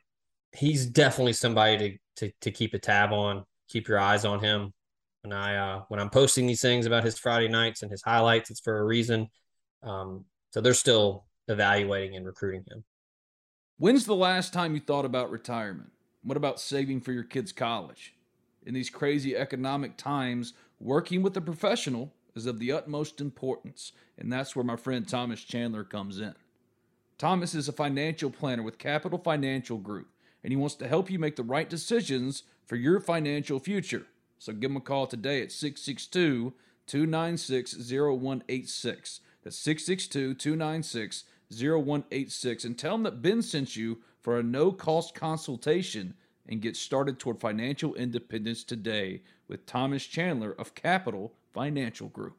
he's 0.52 0.86
definitely 0.86 1.32
somebody 1.32 1.98
to, 2.16 2.28
to 2.28 2.32
to 2.42 2.50
keep 2.50 2.74
a 2.74 2.78
tab 2.78 3.12
on, 3.12 3.44
keep 3.68 3.86
your 3.88 3.98
eyes 3.98 4.24
on 4.24 4.40
him. 4.40 4.72
When 5.22 5.32
I 5.32 5.56
uh, 5.56 5.82
when 5.88 6.00
I'm 6.00 6.10
posting 6.10 6.46
these 6.46 6.60
things 6.60 6.86
about 6.86 7.04
his 7.04 7.18
Friday 7.18 7.48
nights 7.48 7.82
and 7.82 7.90
his 7.90 8.02
highlights, 8.02 8.50
it's 8.50 8.60
for 8.60 8.78
a 8.78 8.84
reason. 8.84 9.28
Um, 9.82 10.24
so 10.54 10.60
they're 10.60 10.72
still 10.72 11.24
evaluating 11.48 12.14
and 12.14 12.24
recruiting 12.24 12.64
him. 12.70 12.84
When's 13.76 14.06
the 14.06 14.14
last 14.14 14.52
time 14.52 14.74
you 14.74 14.80
thought 14.80 15.04
about 15.04 15.32
retirement? 15.32 15.90
What 16.22 16.36
about 16.36 16.60
saving 16.60 17.00
for 17.00 17.10
your 17.10 17.24
kids' 17.24 17.50
college? 17.50 18.14
In 18.64 18.72
these 18.72 18.88
crazy 18.88 19.36
economic 19.36 19.96
times, 19.96 20.52
working 20.78 21.22
with 21.22 21.36
a 21.36 21.40
professional 21.40 22.12
is 22.36 22.46
of 22.46 22.60
the 22.60 22.70
utmost 22.70 23.20
importance, 23.20 23.90
and 24.16 24.32
that's 24.32 24.54
where 24.54 24.64
my 24.64 24.76
friend 24.76 25.08
Thomas 25.08 25.40
Chandler 25.42 25.82
comes 25.82 26.20
in. 26.20 26.36
Thomas 27.18 27.56
is 27.56 27.68
a 27.68 27.72
financial 27.72 28.30
planner 28.30 28.62
with 28.62 28.78
Capital 28.78 29.18
Financial 29.18 29.78
Group, 29.78 30.06
and 30.44 30.52
he 30.52 30.56
wants 30.56 30.76
to 30.76 30.86
help 30.86 31.10
you 31.10 31.18
make 31.18 31.34
the 31.34 31.42
right 31.42 31.68
decisions 31.68 32.44
for 32.64 32.76
your 32.76 33.00
financial 33.00 33.58
future. 33.58 34.06
So 34.38 34.52
give 34.52 34.70
him 34.70 34.76
a 34.76 34.80
call 34.80 35.08
today 35.08 35.42
at 35.42 35.50
662 35.50 36.54
296 36.86 37.74
0186. 37.90 39.20
That's 39.44 39.58
662 39.58 40.34
296 40.34 41.24
0186. 41.52 42.64
And 42.64 42.78
tell 42.78 42.92
them 42.92 43.02
that 43.04 43.22
Ben 43.22 43.42
sent 43.42 43.76
you 43.76 43.98
for 44.20 44.38
a 44.38 44.42
no 44.42 44.72
cost 44.72 45.14
consultation 45.14 46.14
and 46.48 46.62
get 46.62 46.76
started 46.76 47.18
toward 47.18 47.38
financial 47.38 47.94
independence 47.94 48.64
today 48.64 49.22
with 49.46 49.66
Thomas 49.66 50.04
Chandler 50.04 50.52
of 50.58 50.74
Capital 50.74 51.32
Financial 51.52 52.08
Group. 52.08 52.38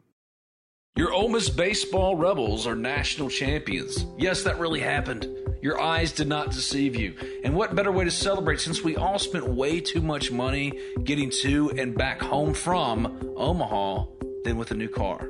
Your 0.98 1.12
Ole 1.14 1.30
Miss 1.30 1.50
baseball 1.50 2.16
Rebels 2.16 2.66
are 2.66 2.76
national 2.76 3.30
champions. 3.30 4.06
Yes, 4.18 4.44
that 4.44 4.60
really 4.60 4.80
happened. 4.80 5.28
Your 5.62 5.82
eyes 5.82 6.12
did 6.12 6.28
not 6.28 6.52
deceive 6.52 6.96
you. 6.96 7.16
And 7.44 7.54
what 7.54 7.76
better 7.76 7.92
way 7.92 8.06
to 8.06 8.12
celebrate 8.12 8.62
since 8.62 8.82
we 8.82 8.96
all 8.96 9.20
spent 9.20 9.48
way 9.48 9.82
too 9.82 10.02
much 10.02 10.32
money 10.32 10.80
getting 11.04 11.30
to 11.42 11.72
and 11.72 11.98
back 11.98 12.22
home 12.22 12.54
from 12.54 13.34
Omaha 13.36 14.06
than 14.44 14.58
with 14.58 14.72
a 14.72 14.76
new 14.76 14.88
car? 14.88 15.30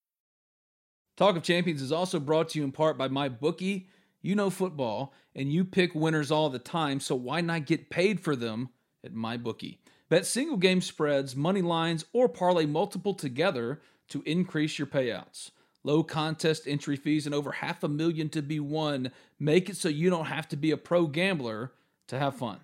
Talk 1.17 1.35
of 1.35 1.43
Champions 1.43 1.81
is 1.81 1.91
also 1.91 2.19
brought 2.19 2.49
to 2.49 2.59
you 2.59 2.65
in 2.65 2.71
part 2.71 2.97
by 2.97 3.07
MyBookie. 3.07 3.87
You 4.21 4.35
know 4.35 4.49
football, 4.49 5.13
and 5.35 5.51
you 5.51 5.65
pick 5.65 5.95
winners 5.95 6.31
all 6.31 6.49
the 6.49 6.59
time, 6.59 6.99
so 6.99 7.15
why 7.15 7.41
not 7.41 7.65
get 7.65 7.89
paid 7.89 8.19
for 8.19 8.35
them 8.35 8.69
at 9.03 9.13
MyBookie? 9.13 9.79
Bet 10.09 10.25
single 10.25 10.57
game 10.57 10.81
spreads, 10.81 11.35
money 11.35 11.61
lines, 11.61 12.05
or 12.13 12.29
parlay 12.29 12.65
multiple 12.65 13.13
together 13.13 13.81
to 14.09 14.21
increase 14.25 14.77
your 14.77 14.87
payouts. 14.87 15.51
Low 15.83 16.03
contest 16.03 16.67
entry 16.67 16.95
fees 16.95 17.25
and 17.25 17.33
over 17.33 17.51
half 17.51 17.83
a 17.83 17.87
million 17.87 18.29
to 18.29 18.41
be 18.41 18.59
won 18.59 19.11
make 19.39 19.69
it 19.69 19.77
so 19.77 19.89
you 19.89 20.09
don't 20.09 20.25
have 20.25 20.47
to 20.49 20.57
be 20.57 20.71
a 20.71 20.77
pro 20.77 21.07
gambler 21.07 21.71
to 22.07 22.19
have 22.19 22.35
fun. 22.35 22.59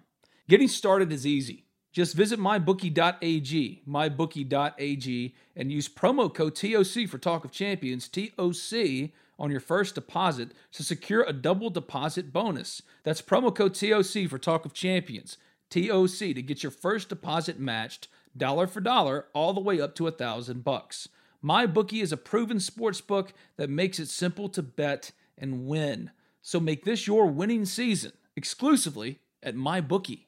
Getting 0.48 0.68
started 0.68 1.12
is 1.12 1.26
easy. 1.26 1.67
Just 1.98 2.14
visit 2.14 2.40
mybookie.ag, 2.40 3.82
mybookie.ag, 3.90 5.36
and 5.56 5.72
use 5.72 5.90
promo 5.90 6.32
code 6.32 6.54
TOC 6.54 7.10
for 7.10 7.18
Talk 7.18 7.44
of 7.44 7.50
Champions, 7.50 8.08
TOC, 8.08 9.10
on 9.40 9.50
your 9.50 9.60
first 9.60 9.96
deposit 9.96 10.52
to 10.74 10.84
secure 10.84 11.24
a 11.24 11.34
double 11.34 11.72
deposit 11.72 12.32
bonus. 12.32 12.84
That's 13.02 13.24
promo 13.24 13.52
code 13.52 13.74
TOC 13.74 14.30
for 14.30 14.38
Talk 14.38 14.64
of 14.64 14.74
Champions, 14.74 15.40
TOC, 15.72 16.36
to 16.36 16.44
get 16.44 16.62
your 16.62 16.72
first 16.72 17.10
deposit 17.10 17.60
matched 17.60 18.10
dollar 18.38 18.68
for 18.68 18.80
dollar 18.80 19.26
all 19.34 19.54
the 19.54 19.60
way 19.60 19.82
up 19.82 19.96
to 19.96 20.06
a 20.06 20.12
thousand 20.12 20.64
bucks. 20.64 21.10
MyBookie 21.44 22.04
is 22.04 22.12
a 22.12 22.18
proven 22.18 22.60
sports 22.60 23.02
book 23.02 23.34
that 23.56 23.72
makes 23.72 23.98
it 23.98 24.10
simple 24.10 24.50
to 24.50 24.62
bet 24.62 25.14
and 25.36 25.66
win. 25.66 26.12
So 26.44 26.60
make 26.60 26.86
this 26.86 27.08
your 27.08 27.26
winning 27.26 27.66
season 27.66 28.12
exclusively 28.36 29.18
at 29.42 29.56
MyBookie. 29.56 30.27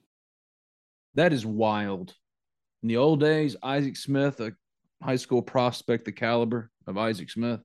That 1.15 1.33
is 1.33 1.45
wild. 1.45 2.13
In 2.83 2.89
the 2.89 2.97
old 2.97 3.19
days, 3.19 3.55
Isaac 3.61 3.97
Smith, 3.97 4.39
a 4.39 4.53
high 5.01 5.15
school 5.15 5.41
prospect 5.41 6.05
the 6.05 6.11
caliber 6.11 6.71
of 6.87 6.97
Isaac 6.97 7.29
Smith, 7.29 7.61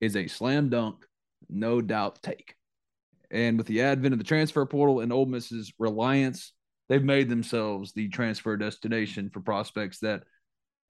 is 0.00 0.16
a 0.16 0.26
slam 0.26 0.68
dunk, 0.68 1.04
no 1.48 1.80
doubt 1.80 2.22
take. 2.22 2.54
And 3.30 3.58
with 3.58 3.66
the 3.66 3.82
advent 3.82 4.14
of 4.14 4.18
the 4.18 4.24
transfer 4.24 4.64
portal 4.66 5.00
and 5.00 5.12
Ole 5.12 5.26
Miss's 5.26 5.72
reliance, 5.78 6.52
they've 6.88 7.02
made 7.02 7.28
themselves 7.28 7.92
the 7.92 8.08
transfer 8.08 8.56
destination 8.56 9.30
for 9.30 9.40
prospects 9.40 9.98
that 10.00 10.22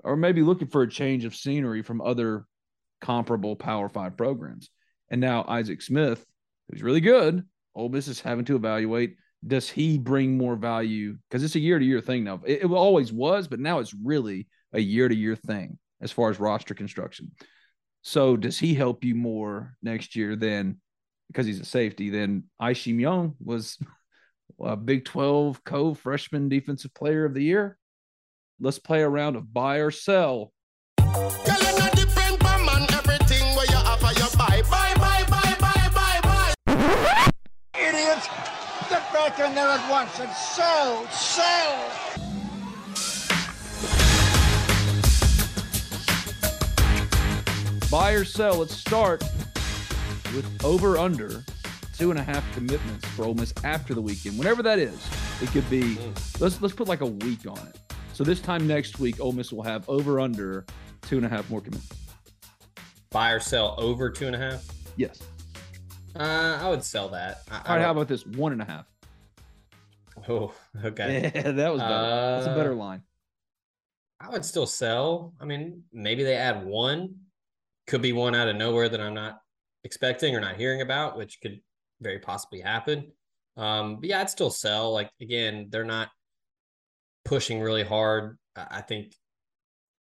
are 0.04 0.16
maybe 0.16 0.42
looking 0.42 0.68
for 0.68 0.82
a 0.82 0.90
change 0.90 1.24
of 1.24 1.34
scenery 1.34 1.82
from 1.82 2.00
other 2.00 2.46
comparable 3.00 3.56
Power 3.56 3.88
Five 3.88 4.16
programs. 4.16 4.70
And 5.10 5.20
now 5.20 5.44
Isaac 5.48 5.82
Smith, 5.82 6.24
who's 6.68 6.82
really 6.82 7.00
good, 7.00 7.44
Ole 7.74 7.88
Miss 7.88 8.08
is 8.08 8.20
having 8.20 8.44
to 8.46 8.56
evaluate 8.56 9.16
does 9.46 9.68
he 9.70 9.98
bring 9.98 10.36
more 10.36 10.56
value? 10.56 11.16
Because 11.28 11.44
it's 11.44 11.54
a 11.54 11.60
year 11.60 11.78
to 11.78 11.84
year 11.84 12.00
thing 12.00 12.24
now. 12.24 12.40
It, 12.44 12.62
it 12.62 12.70
always 12.70 13.12
was, 13.12 13.48
but 13.48 13.60
now 13.60 13.78
it's 13.78 13.94
really 13.94 14.48
a 14.72 14.80
year 14.80 15.08
to 15.08 15.14
year 15.14 15.36
thing 15.36 15.78
as 16.00 16.12
far 16.12 16.30
as 16.30 16.40
roster 16.40 16.74
construction. 16.74 17.32
So 18.02 18.36
does 18.36 18.58
he 18.58 18.74
help 18.74 19.04
you 19.04 19.14
more 19.14 19.76
next 19.82 20.16
year 20.16 20.36
than 20.36 20.80
because 21.28 21.46
he's 21.46 21.60
a 21.60 21.64
safety 21.64 22.10
than 22.10 22.44
Isheem 22.60 23.00
Young 23.00 23.34
was 23.42 23.78
a 24.62 24.76
Big 24.76 25.04
12 25.04 25.62
co 25.64 25.94
freshman 25.94 26.48
defensive 26.48 26.94
player 26.94 27.24
of 27.24 27.34
the 27.34 27.42
year? 27.42 27.78
Let's 28.60 28.78
play 28.78 29.02
a 29.02 29.08
round 29.08 29.36
of 29.36 29.52
buy 29.52 29.76
or 29.76 29.90
sell. 29.90 30.52
Back 39.28 39.46
in 39.46 39.54
there 39.54 39.68
at 39.68 39.90
once 39.90 40.18
and 40.20 40.30
sell! 40.30 41.06
Sell! 41.08 41.90
Buy 47.90 48.12
or 48.12 48.24
sell. 48.24 48.58
Let's 48.58 48.74
start 48.74 49.22
with 50.34 50.64
over 50.64 50.96
under 50.98 51.44
two 51.96 52.10
and 52.10 52.18
a 52.18 52.22
half 52.22 52.44
commitments 52.54 53.06
for 53.08 53.24
Ole 53.24 53.34
Miss 53.34 53.52
after 53.64 53.92
the 53.94 54.00
weekend, 54.00 54.38
whenever 54.38 54.62
that 54.62 54.78
is. 54.78 55.06
It 55.42 55.50
could 55.50 55.68
be 55.68 55.98
let's 56.40 56.60
let's 56.62 56.74
put 56.74 56.88
like 56.88 57.00
a 57.00 57.06
week 57.06 57.46
on 57.46 57.58
it. 57.58 57.78
So 58.14 58.24
this 58.24 58.40
time 58.40 58.66
next 58.66 58.98
week, 58.98 59.20
Ole 59.20 59.32
Miss 59.32 59.52
will 59.52 59.62
have 59.62 59.88
over 59.88 60.20
under 60.20 60.64
two 61.02 61.16
and 61.16 61.26
a 61.26 61.28
half 61.28 61.48
more 61.50 61.60
commitments. 61.60 61.96
Buy 63.10 63.32
or 63.32 63.40
sell 63.40 63.74
over 63.78 64.10
two 64.10 64.26
and 64.26 64.34
a 64.34 64.38
half? 64.38 64.64
Yes. 64.96 65.20
Uh, 66.16 66.58
I 66.60 66.68
would 66.68 66.82
sell 66.82 67.08
that. 67.10 67.42
I, 67.50 67.56
All 67.56 67.76
right. 67.76 67.84
How 67.84 67.90
about 67.90 68.08
this? 68.08 68.26
One 68.26 68.52
and 68.52 68.62
a 68.62 68.64
half. 68.64 68.86
Oh, 70.28 70.54
okay. 70.84 71.30
Yeah, 71.34 71.42
that 71.52 71.72
was 71.72 71.80
better. 71.80 72.34
That's 72.36 72.46
a 72.46 72.54
better 72.54 72.72
Uh, 72.72 72.76
line. 72.76 73.02
I 74.20 74.30
would 74.30 74.44
still 74.44 74.66
sell. 74.66 75.34
I 75.40 75.44
mean, 75.44 75.84
maybe 75.92 76.24
they 76.24 76.34
add 76.34 76.64
one. 76.66 77.14
Could 77.86 78.02
be 78.02 78.12
one 78.12 78.34
out 78.34 78.48
of 78.48 78.56
nowhere 78.56 78.88
that 78.88 79.00
I'm 79.00 79.14
not 79.14 79.40
expecting 79.84 80.34
or 80.34 80.40
not 80.40 80.56
hearing 80.56 80.80
about, 80.82 81.16
which 81.16 81.38
could 81.40 81.60
very 82.00 82.18
possibly 82.18 82.60
happen. 82.60 83.12
Um, 83.56 83.96
but 84.00 84.08
yeah, 84.08 84.20
I'd 84.20 84.30
still 84.30 84.50
sell. 84.50 84.92
Like 84.92 85.10
again, 85.20 85.68
they're 85.70 85.84
not 85.84 86.08
pushing 87.24 87.60
really 87.60 87.84
hard. 87.84 88.38
I 88.56 88.66
I 88.70 88.80
think, 88.82 89.14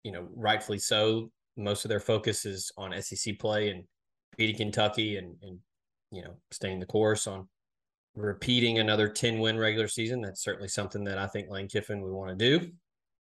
you 0.04 0.12
know, 0.12 0.28
rightfully 0.34 0.78
so. 0.78 1.30
Most 1.56 1.84
of 1.84 1.88
their 1.88 2.00
focus 2.00 2.46
is 2.46 2.70
on 2.78 2.94
SEC 3.02 3.38
play 3.38 3.70
and 3.70 3.84
beating 4.36 4.56
Kentucky 4.56 5.16
and 5.16 5.36
and 5.42 5.58
you 6.10 6.22
know 6.22 6.34
staying 6.50 6.80
the 6.80 6.86
course 6.86 7.26
on 7.26 7.48
repeating 8.14 8.78
another 8.78 9.08
10 9.08 9.38
win 9.38 9.58
regular 9.58 9.88
season. 9.88 10.20
That's 10.20 10.42
certainly 10.42 10.68
something 10.68 11.04
that 11.04 11.18
I 11.18 11.26
think 11.26 11.50
Lane 11.50 11.68
Kiffin 11.68 12.02
would 12.02 12.12
want 12.12 12.38
to 12.38 12.58
do. 12.58 12.70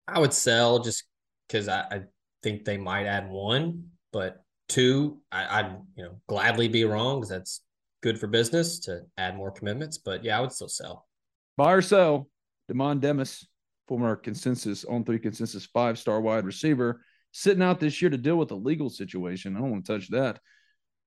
I 0.08 0.20
would 0.20 0.34
sell 0.34 0.80
just 0.80 1.04
because 1.48 1.68
I, 1.68 1.82
I 1.82 2.02
think 2.42 2.66
they 2.66 2.78
might 2.78 3.06
add 3.06 3.30
one, 3.30 3.90
but 4.12 4.44
two, 4.68 5.20
I, 5.32 5.60
I'd 5.60 5.76
you 5.96 6.04
know 6.04 6.20
gladly 6.28 6.68
be 6.68 6.86
wrong 6.86 7.20
because 7.20 7.30
that's 7.30 7.62
good 8.02 8.20
for 8.20 8.28
business 8.28 8.80
to 8.82 9.02
add 9.18 9.36
more 9.36 9.52
commitments. 9.52 9.98
But 9.98 10.24
yeah, 10.24 10.38
I 10.38 10.42
would 10.42 10.52
still 10.52 10.70
sell. 10.70 11.08
Buy 11.58 11.74
or 11.74 11.82
sell. 11.82 12.30
Demond 12.72 13.02
Demas, 13.02 13.48
former 13.88 14.16
consensus 14.16 14.86
on 14.86 15.04
three 15.04 15.20
consensus 15.20 15.66
five 15.66 16.00
star 16.00 16.22
wide 16.22 16.46
receiver, 16.46 17.02
sitting 17.32 17.64
out 17.64 17.80
this 17.80 18.02
year 18.02 18.10
to 18.10 18.18
deal 18.18 18.38
with 18.38 18.52
a 18.52 18.56
legal 18.56 18.90
situation. 18.90 19.56
I 19.56 19.60
don't 19.60 19.72
want 19.72 19.86
to 19.86 19.94
touch 19.94 20.10
that. 20.10 20.40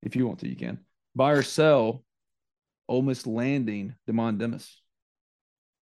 If 0.02 0.16
you 0.16 0.26
want 0.26 0.40
to, 0.40 0.48
you 0.48 0.56
can. 0.56 0.80
Buy 1.14 1.32
or 1.32 1.42
sell. 1.42 2.04
Ole 2.92 3.02
Miss 3.02 3.26
landing 3.26 3.96
Demond 4.08 4.38
Demas. 4.38 4.80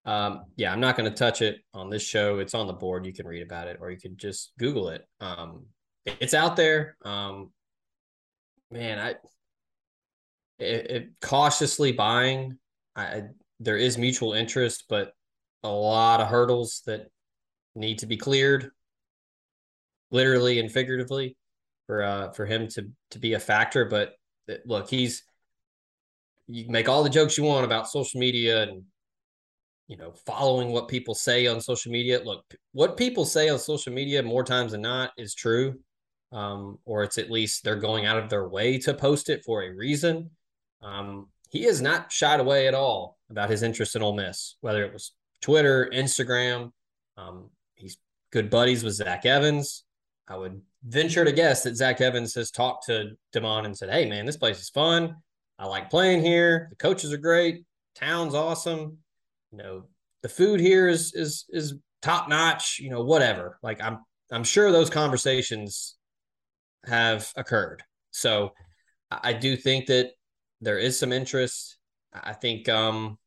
Um, 0.04 0.44
yeah, 0.56 0.72
I'm 0.72 0.80
not 0.80 0.96
going 0.96 1.10
to 1.10 1.16
touch 1.16 1.42
it 1.42 1.60
on 1.74 1.90
this 1.90 2.02
show. 2.02 2.38
It's 2.38 2.54
on 2.54 2.66
the 2.66 2.72
board. 2.72 3.04
You 3.06 3.12
can 3.12 3.26
read 3.26 3.42
about 3.42 3.68
it, 3.68 3.78
or 3.80 3.90
you 3.90 3.98
can 3.98 4.16
just 4.16 4.52
Google 4.58 4.88
it. 4.90 5.06
Um, 5.20 5.66
it's 6.06 6.34
out 6.34 6.56
there. 6.56 6.96
Um, 7.04 7.52
man, 8.70 8.98
I 8.98 9.10
it, 10.58 10.90
it 10.90 11.10
cautiously 11.20 11.92
buying. 11.92 12.58
I 12.96 13.24
there 13.60 13.76
is 13.76 13.98
mutual 13.98 14.32
interest, 14.32 14.84
but 14.88 15.12
a 15.62 15.68
lot 15.70 16.20
of 16.20 16.28
hurdles 16.28 16.82
that 16.86 17.08
need 17.74 17.98
to 18.00 18.06
be 18.06 18.16
cleared. 18.16 18.70
literally 20.10 20.58
and 20.60 20.70
figuratively 20.70 21.36
for 21.86 22.02
uh 22.02 22.30
for 22.32 22.46
him 22.46 22.68
to 22.68 22.90
to 23.10 23.18
be 23.18 23.34
a 23.34 23.40
factor. 23.40 23.84
But 23.84 24.14
uh, 24.50 24.54
look, 24.64 24.88
he's 24.90 25.24
you 26.50 26.68
make 26.68 26.88
all 26.88 27.02
the 27.02 27.10
jokes 27.10 27.38
you 27.38 27.44
want 27.44 27.64
about 27.64 27.88
social 27.88 28.20
media 28.20 28.64
and 28.64 28.82
you 29.88 29.96
know 29.96 30.12
following 30.26 30.70
what 30.70 30.88
people 30.88 31.14
say 31.14 31.46
on 31.46 31.60
social 31.60 31.92
media. 31.92 32.20
Look, 32.24 32.44
what 32.72 32.96
people 32.96 33.24
say 33.24 33.48
on 33.48 33.58
social 33.58 33.92
media 33.92 34.22
more 34.22 34.44
times 34.44 34.72
than 34.72 34.82
not 34.82 35.12
is 35.16 35.34
true, 35.34 35.78
um, 36.32 36.78
or 36.84 37.02
it's 37.02 37.18
at 37.18 37.30
least 37.30 37.64
they're 37.64 37.76
going 37.76 38.06
out 38.06 38.18
of 38.18 38.28
their 38.28 38.48
way 38.48 38.78
to 38.78 38.94
post 38.94 39.28
it 39.28 39.44
for 39.44 39.62
a 39.62 39.74
reason. 39.74 40.30
Um, 40.82 41.28
he 41.50 41.64
has 41.64 41.82
not 41.82 42.12
shied 42.12 42.40
away 42.40 42.68
at 42.68 42.74
all 42.74 43.18
about 43.30 43.50
his 43.50 43.62
interest 43.62 43.96
in 43.96 44.02
Ole 44.02 44.14
Miss, 44.14 44.56
whether 44.60 44.84
it 44.84 44.92
was 44.92 45.12
Twitter, 45.42 45.90
Instagram. 45.92 46.72
Um, 47.16 47.50
he's 47.74 47.98
good 48.32 48.50
buddies 48.50 48.84
with 48.84 48.94
Zach 48.94 49.26
Evans. 49.26 49.84
I 50.28 50.36
would 50.36 50.60
venture 50.84 51.24
to 51.24 51.32
guess 51.32 51.64
that 51.64 51.76
Zach 51.76 52.00
Evans 52.00 52.34
has 52.36 52.50
talked 52.50 52.86
to 52.86 53.16
Damon 53.32 53.66
and 53.66 53.76
said, 53.76 53.90
"Hey, 53.90 54.08
man, 54.08 54.26
this 54.26 54.36
place 54.36 54.60
is 54.60 54.68
fun. 54.68 55.16
I 55.60 55.66
like 55.66 55.90
playing 55.90 56.24
here. 56.24 56.68
The 56.70 56.76
coaches 56.76 57.12
are 57.12 57.18
great. 57.18 57.64
Town's 57.94 58.34
awesome. 58.34 58.96
You 59.52 59.58
know, 59.58 59.84
the 60.22 60.28
food 60.28 60.58
here 60.58 60.88
is 60.88 61.12
is 61.14 61.44
is 61.50 61.74
top 62.00 62.30
notch. 62.30 62.78
You 62.80 62.88
know, 62.88 63.04
whatever. 63.04 63.58
Like 63.62 63.82
I'm 63.82 63.98
I'm 64.32 64.44
sure 64.44 64.72
those 64.72 64.88
conversations 64.88 65.96
have 66.86 67.30
occurred. 67.36 67.82
So 68.10 68.52
I 69.10 69.34
do 69.34 69.54
think 69.54 69.86
that 69.86 70.12
there 70.62 70.78
is 70.78 70.98
some 70.98 71.12
interest. 71.12 71.76
I 72.14 72.32
think 72.32 72.68
um, 72.68 73.18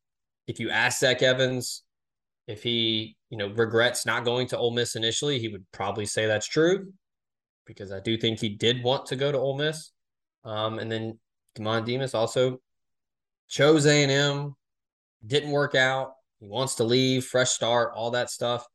if 0.48 0.58
you 0.58 0.70
ask 0.70 1.00
Zach 1.00 1.22
Evans 1.22 1.84
if 2.46 2.62
he, 2.62 3.16
you 3.30 3.38
know, 3.38 3.48
regrets 3.48 4.04
not 4.04 4.24
going 4.24 4.46
to 4.48 4.58
Ole 4.58 4.72
Miss 4.72 4.96
initially, 4.96 5.38
he 5.38 5.48
would 5.48 5.64
probably 5.72 6.04
say 6.04 6.26
that's 6.26 6.46
true 6.46 6.92
because 7.64 7.90
I 7.92 8.00
do 8.00 8.18
think 8.18 8.40
he 8.40 8.50
did 8.50 8.82
want 8.82 9.06
to 9.06 9.16
go 9.16 9.32
to 9.32 9.38
Ole 9.38 9.56
Miss. 9.56 9.92
Um, 10.44 10.78
and 10.78 10.92
then 10.92 11.18
Demond 11.56 11.86
Demas 11.86 12.14
also 12.14 12.60
chose 13.48 13.86
A 13.86 14.02
and 14.02 14.10
M, 14.10 14.56
didn't 15.26 15.50
work 15.50 15.74
out. 15.74 16.14
He 16.40 16.48
wants 16.48 16.74
to 16.76 16.84
leave, 16.84 17.24
fresh 17.24 17.50
start, 17.50 17.92
all 17.94 18.10
that 18.12 18.30
stuff. 18.30 18.66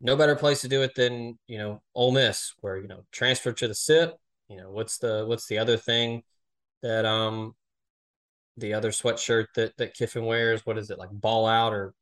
No 0.00 0.16
better 0.16 0.36
place 0.36 0.60
to 0.62 0.68
do 0.68 0.82
it 0.82 0.94
than 0.94 1.38
you 1.46 1.58
know 1.58 1.82
Ole 1.94 2.12
Miss, 2.12 2.52
where 2.60 2.76
you 2.76 2.88
know 2.88 3.04
transfer 3.12 3.52
to 3.52 3.68
the 3.68 3.74
SIP. 3.74 4.14
You 4.48 4.58
know 4.58 4.70
what's 4.70 4.98
the 4.98 5.24
what's 5.26 5.46
the 5.46 5.58
other 5.58 5.76
thing 5.76 6.22
that 6.82 7.04
um 7.06 7.54
the 8.56 8.74
other 8.74 8.90
sweatshirt 8.90 9.46
that 9.56 9.76
that 9.78 9.94
Kiffin 9.94 10.26
wears? 10.26 10.66
What 10.66 10.78
is 10.78 10.90
it 10.90 10.98
like? 10.98 11.10
Ball 11.10 11.46
out 11.46 11.72
or 11.72 11.94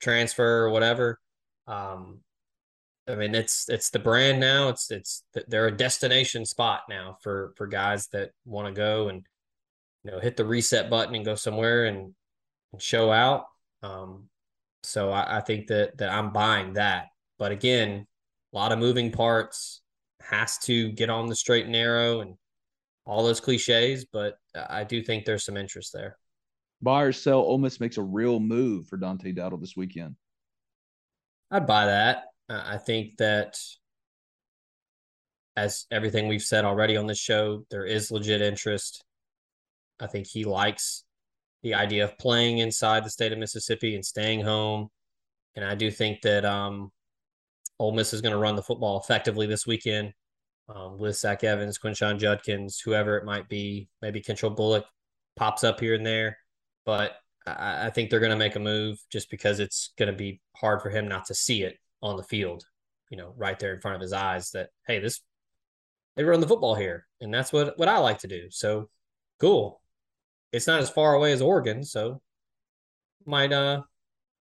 transfer 0.00 0.64
or 0.64 0.70
whatever. 0.70 1.18
Um, 1.66 2.20
I 3.08 3.16
mean, 3.16 3.34
it's 3.34 3.68
it's 3.68 3.90
the 3.90 3.98
brand 3.98 4.38
now. 4.38 4.68
It's 4.68 4.90
it's 4.90 5.24
they're 5.48 5.66
a 5.66 5.76
destination 5.76 6.44
spot 6.44 6.82
now 6.88 7.16
for 7.22 7.52
for 7.56 7.66
guys 7.66 8.06
that 8.08 8.30
want 8.44 8.68
to 8.68 8.72
go 8.72 9.08
and 9.08 9.26
you 10.04 10.10
know 10.10 10.20
hit 10.20 10.36
the 10.36 10.44
reset 10.44 10.88
button 10.88 11.14
and 11.14 11.24
go 11.24 11.34
somewhere 11.34 11.86
and, 11.86 12.14
and 12.72 12.82
show 12.82 13.10
out. 13.10 13.46
Um, 13.82 14.28
so 14.84 15.10
I, 15.10 15.38
I 15.38 15.40
think 15.40 15.66
that 15.68 15.98
that 15.98 16.10
I'm 16.10 16.32
buying 16.32 16.74
that. 16.74 17.06
But 17.38 17.50
again, 17.50 18.06
a 18.52 18.56
lot 18.56 18.72
of 18.72 18.78
moving 18.78 19.10
parts. 19.10 19.80
Has 20.20 20.56
to 20.58 20.92
get 20.92 21.10
on 21.10 21.26
the 21.26 21.34
straight 21.34 21.64
and 21.64 21.72
narrow 21.72 22.20
and 22.20 22.36
all 23.04 23.24
those 23.24 23.40
cliches. 23.40 24.04
But 24.04 24.36
I 24.54 24.84
do 24.84 25.02
think 25.02 25.24
there's 25.24 25.44
some 25.44 25.56
interest 25.56 25.92
there. 25.92 26.16
Buy 26.80 27.02
or 27.02 27.12
sell, 27.12 27.40
Ole 27.40 27.58
Miss 27.58 27.80
makes 27.80 27.96
a 27.96 28.02
real 28.02 28.38
move 28.38 28.86
for 28.86 28.96
Dante 28.96 29.32
Dowdell 29.32 29.58
this 29.58 29.76
weekend. 29.76 30.14
I'd 31.50 31.66
buy 31.66 31.86
that. 31.86 32.31
Uh, 32.52 32.62
I 32.66 32.76
think 32.76 33.16
that 33.16 33.58
as 35.56 35.86
everything 35.90 36.28
we've 36.28 36.42
said 36.42 36.64
already 36.64 36.96
on 36.96 37.06
this 37.06 37.18
show, 37.18 37.64
there 37.70 37.84
is 37.86 38.10
legit 38.10 38.42
interest. 38.42 39.04
I 40.00 40.06
think 40.06 40.26
he 40.26 40.44
likes 40.44 41.04
the 41.62 41.74
idea 41.74 42.04
of 42.04 42.18
playing 42.18 42.58
inside 42.58 43.04
the 43.04 43.10
state 43.10 43.32
of 43.32 43.38
Mississippi 43.38 43.94
and 43.94 44.04
staying 44.04 44.42
home. 44.42 44.88
And 45.54 45.64
I 45.64 45.74
do 45.74 45.90
think 45.90 46.22
that 46.22 46.44
um, 46.44 46.90
Ole 47.78 47.92
Miss 47.92 48.12
is 48.12 48.20
going 48.20 48.32
to 48.32 48.38
run 48.38 48.56
the 48.56 48.62
football 48.62 49.00
effectively 49.00 49.46
this 49.46 49.66
weekend 49.66 50.12
um, 50.68 50.98
with 50.98 51.16
Zach 51.16 51.44
Evans, 51.44 51.78
Quinshon 51.78 52.18
Judkins, 52.18 52.80
whoever 52.80 53.16
it 53.16 53.24
might 53.24 53.48
be. 53.48 53.88
Maybe 54.00 54.20
Kentrell 54.20 54.56
Bullock 54.56 54.84
pops 55.36 55.64
up 55.64 55.80
here 55.80 55.94
and 55.94 56.04
there. 56.04 56.38
But 56.84 57.12
I, 57.46 57.86
I 57.86 57.90
think 57.90 58.10
they're 58.10 58.20
going 58.20 58.30
to 58.30 58.36
make 58.36 58.56
a 58.56 58.60
move 58.60 58.98
just 59.10 59.30
because 59.30 59.60
it's 59.60 59.92
going 59.98 60.10
to 60.10 60.16
be 60.16 60.40
hard 60.56 60.82
for 60.82 60.90
him 60.90 61.06
not 61.06 61.26
to 61.26 61.34
see 61.34 61.62
it 61.62 61.76
on 62.02 62.16
the 62.16 62.22
field, 62.22 62.64
you 63.10 63.16
know, 63.16 63.32
right 63.36 63.58
there 63.58 63.74
in 63.74 63.80
front 63.80 63.96
of 63.96 64.00
his 64.00 64.12
eyes 64.12 64.50
that, 64.50 64.70
hey, 64.86 64.98
this, 64.98 65.20
they 66.16 66.24
run 66.24 66.40
the 66.40 66.48
football 66.48 66.74
here. 66.74 67.06
And 67.20 67.32
that's 67.32 67.52
what, 67.52 67.78
what 67.78 67.88
I 67.88 67.98
like 67.98 68.18
to 68.20 68.28
do. 68.28 68.48
So 68.50 68.88
cool. 69.40 69.80
It's 70.52 70.66
not 70.66 70.80
as 70.80 70.90
far 70.90 71.14
away 71.14 71.32
as 71.32 71.40
Oregon. 71.40 71.84
So 71.84 72.20
might, 73.24 73.52
uh, 73.52 73.82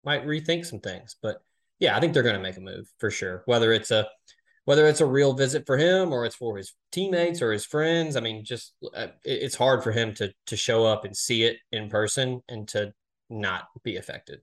might 0.04 0.26
rethink 0.26 0.66
some 0.66 0.80
things. 0.80 1.16
But 1.22 1.42
yeah, 1.80 1.96
I 1.96 2.00
think 2.00 2.14
they're 2.14 2.24
going 2.24 2.36
to 2.36 2.42
make 2.42 2.58
a 2.58 2.62
move 2.62 2.92
for 2.98 3.12
sure. 3.12 3.44
Whether 3.46 3.72
it's 3.72 3.92
a, 3.92 4.08
whether 4.66 4.88
it's 4.88 5.02
a 5.02 5.06
real 5.06 5.34
visit 5.34 5.66
for 5.66 5.78
him 5.78 6.14
or 6.14 6.26
it's 6.26 6.36
for 6.36 6.58
his 6.58 6.74
teammates 6.92 7.42
or 7.42 7.52
his 7.52 7.66
friends. 7.66 8.16
I 8.16 8.20
mean, 8.20 8.46
just 8.46 8.74
uh, 8.94 9.08
it's 9.24 9.56
hard 9.56 9.84
for 9.84 9.92
him 9.92 10.14
to 10.16 10.34
to 10.48 10.56
show 10.56 10.86
up 10.86 11.04
and 11.04 11.16
see 11.16 11.44
it 11.44 11.58
in 11.72 11.90
person 11.90 12.42
and 12.48 12.68
to 12.70 12.94
not 13.30 13.68
be 13.84 13.98
affected. 13.98 14.40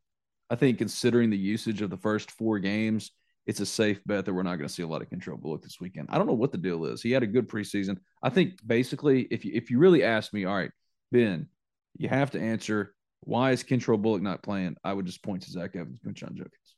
I 0.51 0.57
think 0.57 0.79
considering 0.79 1.31
the 1.31 1.37
usage 1.37 1.83
of 1.83 1.91
the 1.91 1.97
first 1.97 2.31
four 2.31 2.59
games, 2.59 3.11
it's 3.47 3.61
a 3.61 3.67
safe 3.67 4.01
bet 4.05 4.25
that 4.25 4.35
we're 4.35 4.43
not 4.43 4.57
going 4.57 4.69
to 4.69 4.73
see 4.73 4.83
a 4.83 4.87
lot 4.87 5.03
of 5.03 5.09
Kentrell 5.09 5.41
Bullock 5.41 5.63
this 5.63 5.81
weekend. 5.81 6.09
I 6.11 6.19
don't 6.19 6.27
know 6.27 6.35
what 6.35 6.53
the 6.53 6.59
deal 6.59 6.85
is. 6.85 7.03
He 7.03 7.13
had 7.13 7.23
a 7.23 7.27
good 7.27 7.49
preseason. 7.49 7.99
I 8.23 8.29
think 8.31 8.55
basically, 8.67 9.23
if 9.31 9.45
you 9.45 9.53
if 9.55 9.71
you 9.71 9.79
really 9.79 10.03
ask 10.05 10.33
me, 10.33 10.45
all 10.45 10.55
right, 10.55 10.71
Ben, 11.13 11.49
you 11.97 12.09
have 12.09 12.31
to 12.33 12.41
answer 12.41 12.95
why 13.21 13.51
is 13.53 13.65
Kentrell 13.65 14.01
Bullock 14.01 14.23
not 14.23 14.43
playing? 14.43 14.77
I 14.85 14.93
would 14.93 15.07
just 15.07 15.23
point 15.23 15.43
to 15.43 15.51
Zach 15.51 15.75
Evans, 15.75 15.99
Quinshon 16.07 16.35
Judkins. 16.35 16.75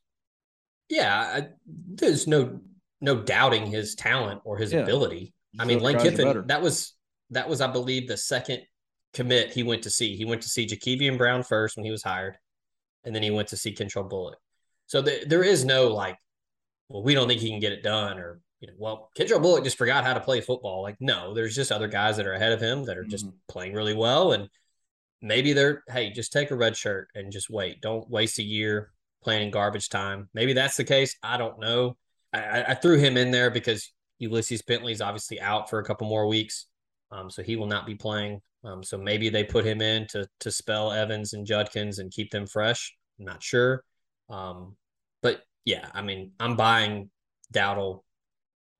Yeah, 0.88 1.20
I, 1.20 1.48
there's 1.66 2.26
no 2.26 2.60
no 3.00 3.22
doubting 3.22 3.66
his 3.66 3.94
talent 3.94 4.40
or 4.44 4.56
his 4.56 4.72
Yeah. 4.72 4.80
ability. 4.80 5.34
I 5.58 5.64
mean, 5.64 5.80
Lane 5.80 5.98
Kiffin, 5.98 6.46
that 6.46 6.62
was 6.62 6.94
that 7.30 7.48
was, 7.48 7.60
I 7.60 7.66
believe, 7.68 8.08
the 8.08 8.16
second 8.16 8.62
commit 9.12 9.52
he 9.52 9.62
went 9.62 9.82
to 9.82 9.90
see. 9.90 10.16
He 10.16 10.24
went 10.24 10.42
to 10.42 10.48
see 10.48 10.66
Jakevian 10.66 11.18
Brown 11.18 11.42
first 11.42 11.76
when 11.76 11.84
he 11.84 11.90
was 11.90 12.02
hired, 12.02 12.36
and 13.05 13.14
then 13.14 13.22
he 13.22 13.30
went 13.30 13.48
to 13.48 13.57
see 13.57 13.74
Kentrell 13.74 14.09
Bullock. 14.09 14.38
So 14.86 15.03
the, 15.03 15.24
there 15.26 15.42
is 15.44 15.64
no 15.64 15.88
like, 15.88 16.18
well, 16.88 17.03
we 17.03 17.14
don't 17.14 17.28
think 17.28 17.40
he 17.40 17.51
can 17.51 17.61
get 17.61 17.72
it 17.72 17.82
done, 17.82 18.18
or 18.18 18.40
you 18.61 18.68
know, 18.68 18.74
well, 18.76 19.11
Kentrell 19.16 19.40
Bullock 19.40 19.64
just 19.64 19.78
forgot 19.78 20.05
how 20.05 20.14
to 20.14 20.20
play 20.20 20.40
football. 20.40 20.82
Like, 20.82 20.96
no, 21.01 21.32
there's 21.34 21.55
just 21.55 21.72
other 21.72 21.88
guys 21.88 22.16
that 22.16 22.26
are 22.26 22.34
ahead 22.34 22.53
of 22.53 22.61
him 22.61 22.84
that 22.84 22.98
are 22.98 23.05
just 23.05 23.26
playing 23.48 23.72
really 23.74 23.94
well, 23.94 24.32
and 24.32 24.48
maybe 25.22 25.53
they're 25.53 25.82
hey, 25.88 26.11
just 26.11 26.32
take 26.32 26.51
a 26.51 26.57
red 26.57 26.76
shirt 26.76 27.09
and 27.14 27.30
just 27.32 27.51
wait. 27.51 27.80
Don't 27.80 28.09
waste 28.11 28.38
a 28.38 28.42
year 28.42 28.90
playing 29.22 29.42
in 29.44 29.51
garbage 29.51 29.88
time. 29.88 30.28
Maybe 30.34 30.53
that's 30.53 30.76
the 30.76 30.84
case. 30.84 31.16
I 31.22 31.36
don't 31.36 31.61
know. 31.61 31.96
I, 32.32 32.40
I- 32.40 32.70
I 32.70 32.74
threw 32.74 32.98
him 32.98 33.16
in 33.16 33.30
there 33.30 33.51
because 33.51 33.92
Ulysses 34.18 34.62
Bentley's 34.62 35.01
obviously 35.01 35.40
out 35.40 35.70
for 35.70 35.78
a 35.78 35.84
couple 35.84 36.09
more 36.09 36.26
weeks, 36.26 36.66
um, 37.11 37.30
so 37.30 37.42
he 37.42 37.57
will 37.57 37.66
not 37.66 37.86
be 37.86 37.94
playing. 37.94 38.40
Um, 38.64 38.82
so 38.82 38.98
maybe 38.98 39.28
they 39.30 39.44
put 39.44 39.64
him 39.64 39.80
in 39.80 40.06
to 40.08 40.26
to 40.40 40.50
spell 40.50 40.92
Evans 40.92 41.32
and 41.32 41.46
Judkins 41.46 41.98
and 41.98 42.11
keep 42.11 42.30
them 42.30 42.46
fresh. 42.46 42.94
I'm 43.18 43.24
not 43.24 43.42
sure, 43.42 43.84
um, 44.28 44.76
but 45.22 45.42
yeah, 45.64 45.88
I 45.94 46.02
mean, 46.02 46.32
I'm 46.40 46.56
buying 46.56 47.11
Dowdell. 47.52 48.04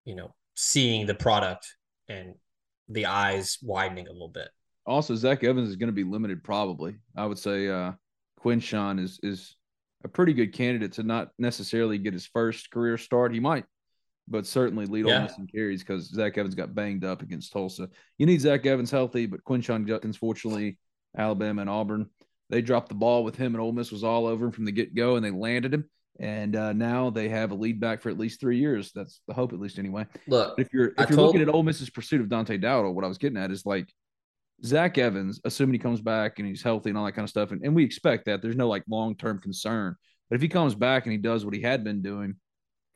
You 0.05 0.17
know, 0.17 0.35
seeing 0.55 1.07
the 1.07 1.15
product 1.15 1.67
and 2.09 2.35
the 2.89 3.07
eyes 3.07 3.59
widening 3.63 4.09
a 4.09 4.13
little 4.13 4.29
bit. 4.29 4.49
Also, 4.87 5.15
Zach 5.15 5.45
Evans 5.45 5.69
is 5.69 5.77
going 5.77 5.89
to 5.89 5.93
be 5.93 6.05
limited, 6.05 6.43
probably. 6.43 6.97
I 7.17 7.27
would 7.27 7.39
say 7.39 7.69
uh, 7.69 7.93
Quinshon 8.43 9.03
is 9.03 9.21
is 9.23 9.57
a 10.05 10.09
pretty 10.09 10.33
good 10.33 10.53
candidate 10.53 10.93
to 10.93 11.03
not 11.03 11.29
necessarily 11.39 11.99
get 11.99 12.13
his 12.13 12.27
first 12.27 12.71
career 12.71 12.97
start. 12.97 13.33
He 13.33 13.41
might, 13.41 13.65
but 14.29 14.47
certainly 14.47 14.87
lead 14.87 15.07
Yeah. 15.07 15.23
Miss 15.25 15.39
in 15.39 15.47
carries 15.47 15.83
because 15.83 16.09
Zach 16.09 16.39
Evans 16.39 16.55
got 16.55 16.75
banged 16.75 17.05
up 17.05 17.23
against 17.23 17.53
Tulsa. 17.53 17.89
You 18.19 18.27
need 18.27 18.41
Zach 18.41 18.65
Evans 18.67 18.91
healthy, 18.91 19.27
but 19.27 19.45
Quinshon 19.45 19.87
Judkins, 19.87 20.17
fortunately, 20.17 20.79
Alabama 21.17 21.63
and 21.63 21.71
Auburn, 21.71 22.09
they 22.49 22.63
dropped 22.63 22.89
the 22.89 22.95
ball 22.95 23.25
with 23.25 23.37
him, 23.37 23.55
and 23.55 23.61
Ole 23.63 23.73
Miss 23.73 23.93
was 23.93 24.05
all 24.05 24.27
over 24.27 24.47
him 24.47 24.53
from 24.53 24.65
the 24.65 24.73
get 24.73 24.95
go, 24.95 25.17
and 25.17 25.25
they 25.25 25.31
landed 25.31 25.73
him. 25.75 25.89
And 26.19 26.55
uh, 26.55 26.73
now 26.75 27.09
they 27.11 27.29
have 27.31 27.51
a 27.51 27.55
lead 27.55 27.81
back 27.81 28.03
for 28.03 28.11
at 28.11 28.19
least 28.19 28.41
three 28.41 28.59
years. 28.59 28.93
That's 28.93 29.21
the 29.27 29.33
hope, 29.35 29.53
at 29.55 29.59
least 29.61 29.79
anyway. 29.79 30.07
Look, 30.29 30.57
But 30.57 30.63
if 30.67 30.73
you're 30.73 30.89
if 30.89 30.95
I 30.99 31.03
you're 31.05 31.17
told- 31.17 31.27
looking 31.29 31.41
at 31.41 31.49
Ole 31.55 31.63
Miss's 31.63 31.89
pursuit 31.91 32.21
of 32.21 32.29
Dante 32.29 32.59
Dowdell, 32.59 32.93
what 32.93 33.05
I 33.05 33.09
was 33.09 33.17
getting 33.19 33.39
at 33.39 33.51
is 33.51 33.65
like 33.65 33.89
Zach 34.65 34.99
Evans, 34.99 35.41
assuming 35.45 35.73
he 35.75 35.79
comes 35.79 36.01
back 36.03 36.39
and 36.39 36.47
he's 36.47 36.63
healthy 36.63 36.91
and 36.91 36.99
all 36.99 37.07
that 37.07 37.13
kind 37.13 37.25
of 37.25 37.31
stuff, 37.31 37.53
and, 37.53 37.65
and 37.65 37.75
we 37.75 37.85
expect 37.85 38.27
that 38.27 38.43
there's 38.43 38.57
no 38.57 38.69
like 38.69 38.85
long 38.89 39.17
term 39.17 39.39
concern. 39.41 39.97
But 40.29 40.37
if 40.37 40.43
he 40.43 40.49
comes 40.49 40.75
back 40.75 41.07
and 41.07 41.13
he 41.13 41.19
does 41.19 41.45
what 41.45 41.55
he 41.55 41.63
had 41.63 41.83
been 41.85 42.03
doing 42.03 42.35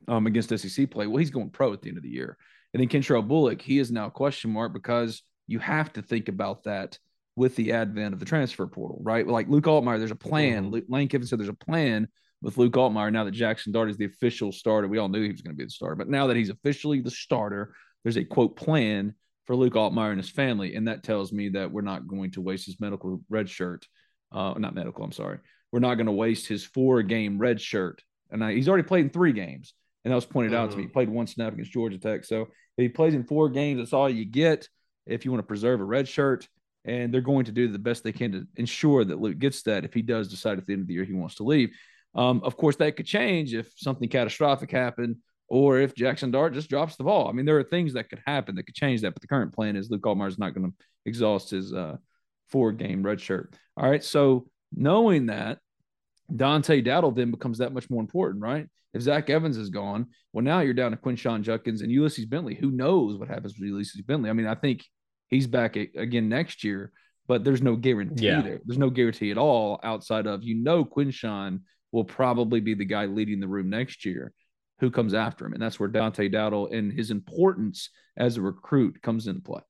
um, 0.09 0.27
against 0.27 0.57
SEC 0.57 0.91
play, 0.91 1.07
well, 1.07 1.19
he's 1.19 1.31
going 1.31 1.51
pro 1.51 1.73
at 1.73 1.83
the 1.83 1.89
end 1.89 1.99
of 1.99 2.03
the 2.03 2.11
year. 2.11 2.37
And 2.73 2.81
then 2.81 2.89
Kentrell 2.89 3.27
Bullock, 3.27 3.63
he 3.63 3.79
is 3.79 3.91
now 3.91 4.07
a 4.07 4.11
question 4.11 4.51
mark 4.51 4.73
because 4.73 5.23
you 5.47 5.59
have 5.61 5.93
to 5.95 6.03
think 6.03 6.29
about 6.29 6.65
that 6.65 6.99
with 7.37 7.57
the 7.57 7.73
advent 7.73 8.15
of 8.15 8.21
the 8.21 8.27
transfer 8.27 8.67
portal, 8.67 9.01
right? 9.03 9.27
Like 9.27 9.49
Luke 9.49 9.65
Altmaier, 9.65 9.99
there's 9.99 10.11
a 10.11 10.17
plan. 10.17 10.71
Lu- 10.71 10.83
Lane 10.89 11.09
Kiffin 11.09 11.27
said 11.27 11.39
there's 11.39 11.49
a 11.49 11.55
plan, 11.55 12.09
with 12.45 12.59
Luke 12.59 12.75
Altmaier 12.75 13.11
now 13.11 13.25
that 13.25 13.35
Jaxson 13.35 13.73
Dart 13.73 13.89
is 13.89 13.97
the 13.97 14.05
official 14.05 14.53
starter. 14.53 14.87
We 14.87 14.99
all 14.99 15.09
knew 15.09 15.23
he 15.23 15.33
was 15.33 15.41
going 15.41 15.57
to 15.57 15.59
be 15.59 15.65
the 15.65 15.71
starter, 15.71 15.97
but 15.97 16.11
now 16.11 16.27
that 16.27 16.37
he's 16.37 16.51
officially 16.51 17.01
the 17.01 17.11
starter, 17.11 17.75
there's 18.03 18.19
a 18.19 18.25
quote 18.25 18.55
plan 18.55 19.15
for 19.47 19.57
Luke 19.57 19.73
Altmaier 19.73 20.11
and 20.11 20.21
his 20.21 20.29
family, 20.29 20.75
and 20.75 20.87
that 20.87 21.03
tells 21.03 21.33
me 21.33 21.49
that 21.51 21.73
we're 21.73 21.81
not 21.81 22.07
going 22.07 22.33
to 22.33 22.43
waste 22.43 22.67
his 22.67 22.79
medical 22.79 23.23
red 23.31 23.49
shirt. 23.49 23.87
Uh, 24.31 24.55
not 24.59 24.75
medical, 24.75 25.03
I'm 25.03 25.13
sorry. 25.13 25.39
We're 25.73 25.81
not 25.81 25.95
going 25.95 26.07
to 26.07 26.13
waste 26.13 26.47
his 26.47 26.65
four 26.65 27.03
game 27.03 27.39
red 27.39 27.61
shirt. 27.61 28.03
And 28.31 28.45
I, 28.45 28.53
he's 28.53 28.69
already 28.69 28.85
played 28.85 29.07
in 29.07 29.11
three 29.11 29.33
games, 29.33 29.73
and 30.05 30.13
that 30.13 30.17
was 30.17 30.27
pointed 30.27 30.55
out 30.55 30.71
to 30.71 30.77
me. 30.77 30.85
He 30.85 30.89
played 30.89 31.09
one 31.09 31.27
snap 31.27 31.53
against 31.53 31.73
Georgia 31.73 31.99
Tech. 31.99 32.25
So 32.25 32.43
if 32.43 32.83
he 32.83 32.89
plays 32.89 33.15
in 33.15 33.25
four 33.25 33.49
games, 33.49 33.79
that's 33.79 33.93
all 33.93 34.09
you 34.09 34.25
get 34.25 34.69
if 35.07 35.25
you 35.25 35.31
want 35.31 35.43
to 35.43 35.47
preserve 35.47 35.81
a 35.81 35.85
red 35.85 36.07
shirt. 36.09 36.49
And 36.85 37.13
they're 37.13 37.23
going 37.23 37.47
to 37.47 37.53
do 37.53 37.69
the 37.69 37.79
best 37.79 38.05
they 38.05 38.13
can 38.13 38.33
to 38.33 38.47
ensure 38.57 39.05
that 39.05 39.19
Luke 39.19 39.39
gets 39.39 39.63
that 39.63 39.85
if 39.85 39.95
he 39.95 40.03
does 40.03 40.29
decide 40.29 40.59
at 40.59 40.67
the 40.67 40.75
end 40.75 40.83
of 40.83 40.89
the 40.89 40.95
year 40.95 41.05
he 41.05 41.15
wants 41.15 41.37
to 41.37 41.43
leave. 41.43 41.71
Um, 42.15 42.43
of 42.45 42.57
course, 42.57 42.77
that 42.77 42.97
could 42.97 43.07
change 43.07 43.55
if 43.55 43.73
something 43.77 44.09
catastrophic 44.09 44.71
happened 44.71 45.17
or 45.49 45.79
if 45.79 45.95
Jaxson 45.95 46.31
Dart 46.31 46.53
just 46.53 46.69
drops 46.69 46.97
the 46.97 47.05
ball. 47.05 47.29
I 47.29 47.33
mean, 47.33 47.47
there 47.47 47.59
are 47.59 47.65
things 47.65 47.95
that 47.95 48.11
could 48.11 48.21
happen 48.27 48.55
that 48.55 48.65
could 48.65 48.75
change 48.75 49.01
that, 49.01 49.15
but 49.15 49.23
the 49.23 49.29
current 49.29 49.55
plan 49.55 49.77
is 49.77 49.91
Luke 49.91 50.03
Altmaier 50.03 50.29
is 50.29 50.39
not 50.39 50.55
going 50.55 50.71
to 50.71 50.77
exhaust 51.07 51.51
his 51.51 51.73
uh, 51.73 51.97
four 52.51 52.73
game 52.73 53.03
red 53.03 53.21
shirt. 53.21 53.55
All 53.77 53.89
right. 53.89 54.05
So 54.05 54.47
knowing 54.75 55.27
that, 55.27 55.59
Dante 56.35 56.81
Dowdell 56.81 57.13
then 57.13 57.31
becomes 57.31 57.59
that 57.59 57.73
much 57.73 57.91
more 57.91 58.01
important, 58.01 58.43
right? 58.43 58.67
If 58.93 59.03
Zach 59.03 59.29
Evans 59.29 59.57
is 59.57 59.71
gone, 59.71 60.07
well, 60.33 60.45
now 60.45 60.61
you're 60.61 60.73
down 60.75 60.93
to 60.93 60.97
Quinshon 60.97 61.43
Judkins 61.43 61.83
and 61.83 61.91
Ulysses 61.91 62.27
Bentley. 62.27 62.55
Who 62.55 62.71
knows 62.71 63.19
what 63.19 63.29
happens 63.29 63.59
with 63.59 63.69
Ulysses 63.69 64.01
Bentley? 64.03 64.31
I 64.31 64.33
mean, 64.33 64.47
I 64.47 64.55
think 64.55 64.85
he's 65.29 65.47
back 65.47 65.77
again 65.77 66.29
next 66.29 66.63
year, 66.63 66.93
but 67.27 67.43
there's 67.45 67.63
no 67.63 67.75
guarantee 67.77 68.27
Yeah. 68.27 68.41
there. 68.43 68.61
There's 68.65 68.79
no 68.79 68.91
guarantee 68.91 69.31
at 69.33 69.39
all 69.39 69.81
outside 69.83 70.27
of 70.27 70.45
you 70.45 70.55
know 70.55 70.85
Quinshon 70.85 71.61
will 71.93 72.05
probably 72.05 72.61
be 72.61 72.75
the 72.75 72.85
guy 72.85 73.07
leading 73.07 73.41
the 73.41 73.49
room 73.49 73.69
next 73.69 74.05
year. 74.05 74.33
Who 74.81 74.91
comes 74.91 75.15
after 75.15 75.47
him? 75.47 75.53
And 75.55 75.63
that's 75.63 75.79
where 75.79 75.89
Dante 75.89 76.29
Dowdell 76.29 76.67
and 76.73 76.93
his 76.93 77.11
importance 77.11 77.91
as 78.17 78.37
a 78.37 78.43
recruit 78.43 79.01
comes 79.03 79.27
into 79.27 79.41
play. 79.41 79.61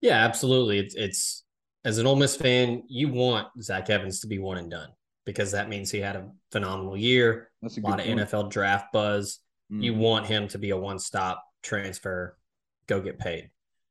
Yeah, 0.00 0.24
absolutely. 0.24 0.78
It's 0.78 0.94
it's 0.94 1.44
as 1.84 1.98
an 1.98 2.06
Ole 2.06 2.16
Miss 2.16 2.36
fan, 2.36 2.82
you 2.88 3.08
want 3.08 3.48
Zach 3.62 3.90
Evans 3.90 4.20
to 4.20 4.26
be 4.26 4.38
one 4.38 4.58
and 4.58 4.70
done 4.70 4.88
because 5.24 5.52
that 5.52 5.68
means 5.68 5.90
he 5.90 6.00
had 6.00 6.16
a 6.16 6.30
phenomenal 6.52 6.96
year. 6.96 7.50
That's 7.62 7.76
a 7.76 7.80
a 7.80 7.82
lot 7.82 7.98
good 7.98 8.08
of 8.08 8.16
point. 8.16 8.28
NFL 8.30 8.50
draft 8.50 8.92
buzz. 8.92 9.38
You 9.70 9.92
Mhm. 9.94 9.98
want 9.98 10.26
him 10.26 10.46
to 10.48 10.58
be 10.58 10.70
a 10.70 10.76
one 10.76 10.98
stop 10.98 11.42
transfer, 11.62 12.38
go 12.86 13.00
get 13.00 13.18
paid. 13.18 13.50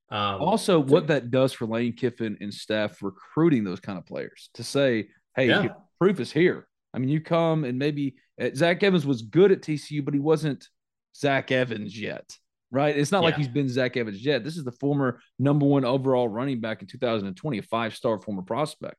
Um, 0.10 0.42
Also, 0.42 0.80
what 0.80 1.08
that 1.08 1.32
does 1.32 1.52
for 1.54 1.66
Lane 1.66 1.94
Kiffin 1.94 2.38
and 2.40 2.54
staff 2.54 3.02
recruiting 3.02 3.64
those 3.64 3.80
kind 3.80 3.98
of 3.98 4.06
players 4.06 4.50
to 4.54 4.64
say, 4.64 5.10
hey, 5.36 5.48
Yeah. 5.48 5.70
proof 6.00 6.20
is 6.20 6.32
here. 6.32 6.68
I 6.94 7.00
mean, 7.00 7.10
you 7.10 7.20
come 7.22 7.64
and 7.64 7.80
maybe 7.80 8.16
uh, 8.40 8.50
Zach 8.54 8.84
Evans 8.84 9.06
was 9.06 9.24
good 9.24 9.52
at 9.52 9.62
TCU, 9.64 10.04
but 10.04 10.14
he 10.14 10.20
wasn't 10.20 10.68
Zach 11.16 11.52
Evans 11.52 12.00
yet, 12.00 12.38
right? 12.72 12.96
It's 12.96 13.12
not 13.12 13.24
like 13.24 13.36
he's 13.36 13.48
been 13.48 13.68
Zach 13.70 13.98
Evans 13.98 14.24
yet. 14.24 14.44
This 14.44 14.58
is 14.58 14.64
the 14.64 14.72
former 14.72 15.20
number 15.40 15.66
one 15.66 15.86
overall 15.86 16.28
running 16.28 16.60
back 16.62 16.82
in 16.82 16.88
2020, 16.88 17.58
a 17.58 17.64
five 17.64 17.96
star 17.96 18.20
former 18.22 18.42
prospect. 18.44 18.98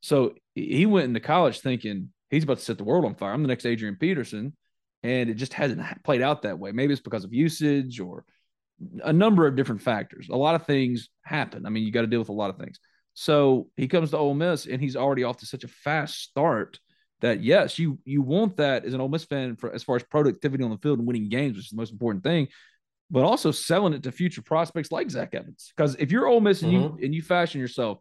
So 0.00 0.34
he 0.54 0.86
went 0.86 1.06
into 1.06 1.20
college 1.20 1.60
thinking 1.60 2.10
he's 2.30 2.44
about 2.44 2.58
to 2.58 2.64
set 2.64 2.78
the 2.78 2.84
world 2.84 3.04
on 3.04 3.14
fire. 3.14 3.32
I'm 3.32 3.42
the 3.42 3.48
next 3.48 3.66
Adrian 3.66 3.96
Peterson. 3.96 4.54
And 5.02 5.30
it 5.30 5.34
just 5.34 5.52
hasn't 5.52 5.82
played 6.04 6.22
out 6.22 6.42
that 6.42 6.58
way. 6.58 6.72
Maybe 6.72 6.92
it's 6.92 7.02
because 7.02 7.24
of 7.24 7.32
usage 7.32 8.00
or 8.00 8.24
a 9.04 9.12
number 9.12 9.46
of 9.46 9.56
different 9.56 9.82
factors. 9.82 10.28
A 10.28 10.36
lot 10.36 10.54
of 10.54 10.66
things 10.66 11.08
happen. 11.22 11.66
I 11.66 11.70
mean, 11.70 11.84
you 11.84 11.92
got 11.92 12.00
to 12.02 12.06
deal 12.06 12.18
with 12.18 12.28
a 12.28 12.32
lot 12.32 12.50
of 12.50 12.56
things. 12.56 12.78
So 13.14 13.68
he 13.76 13.88
comes 13.88 14.10
to 14.10 14.18
Ole 14.18 14.34
Miss 14.34 14.66
and 14.66 14.80
he's 14.80 14.96
already 14.96 15.24
off 15.24 15.38
to 15.38 15.46
such 15.46 15.64
a 15.64 15.68
fast 15.68 16.20
start 16.22 16.78
that 17.20 17.42
yes, 17.42 17.78
you 17.78 17.98
you 18.04 18.20
want 18.20 18.58
that 18.58 18.84
as 18.84 18.92
an 18.92 19.00
Ole 19.00 19.08
Miss 19.08 19.24
fan 19.24 19.56
for 19.56 19.72
as 19.72 19.82
far 19.82 19.96
as 19.96 20.02
productivity 20.02 20.62
on 20.62 20.70
the 20.70 20.78
field 20.78 20.98
and 20.98 21.06
winning 21.06 21.28
games, 21.28 21.56
which 21.56 21.66
is 21.66 21.70
the 21.70 21.76
most 21.76 21.92
important 21.92 22.22
thing, 22.22 22.48
but 23.10 23.24
also 23.24 23.50
selling 23.50 23.94
it 23.94 24.02
to 24.02 24.12
future 24.12 24.42
prospects 24.42 24.92
like 24.92 25.10
Zach 25.10 25.34
Evans. 25.34 25.72
Because 25.74 25.94
if 25.96 26.12
you're 26.12 26.26
Ole 26.26 26.40
Miss 26.40 26.62
and 26.62 26.72
you 26.72 26.80
mm-hmm. 26.80 27.04
and 27.04 27.14
you 27.14 27.22
fashion 27.22 27.60
yourself 27.60 27.98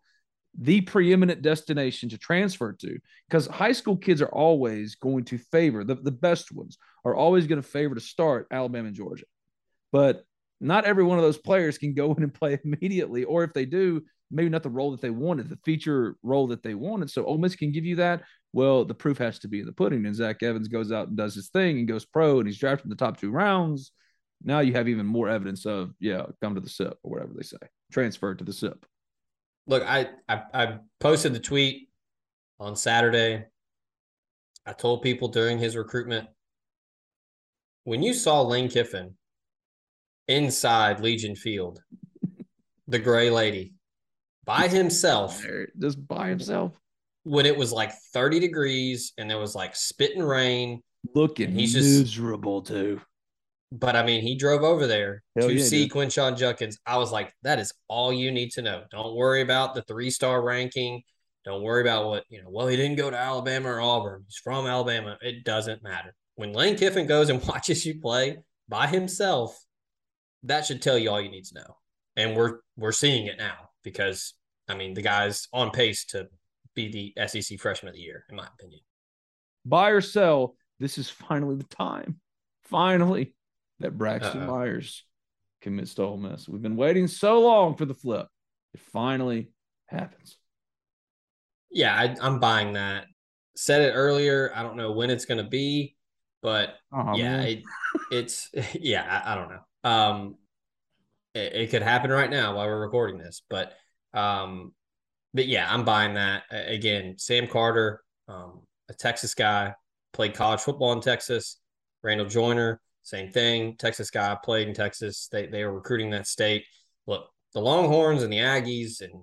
the 0.57 0.81
preeminent 0.81 1.41
destination 1.41 2.09
to 2.09 2.17
transfer 2.17 2.73
to, 2.73 2.97
because 3.29 3.47
high 3.47 3.71
school 3.71 3.97
kids 3.97 4.21
are 4.21 4.29
always 4.29 4.95
going 4.95 5.25
to 5.25 5.37
favor 5.37 5.83
the, 5.83 5.95
the 5.95 6.11
best 6.11 6.51
ones 6.51 6.77
are 7.03 7.15
always 7.15 7.45
going 7.45 7.61
to 7.61 7.67
favor 7.67 7.95
to 7.95 8.01
start 8.01 8.47
Alabama 8.51 8.87
and 8.87 8.95
Georgia. 8.95 9.25
But 9.91 10.23
not 10.59 10.85
every 10.85 11.03
one 11.03 11.17
of 11.17 11.23
those 11.23 11.37
players 11.37 11.77
can 11.77 11.93
go 11.95 12.13
in 12.13 12.23
and 12.23 12.33
play 12.33 12.59
immediately, 12.63 13.23
or 13.23 13.43
if 13.43 13.53
they 13.53 13.65
do, 13.65 14.01
maybe 14.31 14.49
not 14.49 14.63
the 14.63 14.69
role 14.69 14.91
that 14.91 15.01
they 15.01 15.11
wanted, 15.11 15.49
the 15.49 15.59
feature 15.63 16.15
role 16.23 16.47
that 16.47 16.63
they 16.63 16.73
wanted. 16.73 17.09
So 17.09 17.25
Ole 17.25 17.37
Miss 17.37 17.55
can 17.55 17.71
give 17.71 17.85
you 17.85 17.97
that. 17.97 18.23
Well, 18.53 18.85
the 18.85 18.95
proof 18.95 19.17
has 19.19 19.39
to 19.39 19.47
be 19.47 19.59
in 19.59 19.65
the 19.65 19.73
pudding. 19.73 20.05
And 20.05 20.15
Zach 20.15 20.41
Evans 20.41 20.67
goes 20.67 20.91
out 20.91 21.09
and 21.09 21.17
does 21.17 21.35
his 21.35 21.49
thing 21.49 21.77
and 21.77 21.87
goes 21.87 22.05
pro, 22.05 22.39
and 22.39 22.47
he's 22.47 22.57
drafted 22.57 22.85
in 22.85 22.89
the 22.89 22.95
top 22.95 23.19
two 23.19 23.31
rounds. 23.31 23.91
Now 24.43 24.59
you 24.59 24.73
have 24.73 24.87
even 24.87 25.05
more 25.05 25.29
evidence 25.29 25.65
of 25.65 25.93
yeah, 25.99 26.25
come 26.41 26.55
to 26.55 26.61
the 26.61 26.69
SIP 26.69 26.97
or 27.03 27.11
whatever 27.11 27.33
they 27.35 27.43
say, 27.43 27.57
transfer 27.91 28.33
to 28.33 28.43
the 28.43 28.53
SIP. 28.53 28.85
Look, 29.67 29.83
I, 29.83 30.09
I 30.29 30.41
I 30.53 30.77
posted 30.99 31.33
the 31.33 31.39
tweet 31.39 31.89
on 32.59 32.75
Saturday. 32.75 33.45
I 34.65 34.73
told 34.73 35.01
people 35.03 35.27
during 35.27 35.59
his 35.59 35.75
recruitment 35.75 36.27
when 37.83 38.01
you 38.01 38.13
saw 38.13 38.41
Lane 38.41 38.67
Kiffin 38.69 39.15
inside 40.27 40.99
Legion 41.01 41.35
Field, 41.35 41.81
the 42.87 42.97
gray 42.99 43.29
lady 43.29 43.73
by 44.43 44.67
himself 44.67 45.43
just 45.79 46.07
by 46.07 46.29
himself, 46.29 46.79
when 47.23 47.45
it 47.45 47.55
was 47.55 47.71
like 47.71 47.91
30 48.13 48.39
degrees 48.39 49.13
and 49.17 49.29
there 49.29 49.39
was 49.39 49.55
like 49.55 49.75
spit 49.75 50.15
and 50.15 50.27
rain. 50.27 50.81
looking 51.13 51.51
He's 51.51 51.73
just- 51.73 51.99
miserable 51.99 52.61
too. 52.61 52.99
But 53.77 53.97
I 53.97 54.03
mean, 54.03 54.21
he 54.21 54.35
drove 54.37 54.63
over 54.63 54.87
there 54.87 55.21
Hell 55.35 55.49
to 55.49 55.53
yeah, 55.53 55.63
see 55.65 55.83
dude. 55.83 55.91
Quinshon 55.91 56.37
Judkins. 56.37 56.79
I 56.85 56.97
was 56.97 57.11
like, 57.11 57.33
that 57.43 57.59
is 57.59 57.73
all 57.89 58.13
you 58.13 58.31
need 58.31 58.51
to 58.51 58.61
know. 58.61 58.83
Don't 58.89 59.15
worry 59.15 59.41
about 59.41 59.75
the 59.75 59.81
three 59.81 60.09
star 60.09 60.41
ranking. 60.41 61.03
Don't 61.43 61.61
worry 61.61 61.81
about 61.81 62.05
what, 62.07 62.23
you 62.29 62.41
know, 62.41 62.49
well, 62.49 62.67
he 62.67 62.77
didn't 62.77 62.95
go 62.95 63.09
to 63.09 63.17
Alabama 63.17 63.69
or 63.69 63.81
Auburn. 63.81 64.23
He's 64.25 64.37
from 64.37 64.65
Alabama. 64.65 65.17
It 65.21 65.43
doesn't 65.43 65.83
matter. 65.83 66.15
When 66.35 66.53
Lane 66.53 66.77
Kiffin 66.77 67.05
goes 67.05 67.29
and 67.29 67.43
watches 67.47 67.85
you 67.85 67.99
play 67.99 68.37
by 68.69 68.87
himself, 68.87 69.59
that 70.43 70.65
should 70.65 70.81
tell 70.81 70.97
you 70.97 71.09
all 71.09 71.21
you 71.21 71.29
need 71.29 71.45
to 71.45 71.55
know. 71.55 71.77
And 72.15 72.35
we're 72.35 72.59
we're 72.77 72.93
seeing 72.93 73.27
it 73.27 73.37
now 73.37 73.69
because 73.83 74.35
I 74.69 74.75
mean 74.75 74.93
the 74.93 75.01
guy's 75.01 75.49
on 75.51 75.71
pace 75.71 76.05
to 76.07 76.27
be 76.75 77.13
the 77.15 77.27
SEC 77.27 77.59
freshman 77.59 77.89
of 77.89 77.95
the 77.95 78.01
year, 78.01 78.25
in 78.29 78.37
my 78.37 78.47
opinion. 78.57 78.81
buy 79.65 79.89
or 79.89 80.01
sell, 80.01 80.55
this 80.79 80.97
is 80.97 81.09
finally 81.09 81.55
the 81.55 81.63
time. 81.65 82.19
Finally, 82.63 83.33
that 83.79 83.97
Braxton 83.97 84.43
Uh-oh. 84.43 84.57
Myers 84.57 85.03
commits 85.61 85.93
to 85.95 86.03
Ole 86.03 86.17
Miss. 86.17 86.47
We've 86.47 86.61
been 86.61 86.75
waiting 86.77 87.07
so 87.07 87.41
long 87.41 87.75
for 87.75 87.85
the 87.85 87.93
flip. 87.93 88.27
It 88.73 88.79
finally 88.79 89.49
happens. 89.87 90.37
Yeah, 91.71 91.95
I, 91.95 92.15
I'm 92.21 92.39
buying 92.39 92.73
that. 92.73 93.05
Said 93.55 93.81
it 93.81 93.93
earlier. 93.93 94.51
I 94.55 94.63
don't 94.63 94.77
know 94.77 94.91
when 94.91 95.09
it's 95.09 95.25
going 95.25 95.43
to 95.43 95.49
be, 95.49 95.95
but 96.41 96.75
Oh, 96.91 97.15
yeah, 97.15 97.41
it, 97.41 97.63
it's 98.11 98.49
yeah. 98.73 99.21
I, 99.25 99.33
I 99.33 99.35
don't 99.35 99.49
know. 99.49 99.89
Um, 99.89 100.35
it, 101.33 101.53
it 101.53 101.69
could 101.69 101.81
happen 101.81 102.11
right 102.11 102.29
now 102.29 102.55
while 102.55 102.67
we're 102.67 102.79
recording 102.79 103.17
this, 103.17 103.41
but 103.49 103.73
um, 104.13 104.73
but 105.33 105.47
yeah, 105.47 105.67
I'm 105.69 105.83
buying 105.83 106.13
that. 106.13 106.43
Again, 106.49 107.15
Sam 107.17 107.47
Carter, 107.47 108.01
um, 108.27 108.61
a 108.89 108.93
Texas 108.93 109.33
guy, 109.33 109.73
played 110.13 110.33
college 110.33 110.61
football 110.61 110.93
in 110.93 111.01
Texas. 111.01 111.59
Randall 112.03 112.27
Joyner, 112.27 112.79
same 113.05 113.31
thing. 113.31 113.75
Texas 113.77 114.09
guy 114.09 114.35
played 114.43 114.67
in 114.67 114.73
Texas. 114.73 115.29
They 115.31 115.45
they 115.45 115.61
are 115.61 115.71
recruiting 115.71 116.09
that 116.09 116.27
state. 116.27 116.63
Look, 117.05 117.29
the 117.53 117.61
Longhorns 117.61 118.23
and 118.23 118.33
the 118.33 118.39
Aggies 118.39 119.01
and 119.01 119.13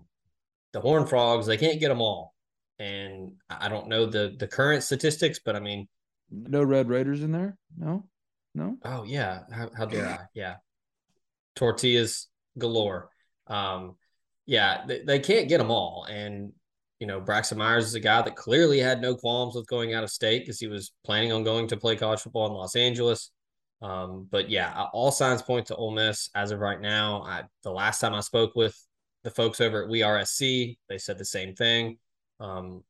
the 0.73 0.81
Horn 0.81 1.05
Frogs, 1.05 1.47
they 1.47 1.57
can't 1.57 1.81
get 1.81 1.89
them 1.89 2.01
all. 2.01 2.33
And 2.79 3.33
I 3.51 3.67
I 3.67 3.69
don't 3.69 3.89
know 3.89 4.07
the 4.07 4.37
the 4.39 4.47
current 4.47 4.85
statistics, 4.85 5.41
but 5.45 5.57
I 5.57 5.61
mean, 5.61 5.89
no 6.31 6.63
Red 6.63 6.89
Raiders 6.89 7.25
in 7.25 7.33
there? 7.33 7.59
No, 7.77 8.07
no. 8.55 8.77
Oh 8.85 9.03
yeah, 9.03 9.41
how, 9.51 9.69
how 9.77 9.85
dare 9.85 10.07
I? 10.07 10.19
Yeah, 10.33 10.57
tortillas 11.57 12.29
galore. 12.57 13.11
Um, 13.49 13.97
yeah, 14.47 14.85
they, 14.87 15.03
they 15.03 15.19
can't 15.19 15.49
get 15.49 15.59
them 15.59 15.73
all, 15.73 16.07
and 16.09 16.53
you 17.01 17.09
know 17.09 17.21
Braxton 17.21 17.59
Myers 17.59 17.87
is 17.87 17.95
a 17.95 18.01
guy 18.01 18.23
that 18.23 18.37
clearly 18.37 18.79
had 18.79 19.03
no 19.03 19.17
qualms 19.17 19.57
with 19.57 19.67
going 19.67 19.93
out 19.93 20.05
of 20.05 20.11
state 20.11 20.43
because 20.43 20.61
he 20.61 20.69
was 20.69 20.93
planning 21.05 21.33
on 21.33 21.43
going 21.43 21.67
to 21.67 21.77
play 21.77 21.97
college 21.97 22.21
football 22.21 22.47
in 22.47 22.53
Los 22.53 22.77
Angeles. 22.77 23.33
Um, 23.83 24.29
but 24.31 24.49
yeah, 24.49 24.87
all 24.93 25.11
signs 25.11 25.43
point 25.43 25.67
to 25.67 25.77
Ole 25.77 25.91
Miss 25.91 26.31
as 26.35 26.53
of 26.53 26.61
right 26.61 26.81
now. 26.81 27.23
I, 27.23 27.43
the 27.65 27.73
last 27.73 28.01
time 28.01 28.15
I 28.15 28.21
spoke 28.21 28.55
with 28.55 28.77
the 29.25 29.31
folks 29.31 29.61
over 29.61 29.83
at 29.83 29.91
We 29.91 30.01
RSC, 30.01 30.79
they 30.89 30.99
said 30.99 31.19
the 31.19 31.25
same 31.25 31.55
thing. 31.55 31.99
Um, 32.39 32.85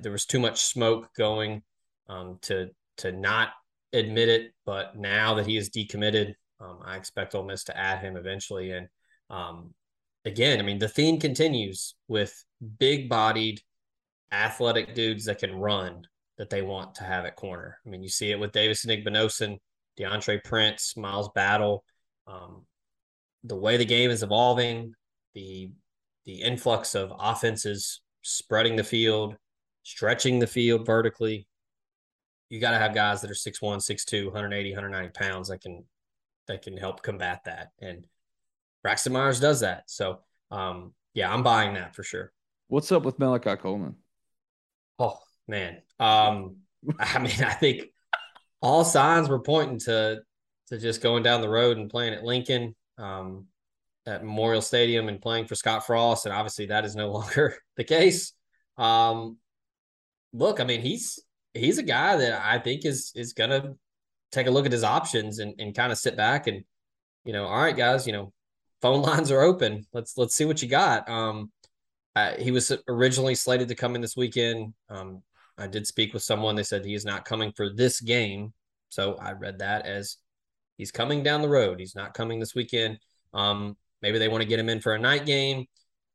there 0.00 0.12
was 0.12 0.26
too 0.26 0.40
much 0.40 0.62
smoke 0.62 1.08
going 1.16 1.62
um, 2.08 2.38
to 2.42 2.68
to 2.98 3.12
not 3.12 3.50
admit 3.92 4.28
it, 4.28 4.52
but 4.66 4.96
now 4.96 5.34
that 5.34 5.46
he 5.46 5.56
is 5.56 5.70
decommitted, 5.70 6.34
um, 6.60 6.78
I 6.84 6.96
expect 6.96 7.34
Ole 7.34 7.44
Miss 7.44 7.64
to 7.64 7.76
add 7.76 8.00
him 8.00 8.16
eventually. 8.16 8.70
And 8.72 8.88
um, 9.30 9.74
again, 10.24 10.58
I 10.58 10.62
mean, 10.62 10.78
the 10.78 10.88
theme 10.88 11.18
continues 11.18 11.94
with 12.08 12.44
big-bodied, 12.78 13.60
athletic 14.32 14.94
dudes 14.94 15.24
that 15.24 15.38
can 15.38 15.56
run 15.56 16.06
that 16.38 16.50
they 16.50 16.62
want 16.62 16.94
to 16.96 17.04
have 17.04 17.24
at 17.24 17.36
corner. 17.36 17.78
I 17.84 17.88
mean, 17.88 18.02
you 18.02 18.08
see 18.08 18.30
it 18.30 18.38
with 18.38 18.52
Davis 18.52 18.84
Igbinosun, 18.84 19.58
DeAndre 19.98 20.42
Prince, 20.44 20.96
Miles 20.96 21.30
Battle. 21.34 21.84
Um, 22.26 22.66
the 23.44 23.56
way 23.56 23.76
the 23.76 23.84
game 23.84 24.10
is 24.10 24.22
evolving, 24.22 24.94
the 25.34 25.70
the 26.24 26.40
influx 26.40 26.94
of 26.94 27.12
offenses 27.18 28.00
spreading 28.22 28.76
the 28.76 28.84
field, 28.84 29.36
stretching 29.82 30.38
the 30.38 30.46
field 30.46 30.86
vertically. 30.86 31.46
You 32.48 32.60
got 32.60 32.70
to 32.70 32.78
have 32.78 32.94
guys 32.94 33.20
that 33.20 33.30
are 33.30 33.34
6'1, 33.34 33.60
6'2, 33.60 34.24
180, 34.26 34.70
190 34.70 35.12
pounds 35.12 35.48
that 35.48 35.60
can 35.60 35.84
that 36.46 36.62
can 36.62 36.76
help 36.76 37.02
combat 37.02 37.42
that. 37.44 37.72
And 37.80 38.06
Braxton 38.82 39.12
Myers 39.12 39.40
does 39.40 39.60
that. 39.60 39.84
So 39.86 40.20
um, 40.50 40.92
yeah, 41.14 41.32
I'm 41.32 41.42
buying 41.42 41.74
that 41.74 41.94
for 41.94 42.02
sure. 42.02 42.32
What's 42.68 42.90
up 42.92 43.04
with 43.04 43.18
Malachi 43.18 43.56
Coleman? 43.56 43.96
Oh 44.98 45.18
man. 45.46 45.82
Um, 46.00 46.56
I 46.98 47.18
mean, 47.18 47.42
I 47.42 47.52
think 47.52 47.88
all 48.60 48.84
signs 48.84 49.28
were 49.28 49.40
pointing 49.40 49.78
to 49.80 50.20
to 50.68 50.78
just 50.78 51.02
going 51.02 51.22
down 51.22 51.40
the 51.40 51.48
road 51.48 51.76
and 51.76 51.90
playing 51.90 52.14
at 52.14 52.24
Lincoln, 52.24 52.74
um, 52.96 53.46
at 54.06 54.24
Memorial 54.24 54.62
Stadium 54.62 55.08
and 55.08 55.20
playing 55.20 55.46
for 55.46 55.54
Scott 55.54 55.86
Frost, 55.86 56.26
and 56.26 56.34
obviously 56.34 56.66
that 56.66 56.84
is 56.84 56.96
no 56.96 57.10
longer 57.12 57.56
the 57.76 57.84
case. 57.84 58.32
Um, 58.76 59.38
look, 60.32 60.60
I 60.60 60.64
mean, 60.64 60.80
he's 60.80 61.20
he's 61.52 61.78
a 61.78 61.82
guy 61.82 62.16
that 62.16 62.42
I 62.44 62.58
think 62.58 62.84
is 62.84 63.12
is 63.14 63.32
gonna 63.32 63.74
take 64.32 64.46
a 64.46 64.50
look 64.50 64.66
at 64.66 64.72
his 64.72 64.84
options 64.84 65.38
and, 65.38 65.54
and 65.58 65.74
kind 65.74 65.92
of 65.92 65.98
sit 65.98 66.16
back 66.16 66.48
and, 66.48 66.64
you 67.24 67.32
know, 67.32 67.46
all 67.46 67.62
right, 67.62 67.76
guys, 67.76 68.06
you 68.06 68.12
know, 68.12 68.32
phone 68.82 69.02
lines 69.02 69.30
are 69.30 69.40
open. 69.40 69.86
Let's 69.92 70.18
let's 70.18 70.34
see 70.34 70.44
what 70.44 70.60
you 70.60 70.68
got. 70.68 71.08
Um, 71.08 71.50
uh, 72.16 72.34
he 72.38 72.50
was 72.50 72.72
originally 72.86 73.34
slated 73.34 73.68
to 73.68 73.74
come 73.74 73.94
in 73.94 74.00
this 74.00 74.16
weekend. 74.16 74.74
Um, 74.88 75.22
I 75.58 75.66
did 75.66 75.86
speak 75.86 76.12
with 76.12 76.22
someone. 76.22 76.56
They 76.56 76.62
said 76.62 76.84
he 76.84 76.94
is 76.94 77.04
not 77.04 77.24
coming 77.24 77.52
for 77.52 77.72
this 77.72 78.00
game, 78.00 78.52
so 78.88 79.16
I 79.16 79.32
read 79.32 79.58
that 79.60 79.86
as 79.86 80.16
he's 80.76 80.90
coming 80.90 81.22
down 81.22 81.42
the 81.42 81.48
road. 81.48 81.78
He's 81.78 81.94
not 81.94 82.14
coming 82.14 82.40
this 82.40 82.54
weekend. 82.54 82.98
Um, 83.32 83.76
maybe 84.02 84.18
they 84.18 84.28
want 84.28 84.42
to 84.42 84.48
get 84.48 84.58
him 84.58 84.68
in 84.68 84.80
for 84.80 84.94
a 84.94 84.98
night 84.98 85.26
game, 85.26 85.66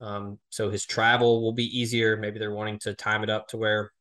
um, 0.01 0.39
so 0.49 0.69
his 0.69 0.85
travel 0.85 1.41
will 1.41 1.53
be 1.53 1.79
easier. 1.79 2.17
Maybe 2.17 2.39
they're 2.39 2.51
wanting 2.51 2.79
to 2.79 2.93
time 2.93 3.23
it 3.23 3.29
up 3.29 3.47
to 3.49 3.57
where 3.57 3.91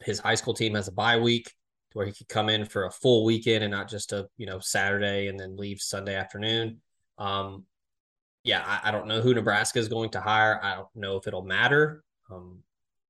his 0.00 0.18
high 0.18 0.34
school 0.34 0.54
team 0.54 0.74
has 0.74 0.88
a 0.88 0.92
bye 0.92 1.18
week, 1.18 1.46
to 1.46 1.98
where 1.98 2.06
he 2.06 2.12
could 2.12 2.28
come 2.28 2.48
in 2.48 2.64
for 2.64 2.84
a 2.84 2.90
full 2.90 3.24
weekend 3.24 3.64
and 3.64 3.70
not 3.70 3.88
just 3.88 4.12
a 4.12 4.28
you 4.36 4.46
know 4.46 4.58
Saturday 4.60 5.28
and 5.28 5.38
then 5.38 5.56
leave 5.56 5.80
Sunday 5.80 6.14
afternoon. 6.14 6.80
Um, 7.18 7.64
yeah, 8.44 8.62
I, 8.66 8.88
I, 8.88 8.90
don't 8.90 9.06
know 9.06 9.20
who 9.20 9.34
Nebraska 9.34 9.78
is 9.78 9.88
going 9.88 10.08
to 10.10 10.20
hire. 10.20 10.58
I 10.62 10.76
don't 10.76 10.88
know 10.94 11.16
if 11.16 11.26
it'll 11.26 11.44
matter. 11.44 12.02
Um, 12.30 12.62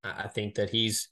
I, 0.02 0.24
I, 0.24 0.28
think 0.28 0.56
that 0.56 0.70
he's 0.70 1.08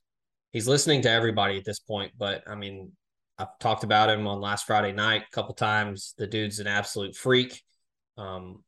he's 0.53 0.69
listening 0.69 1.03
to 1.03 1.11
everybody 1.11 1.57
at 1.59 1.65
this 1.65 1.81
point. 1.81 2.13
But 2.17 2.43
I 2.47 2.55
mean, 2.55 2.93
I've 3.39 3.59
talked 3.61 3.85
about 3.85 4.11
him 4.11 4.27
on 4.27 4.41
last 4.41 4.67
Friday 4.67 4.93
night 4.93 5.23
a 5.23 5.35
couple 5.35 5.55
times. 5.55 6.15
The 6.19 6.27
dude's 6.27 6.59
an 6.59 6.67
absolute 6.67 7.15
freak. 7.15 7.63
Um, 8.17 8.65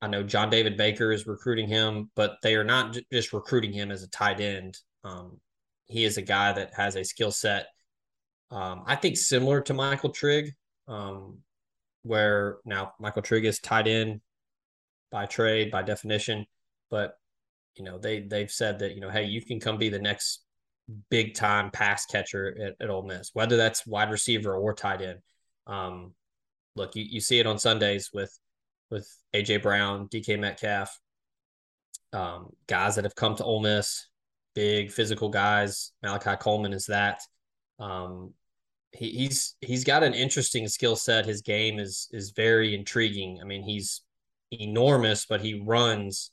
I 0.00 0.06
know 0.06 0.22
John 0.22 0.50
David 0.50 0.76
Baker 0.76 1.10
is 1.10 1.26
recruiting 1.26 1.66
him, 1.66 2.10
but 2.14 2.36
they 2.42 2.54
are 2.54 2.64
not 2.64 2.92
j- 2.92 3.04
just 3.12 3.32
recruiting 3.32 3.72
him 3.72 3.90
as 3.90 4.04
a 4.04 4.10
tight 4.10 4.40
end. 4.40 4.78
Um, 5.02 5.40
he 5.86 6.04
is 6.04 6.16
a 6.16 6.22
guy 6.22 6.52
that 6.52 6.72
has 6.74 6.94
a 6.94 7.04
skill 7.04 7.32
set. 7.32 7.66
Um, 8.50 8.84
I 8.86 8.94
think 8.94 9.16
similar 9.16 9.60
to 9.62 9.74
Michael 9.74 10.10
Trigg, 10.10 10.52
um, 10.86 11.38
where 12.02 12.58
now 12.64 12.92
Michael 13.00 13.22
Trigg 13.22 13.44
is 13.44 13.58
tight 13.58 13.88
end 13.88 14.20
by 15.10 15.26
trade 15.26 15.70
by 15.70 15.82
definition, 15.82 16.46
but 16.90 17.14
you 17.76 17.84
know 17.84 17.98
they 17.98 18.20
they've 18.20 18.50
said 18.50 18.78
that 18.80 18.94
you 18.94 19.00
know 19.00 19.10
hey 19.10 19.24
you 19.24 19.42
can 19.42 19.60
come 19.60 19.78
be 19.78 19.88
the 19.88 19.98
next 19.98 20.44
big 21.10 21.34
time 21.34 21.70
pass 21.70 22.06
catcher 22.06 22.56
at, 22.60 22.74
at 22.80 22.90
Ole 22.90 23.02
Miss, 23.02 23.30
whether 23.32 23.56
that's 23.56 23.86
wide 23.86 24.10
receiver 24.10 24.54
or 24.54 24.74
tight 24.74 25.02
end. 25.02 25.18
Um, 25.66 26.12
look, 26.76 26.96
you, 26.96 27.04
you 27.04 27.20
see 27.20 27.38
it 27.38 27.46
on 27.46 27.58
Sundays 27.58 28.10
with 28.12 28.36
with 28.90 29.08
AJ 29.34 29.62
Brown, 29.62 30.08
DK 30.08 30.38
Metcalf, 30.38 30.98
um, 32.12 32.50
guys 32.66 32.96
that 32.96 33.04
have 33.04 33.14
come 33.14 33.36
to 33.36 33.44
Ole 33.44 33.60
Miss, 33.60 34.06
big 34.54 34.90
physical 34.90 35.28
guys. 35.28 35.92
Malachi 36.02 36.36
Coleman 36.40 36.72
is 36.72 36.86
that. 36.86 37.20
Um, 37.78 38.32
he, 38.92 39.10
he's 39.10 39.54
he's 39.60 39.84
got 39.84 40.02
an 40.02 40.14
interesting 40.14 40.66
skill 40.68 40.96
set. 40.96 41.26
His 41.26 41.42
game 41.42 41.78
is 41.78 42.08
is 42.12 42.30
very 42.30 42.74
intriguing. 42.74 43.38
I 43.40 43.44
mean, 43.44 43.62
he's 43.62 44.02
enormous, 44.50 45.26
but 45.26 45.40
he 45.40 45.62
runs 45.64 46.30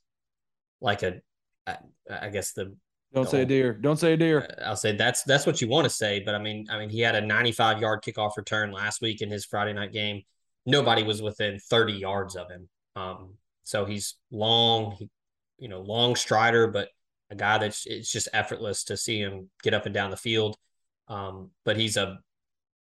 like 0.82 1.04
a, 1.04 1.22
I 1.68 2.30
guess 2.30 2.54
the. 2.54 2.76
Don't 3.16 3.30
say 3.30 3.44
a 3.44 3.46
deer. 3.46 3.74
Don't 3.74 3.98
say 3.98 4.14
a 4.14 4.18
deer. 4.18 4.46
Uh, 4.60 4.64
I'll 4.66 4.76
say 4.76 4.94
that's 4.94 5.24
that's 5.24 5.46
what 5.46 5.62
you 5.62 5.70
want 5.70 5.86
to 5.86 5.90
say, 5.90 6.20
but 6.20 6.36
I 6.36 6.38
mean, 6.38 6.68
I 6.70 6.78
mean, 6.78 6.90
he 6.90 7.00
had 7.00 7.16
a 7.16 7.22
95 7.22 7.80
yard 7.80 8.04
kickoff 8.04 8.36
return 8.36 8.74
last 8.74 9.02
week 9.02 9.22
in 9.22 9.32
his 9.32 9.46
Friday 9.46 9.72
night 9.72 9.94
game. 9.94 10.24
Nobody 10.66 11.02
was 11.02 11.22
within 11.22 11.58
30 11.58 11.94
yards 11.94 12.36
of 12.36 12.50
him. 12.50 12.68
Um, 12.98 13.36
so 13.64 13.86
he's 13.86 14.16
long, 14.32 14.98
he, 15.00 15.10
you 15.60 15.70
know, 15.70 15.80
long 15.80 16.18
strider, 16.18 16.68
but 16.68 16.90
a 17.30 17.36
guy 17.36 17.58
that's 17.58 17.86
it's 17.86 18.12
just 18.12 18.28
effortless 18.34 18.84
to 18.86 18.98
see 18.98 19.20
him 19.20 19.50
get 19.64 19.74
up 19.74 19.86
and 19.86 19.96
down 19.96 20.12
the 20.12 20.18
field. 20.18 20.58
Um, 21.08 21.52
but 21.64 21.78
he's 21.78 21.96
a 21.96 22.20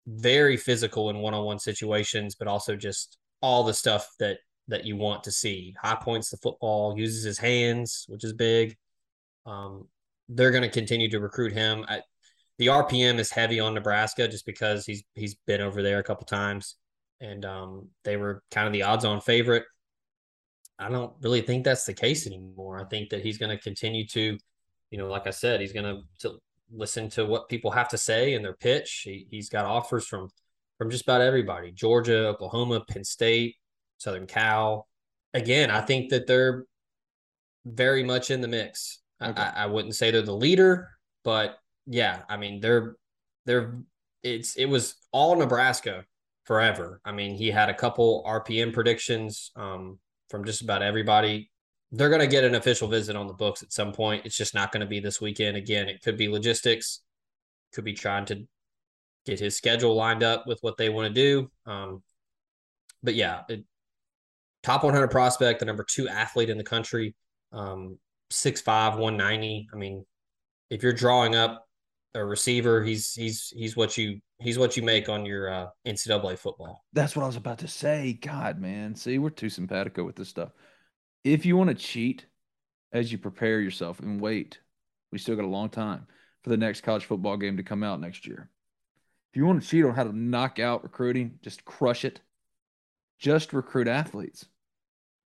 very 0.08 0.56
physical 0.56 1.08
in 1.08 1.18
one-on-one 1.18 1.60
situations, 1.60 2.34
but 2.34 2.48
also 2.48 2.74
just 2.74 3.16
all 3.42 3.62
the 3.62 3.74
stuff 3.74 4.08
that 4.18 4.38
that 4.66 4.84
you 4.84 4.96
want 4.96 5.22
to 5.22 5.30
see. 5.30 5.72
High 5.80 5.98
points 6.00 6.30
the 6.30 6.36
football, 6.38 6.98
uses 6.98 7.22
his 7.22 7.38
hands, 7.38 8.06
which 8.08 8.24
is 8.24 8.32
big. 8.32 8.76
Um, 9.44 9.86
they're 10.28 10.50
going 10.50 10.62
to 10.62 10.68
continue 10.68 11.08
to 11.10 11.20
recruit 11.20 11.52
him. 11.52 11.84
I, 11.88 12.02
the 12.58 12.68
RPM 12.68 13.18
is 13.18 13.30
heavy 13.30 13.60
on 13.60 13.74
Nebraska 13.74 14.28
just 14.28 14.46
because 14.46 14.86
he's 14.86 15.04
he's 15.14 15.34
been 15.46 15.60
over 15.60 15.82
there 15.82 15.98
a 15.98 16.02
couple 16.02 16.26
times, 16.26 16.76
and 17.20 17.44
um, 17.44 17.88
they 18.04 18.16
were 18.16 18.42
kind 18.50 18.66
of 18.66 18.72
the 18.72 18.82
odds-on 18.82 19.20
favorite. 19.20 19.64
I 20.78 20.88
don't 20.88 21.12
really 21.22 21.42
think 21.42 21.64
that's 21.64 21.84
the 21.84 21.94
case 21.94 22.26
anymore. 22.26 22.80
I 22.80 22.84
think 22.84 23.10
that 23.10 23.22
he's 23.22 23.38
going 23.38 23.56
to 23.56 23.62
continue 23.62 24.06
to, 24.08 24.38
you 24.90 24.98
know, 24.98 25.08
like 25.08 25.26
I 25.26 25.30
said, 25.30 25.60
he's 25.60 25.72
going 25.72 26.02
to 26.22 26.30
listen 26.70 27.08
to 27.10 27.24
what 27.24 27.48
people 27.48 27.70
have 27.70 27.88
to 27.88 27.98
say 27.98 28.34
and 28.34 28.44
their 28.44 28.54
pitch. 28.54 29.02
He, 29.04 29.26
he's 29.30 29.48
got 29.48 29.64
offers 29.64 30.06
from 30.06 30.28
from 30.78 30.90
just 30.90 31.04
about 31.04 31.20
everybody: 31.20 31.72
Georgia, 31.72 32.28
Oklahoma, 32.28 32.84
Penn 32.88 33.04
State, 33.04 33.56
Southern 33.98 34.26
Cal. 34.26 34.88
Again, 35.34 35.70
I 35.70 35.82
think 35.82 36.10
that 36.10 36.26
they're 36.26 36.64
very 37.66 38.02
much 38.02 38.30
in 38.30 38.40
the 38.40 38.48
mix. 38.48 39.00
Okay. 39.22 39.40
I, 39.40 39.64
I 39.64 39.66
wouldn't 39.66 39.94
say 39.94 40.10
they're 40.10 40.22
the 40.22 40.32
leader, 40.32 40.90
but 41.24 41.58
yeah, 41.86 42.22
I 42.28 42.36
mean 42.36 42.60
they're 42.60 42.96
they're 43.46 43.78
it's 44.22 44.56
it 44.56 44.66
was 44.66 44.96
all 45.12 45.36
Nebraska 45.36 46.04
forever. 46.46 47.00
I 47.04 47.12
mean, 47.12 47.34
he 47.34 47.50
had 47.50 47.68
a 47.68 47.74
couple 47.74 48.24
RPM 48.26 48.72
predictions 48.72 49.50
um, 49.56 49.98
from 50.30 50.44
just 50.44 50.62
about 50.62 50.82
everybody. 50.82 51.50
They're 51.92 52.08
going 52.08 52.20
to 52.20 52.26
get 52.26 52.44
an 52.44 52.54
official 52.54 52.88
visit 52.88 53.16
on 53.16 53.26
the 53.26 53.32
books 53.32 53.62
at 53.62 53.72
some 53.72 53.92
point. 53.92 54.24
It's 54.24 54.36
just 54.36 54.54
not 54.54 54.72
going 54.72 54.80
to 54.80 54.86
be 54.86 55.00
this 55.00 55.20
weekend. 55.20 55.56
Again, 55.56 55.88
it 55.88 56.02
could 56.02 56.16
be 56.16 56.28
logistics, 56.28 57.00
could 57.72 57.84
be 57.84 57.92
trying 57.92 58.24
to 58.26 58.46
get 59.24 59.40
his 59.40 59.56
schedule 59.56 59.94
lined 59.94 60.22
up 60.22 60.46
with 60.46 60.58
what 60.60 60.76
they 60.76 60.88
want 60.88 61.12
to 61.12 61.14
do. 61.14 61.50
Um, 61.70 62.02
but 63.02 63.14
yeah, 63.14 63.42
it, 63.48 63.64
top 64.62 64.84
100 64.84 65.08
prospect, 65.08 65.60
the 65.60 65.66
number 65.66 65.84
two 65.88 66.08
athlete 66.08 66.50
in 66.50 66.58
the 66.58 66.64
country, 66.64 67.14
um, 67.52 67.98
6'5", 68.32 68.98
190. 68.98 69.68
I 69.72 69.76
mean, 69.76 70.04
if 70.70 70.82
you're 70.82 70.92
drawing 70.92 71.34
up 71.34 71.66
a 72.14 72.24
receiver, 72.24 72.82
he's 72.82 73.12
he's 73.12 73.52
he's 73.54 73.76
what 73.76 73.96
you 73.96 74.20
he's 74.38 74.58
what 74.58 74.76
you 74.76 74.82
make 74.82 75.08
on 75.08 75.26
your 75.26 75.52
uh, 75.52 75.66
NCAA 75.86 76.38
football. 76.38 76.84
That's 76.92 77.14
what 77.14 77.22
I 77.22 77.26
was 77.26 77.36
about 77.36 77.58
to 77.58 77.68
say. 77.68 78.18
God, 78.20 78.60
man, 78.60 78.94
see, 78.94 79.18
we're 79.18 79.30
too 79.30 79.50
simpatico 79.50 80.04
with 80.04 80.16
this 80.16 80.28
stuff. 80.28 80.50
If 81.24 81.46
you 81.46 81.56
want 81.56 81.70
to 81.70 81.74
cheat 81.74 82.26
as 82.92 83.10
you 83.12 83.18
prepare 83.18 83.60
yourself 83.60 84.00
and 84.00 84.20
wait, 84.20 84.60
we 85.12 85.18
still 85.18 85.36
got 85.36 85.44
a 85.44 85.48
long 85.48 85.68
time 85.68 86.06
for 86.42 86.50
the 86.50 86.56
next 86.56 86.82
college 86.82 87.04
football 87.04 87.36
game 87.36 87.56
to 87.56 87.62
come 87.62 87.82
out 87.82 88.00
next 88.00 88.26
year. 88.26 88.50
If 89.32 89.36
you 89.36 89.46
want 89.46 89.62
to 89.62 89.68
cheat 89.68 89.84
on 89.84 89.94
how 89.94 90.04
to 90.04 90.16
knock 90.16 90.58
out 90.58 90.82
recruiting, 90.82 91.38
just 91.42 91.64
crush 91.64 92.04
it. 92.04 92.20
Just 93.18 93.52
recruit 93.52 93.88
athletes. 93.88 94.46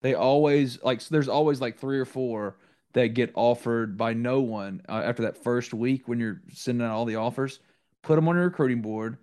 They 0.01 0.13
always 0.13 0.81
like 0.83 1.01
so 1.01 1.07
there's 1.11 1.29
always 1.29 1.59
like 1.61 1.79
three 1.79 1.99
or 1.99 2.05
four 2.05 2.57
that 2.97 3.13
get 3.13 3.31
offered 3.35 3.95
by 3.95 4.13
no 4.13 4.41
one 4.41 4.81
uh, 4.89 5.03
after 5.05 5.21
that 5.23 5.43
first 5.43 5.71
week 5.71 6.07
when 6.07 6.19
you're 6.19 6.41
sending 6.51 6.85
out 6.85 6.93
all 6.93 7.05
the 7.05 7.15
offers. 7.15 7.59
Put 8.01 8.15
them 8.15 8.27
on 8.27 8.35
your 8.35 8.45
recruiting 8.45 8.81
board, 8.81 9.17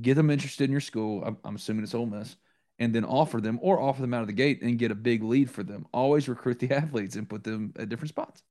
get 0.00 0.14
them 0.14 0.30
interested 0.30 0.64
in 0.64 0.70
your 0.70 0.82
school. 0.82 1.24
I'm, 1.24 1.38
I'm 1.42 1.56
assuming 1.56 1.84
it's 1.84 1.94
Ole 1.94 2.04
Miss, 2.04 2.36
and 2.78 2.94
then 2.94 3.02
offer 3.02 3.40
them 3.40 3.58
or 3.62 3.80
offer 3.80 4.02
them 4.02 4.12
out 4.12 4.20
of 4.20 4.26
the 4.26 4.34
gate 4.34 4.60
and 4.60 4.78
get 4.78 4.90
a 4.90 4.94
big 4.94 5.22
lead 5.22 5.50
for 5.50 5.62
them. 5.62 5.86
Always 5.94 6.28
recruit 6.28 6.58
the 6.58 6.70
athletes 6.74 7.16
and 7.16 7.26
put 7.26 7.44
them 7.44 7.72
at 7.78 7.88
different 7.88 8.10
spots. 8.10 8.42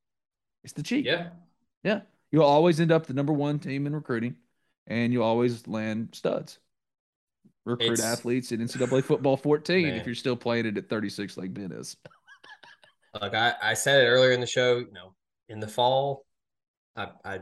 It's 0.64 0.72
the 0.72 0.82
cheat. 0.82 1.04
Yeah, 1.04 1.28
yeah. 1.84 2.00
You'll 2.32 2.42
always 2.42 2.80
end 2.80 2.90
up 2.90 3.06
the 3.06 3.14
number 3.14 3.32
one 3.32 3.60
team 3.60 3.86
in 3.86 3.94
recruiting, 3.94 4.34
and 4.88 5.12
you'll 5.12 5.22
always 5.22 5.68
land 5.68 6.08
studs 6.14 6.58
recruit 7.64 7.92
it's, 7.92 8.02
athletes 8.02 8.52
in 8.52 8.60
NCAA 8.60 9.04
football 9.04 9.36
14 9.36 9.86
man. 9.86 9.94
if 9.94 10.04
you're 10.04 10.14
still 10.14 10.36
playing 10.36 10.66
it 10.66 10.76
at 10.76 10.88
36 10.88 11.36
like 11.36 11.54
Ben 11.54 11.72
is. 11.72 11.96
Like 13.20 13.34
I, 13.34 13.54
I 13.62 13.74
said 13.74 14.02
it 14.02 14.08
earlier 14.08 14.32
in 14.32 14.40
the 14.40 14.46
show, 14.46 14.78
you 14.78 14.92
know, 14.92 15.14
in 15.48 15.60
the 15.60 15.68
fall, 15.68 16.24
I, 16.96 17.08
I 17.24 17.40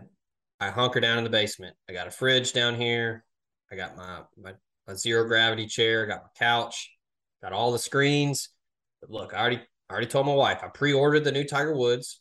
I 0.60 0.70
hunker 0.70 1.00
down 1.00 1.18
in 1.18 1.24
the 1.24 1.30
basement. 1.30 1.76
I 1.88 1.92
got 1.92 2.06
a 2.06 2.10
fridge 2.10 2.52
down 2.52 2.74
here. 2.80 3.24
I 3.70 3.76
got 3.76 3.96
my 3.96 4.20
my, 4.40 4.52
my 4.86 4.94
zero 4.94 5.26
gravity 5.26 5.66
chair. 5.66 6.04
I 6.04 6.08
Got 6.08 6.22
my 6.22 6.28
couch. 6.38 6.90
Got 7.42 7.52
all 7.52 7.72
the 7.72 7.78
screens. 7.78 8.50
But 9.00 9.10
look, 9.10 9.34
I 9.34 9.40
already 9.40 9.60
I 9.90 9.92
already 9.92 10.06
told 10.06 10.26
my 10.26 10.34
wife 10.34 10.60
I 10.62 10.68
pre-ordered 10.68 11.24
the 11.24 11.32
new 11.32 11.44
Tiger 11.44 11.76
Woods, 11.76 12.20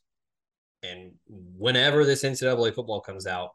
and 0.83 1.11
whenever 1.27 2.05
this 2.05 2.23
NCAA 2.23 2.73
football 2.73 3.01
comes 3.01 3.27
out, 3.27 3.51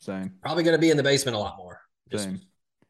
Same. 0.00 0.34
probably 0.42 0.62
going 0.62 0.76
to 0.76 0.80
be 0.80 0.90
in 0.90 0.96
the 0.96 1.02
basement 1.02 1.36
a 1.36 1.40
lot 1.40 1.56
more. 1.56 1.80
Just, 2.10 2.24
Same. 2.24 2.40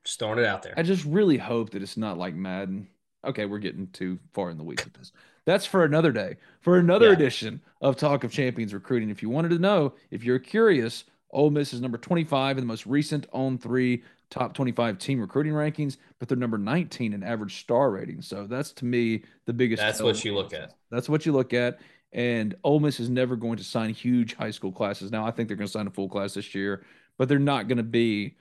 just 0.04 0.18
throwing 0.18 0.38
it 0.38 0.44
out 0.44 0.62
there. 0.62 0.74
I 0.76 0.82
just 0.82 1.04
really 1.04 1.38
hope 1.38 1.70
that 1.70 1.82
it's 1.82 1.96
not 1.96 2.18
like 2.18 2.34
Madden. 2.34 2.88
Okay, 3.24 3.46
we're 3.46 3.60
getting 3.60 3.86
too 3.88 4.18
far 4.34 4.50
in 4.50 4.58
the 4.58 4.64
weeds 4.64 4.84
with 4.84 4.94
this. 4.94 5.12
That's 5.44 5.66
for 5.66 5.84
another 5.84 6.12
day, 6.12 6.36
for 6.60 6.78
another 6.78 7.06
Yeah. 7.06 7.12
edition 7.12 7.60
of 7.80 7.96
Talk 7.96 8.24
of 8.24 8.30
Champions 8.32 8.72
Recruiting. 8.72 9.10
If 9.10 9.22
you 9.22 9.28
wanted 9.28 9.50
to 9.50 9.58
know, 9.58 9.94
if 10.10 10.22
you're 10.24 10.38
curious, 10.38 11.04
Ole 11.30 11.50
Miss 11.50 11.72
is 11.72 11.80
number 11.80 11.98
25 11.98 12.58
in 12.58 12.62
the 12.62 12.68
most 12.68 12.86
recent 12.86 13.26
on 13.32 13.58
three 13.58 14.02
top 14.30 14.54
25 14.54 14.98
team 14.98 15.20
recruiting 15.20 15.52
rankings, 15.52 15.96
but 16.18 16.28
they're 16.28 16.38
number 16.38 16.58
19 16.58 17.12
in 17.12 17.22
average 17.22 17.60
star 17.60 17.90
rating. 17.90 18.22
So 18.22 18.46
that's 18.46 18.72
to 18.74 18.84
me 18.84 19.24
the 19.46 19.52
biggest. 19.52 19.82
That's 19.82 20.00
what 20.00 20.24
you 20.24 20.34
look 20.34 20.52
at. 20.54 20.74
That's 20.90 21.08
what 21.08 21.26
you 21.26 21.32
look 21.32 21.52
at. 21.52 21.80
And 22.12 22.54
Ole 22.62 22.80
Miss 22.80 23.00
is 23.00 23.08
never 23.08 23.36
going 23.36 23.56
to 23.56 23.64
sign 23.64 23.90
huge 23.90 24.34
high 24.34 24.50
school 24.50 24.72
classes. 24.72 25.10
Now, 25.10 25.26
I 25.26 25.30
think 25.30 25.48
they're 25.48 25.56
going 25.56 25.66
to 25.66 25.72
sign 25.72 25.86
a 25.86 25.90
full 25.90 26.08
class 26.08 26.34
this 26.34 26.54
year, 26.54 26.84
but 27.18 27.28
they're 27.28 27.38
not 27.38 27.68
going 27.68 27.78
to 27.78 27.82
be 27.82 28.36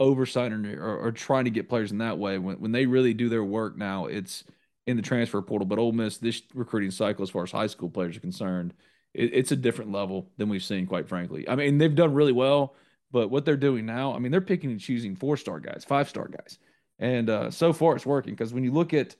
oversigning 0.00 0.66
or, 0.78 0.96
or 0.96 1.12
trying 1.12 1.44
to 1.44 1.50
get 1.50 1.68
players 1.68 1.92
in 1.92 1.98
that 1.98 2.18
way. 2.18 2.38
When, 2.38 2.56
when 2.60 2.72
they 2.72 2.86
really 2.86 3.14
do 3.14 3.28
their 3.28 3.44
work 3.44 3.76
now, 3.78 4.06
it's 4.06 4.42
in 4.86 4.96
the 4.96 5.02
transfer 5.02 5.40
portal. 5.42 5.66
But 5.66 5.78
Ole 5.78 5.92
Miss, 5.92 6.18
this 6.18 6.42
recruiting 6.54 6.90
cycle, 6.90 7.22
as 7.22 7.30
far 7.30 7.44
as 7.44 7.50
high 7.50 7.66
school 7.66 7.90
players 7.90 8.16
are 8.16 8.20
concerned, 8.20 8.74
it, 9.14 9.30
it's 9.32 9.52
a 9.52 9.56
different 9.56 9.92
level 9.92 10.30
than 10.36 10.48
we've 10.48 10.64
seen, 10.64 10.86
quite 10.86 11.08
frankly. 11.08 11.48
I 11.48 11.54
mean, 11.54 11.78
they've 11.78 11.94
done 11.94 12.14
really 12.14 12.32
well, 12.32 12.74
but 13.10 13.30
what 13.30 13.44
they're 13.44 13.56
doing 13.56 13.86
now, 13.86 14.14
I 14.14 14.18
mean, 14.18 14.32
they're 14.32 14.40
picking 14.40 14.70
and 14.70 14.80
choosing 14.80 15.16
four 15.16 15.36
star 15.36 15.60
guys, 15.60 15.84
five 15.86 16.08
star 16.08 16.28
guys. 16.28 16.58
And 16.98 17.30
uh, 17.30 17.50
so 17.50 17.72
far, 17.72 17.96
it's 17.96 18.06
working 18.06 18.32
because 18.34 18.54
when 18.54 18.64
you 18.64 18.72
look 18.72 18.94
at 18.94 19.16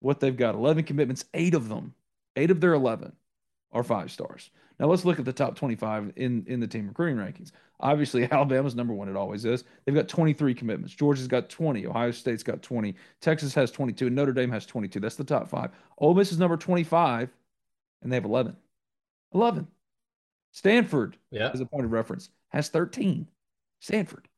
what 0.00 0.20
they've 0.20 0.36
got 0.36 0.54
11 0.54 0.84
commitments, 0.84 1.24
eight 1.34 1.54
of 1.54 1.68
them, 1.68 1.94
eight 2.36 2.50
of 2.50 2.60
their 2.60 2.74
11 2.74 3.12
are 3.72 3.82
five 3.82 4.10
stars. 4.10 4.50
Now 4.78 4.86
let's 4.86 5.04
look 5.04 5.18
at 5.18 5.24
the 5.24 5.32
top 5.32 5.56
25 5.56 6.12
in, 6.16 6.44
in 6.48 6.60
the 6.60 6.66
team 6.66 6.88
recruiting 6.88 7.16
rankings. 7.16 7.52
Obviously, 7.80 8.28
Alabama's 8.32 8.74
number 8.74 8.92
one, 8.94 9.08
it 9.08 9.16
always 9.16 9.44
is. 9.44 9.64
They've 9.84 9.94
got 9.94 10.08
23 10.08 10.54
commitments. 10.54 10.94
Georgia's 10.94 11.28
got 11.28 11.48
20. 11.48 11.86
Ohio 11.86 12.10
State's 12.10 12.42
got 12.42 12.62
20. 12.62 12.94
Texas 13.20 13.54
has 13.54 13.70
22. 13.70 14.06
And 14.08 14.16
Notre 14.16 14.32
Dame 14.32 14.50
has 14.50 14.66
22. 14.66 15.00
That's 15.00 15.16
the 15.16 15.24
top 15.24 15.48
five. 15.48 15.70
Ole 15.98 16.14
Miss 16.14 16.32
is 16.32 16.38
number 16.38 16.56
25, 16.56 17.30
and 18.02 18.10
they 18.12 18.16
have 18.16 18.24
11. 18.24 18.56
11. 19.32 19.66
Stanford, 20.52 21.16
Yeah. 21.30 21.50
as 21.52 21.60
a 21.60 21.66
point 21.66 21.84
of 21.84 21.92
reference, 21.92 22.30
has 22.48 22.68
13. 22.68 23.28
Stanford. 23.80 24.28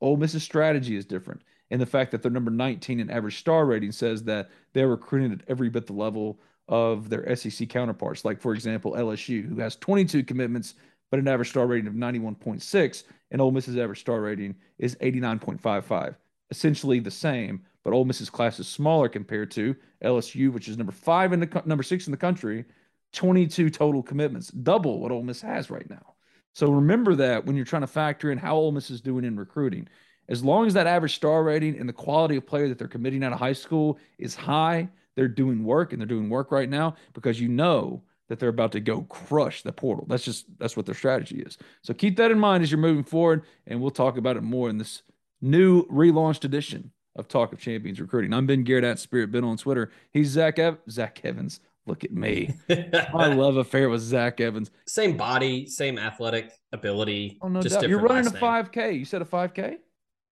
Ole 0.00 0.16
Miss's 0.16 0.42
strategy 0.42 0.96
is 0.96 1.04
different. 1.04 1.42
And 1.70 1.80
the 1.80 1.86
fact 1.86 2.10
that 2.12 2.22
they're 2.22 2.30
number 2.30 2.50
19 2.50 3.00
in 3.00 3.10
average 3.10 3.38
star 3.38 3.66
rating 3.66 3.92
says 3.92 4.24
that 4.24 4.48
they're 4.72 4.88
recruiting 4.88 5.32
at 5.32 5.42
every 5.48 5.68
bit 5.68 5.86
the 5.86 5.92
level 5.92 6.40
of 6.68 7.08
their 7.08 7.34
SEC 7.34 7.68
counterparts. 7.68 8.24
Like, 8.24 8.40
for 8.40 8.54
example, 8.54 8.92
LSU, 8.92 9.46
who 9.46 9.60
has 9.60 9.76
22 9.76 10.24
commitments, 10.24 10.74
but 11.10 11.18
an 11.18 11.28
average 11.28 11.50
star 11.50 11.66
rating 11.66 11.86
of 11.86 11.94
91.6, 11.94 13.04
and 13.30 13.40
Ole 13.40 13.50
Miss's 13.50 13.76
average 13.76 14.00
star 14.00 14.20
rating 14.20 14.54
is 14.78 14.94
89.55. 14.96 16.14
Essentially 16.50 17.00
the 17.00 17.10
same, 17.10 17.62
but 17.84 17.92
Ole 17.92 18.04
Miss's 18.04 18.30
class 18.30 18.58
is 18.58 18.68
smaller 18.68 19.08
compared 19.08 19.50
to 19.52 19.74
LSU, 20.04 20.52
which 20.52 20.68
is 20.68 20.76
number 20.76 20.92
five 20.92 21.32
in 21.32 21.40
the 21.40 21.62
number 21.64 21.82
six 21.82 22.06
in 22.06 22.10
the 22.10 22.16
country, 22.16 22.64
22 23.12 23.70
total 23.70 24.02
commitments, 24.02 24.48
double 24.48 25.00
what 25.00 25.10
Ole 25.10 25.22
Miss 25.22 25.40
has 25.40 25.70
right 25.70 25.88
now. 25.88 26.14
So 26.54 26.70
remember 26.70 27.14
that 27.14 27.46
when 27.46 27.56
you're 27.56 27.64
trying 27.64 27.82
to 27.82 27.86
factor 27.86 28.30
in 28.30 28.38
how 28.38 28.56
Ole 28.56 28.72
Miss 28.72 28.90
is 28.90 29.00
doing 29.00 29.24
in 29.24 29.36
recruiting. 29.36 29.88
As 30.28 30.44
long 30.44 30.66
as 30.66 30.74
that 30.74 30.86
average 30.86 31.14
star 31.14 31.42
rating 31.42 31.78
and 31.78 31.88
the 31.88 31.94
quality 31.94 32.36
of 32.36 32.46
player 32.46 32.68
that 32.68 32.78
they're 32.78 32.88
committing 32.88 33.24
out 33.24 33.32
of 33.32 33.38
high 33.38 33.54
school 33.54 33.98
is 34.18 34.34
high, 34.34 34.88
they're 35.18 35.26
doing 35.26 35.64
work 35.64 35.92
and 35.92 36.00
they're 36.00 36.06
doing 36.06 36.30
work 36.30 36.52
right 36.52 36.68
now 36.70 36.94
because 37.12 37.40
you 37.40 37.48
know 37.48 38.02
that 38.28 38.38
they're 38.38 38.48
about 38.48 38.70
to 38.70 38.78
go 38.78 39.02
crush 39.02 39.62
the 39.62 39.72
portal. 39.72 40.06
That's 40.08 40.24
just 40.24 40.46
that's 40.58 40.76
what 40.76 40.86
their 40.86 40.94
strategy 40.94 41.40
is. 41.40 41.58
So 41.82 41.92
keep 41.92 42.16
that 42.18 42.30
in 42.30 42.38
mind 42.38 42.62
as 42.62 42.70
you're 42.70 42.78
moving 42.78 43.02
forward, 43.02 43.42
and 43.66 43.80
we'll 43.80 43.90
talk 43.90 44.16
about 44.16 44.36
it 44.36 44.44
more 44.44 44.70
in 44.70 44.78
this 44.78 45.02
new 45.40 45.84
relaunched 45.86 46.44
edition 46.44 46.92
of 47.16 47.26
Talk 47.26 47.52
of 47.52 47.58
Champions 47.58 48.00
Recruiting. 48.00 48.32
I'm 48.32 48.46
Ben 48.46 48.62
Garrett 48.62 48.84
at 48.84 49.00
Spirit 49.00 49.32
Ben 49.32 49.42
on 49.42 49.56
Twitter. 49.56 49.90
He's 50.12 50.28
Zach 50.28 50.60
Ev- 50.60 50.78
Zach 50.88 51.20
Evans. 51.24 51.58
Look 51.84 52.04
at 52.04 52.12
me. 52.12 52.54
My 52.68 53.34
love 53.34 53.56
affair 53.56 53.88
with 53.88 54.02
Zach 54.02 54.40
Evans. 54.40 54.70
same 54.86 55.16
body, 55.16 55.66
same 55.66 55.98
athletic 55.98 56.52
ability. 56.72 57.38
Oh 57.42 57.48
no 57.48 57.60
just 57.60 57.80
doubt. 57.80 57.88
You're 57.88 57.98
running 57.98 58.26
a 58.28 58.30
5K. 58.30 58.96
You 58.96 59.04
said 59.04 59.20
a 59.20 59.24
5K? 59.24 59.78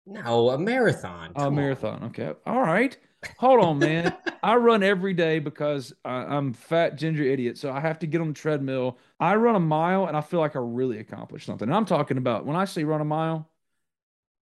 No, 0.07 0.49
a 0.51 0.59
marathon. 0.59 1.33
A 1.37 1.41
on. 1.43 1.55
marathon. 1.55 2.05
Okay. 2.05 2.33
All 2.47 2.63
right. 2.63 2.97
Hold 3.39 3.61
on, 3.61 3.79
man. 3.79 4.15
I 4.43 4.57
run 4.57 4.83
every 4.83 5.13
day 5.13 5.39
because 5.41 5.93
I, 6.05 6.25
I'm 6.37 6.53
fat 6.55 6.97
ginger 6.97 7.23
idiot, 7.23 7.59
so 7.59 7.71
I 7.71 7.81
have 7.81 7.99
to 8.01 8.07
get 8.07 8.21
on 8.21 8.29
the 8.29 8.35
treadmill. 8.35 8.97
I 9.19 9.35
run 9.37 9.55
a 9.57 9.61
mile, 9.61 10.07
and 10.07 10.17
I 10.17 10.21
feel 10.23 10.41
like 10.41 10.57
I 10.57 10.61
really 10.61 10.99
accomplished 10.99 11.45
something. 11.47 11.69
And 11.69 11.75
I'm 11.77 11.85
talking 11.85 12.17
about 12.17 12.47
when 12.47 12.57
I 12.57 12.65
say 12.65 12.85
run 12.85 13.01
a 13.01 13.05
mile, 13.05 13.49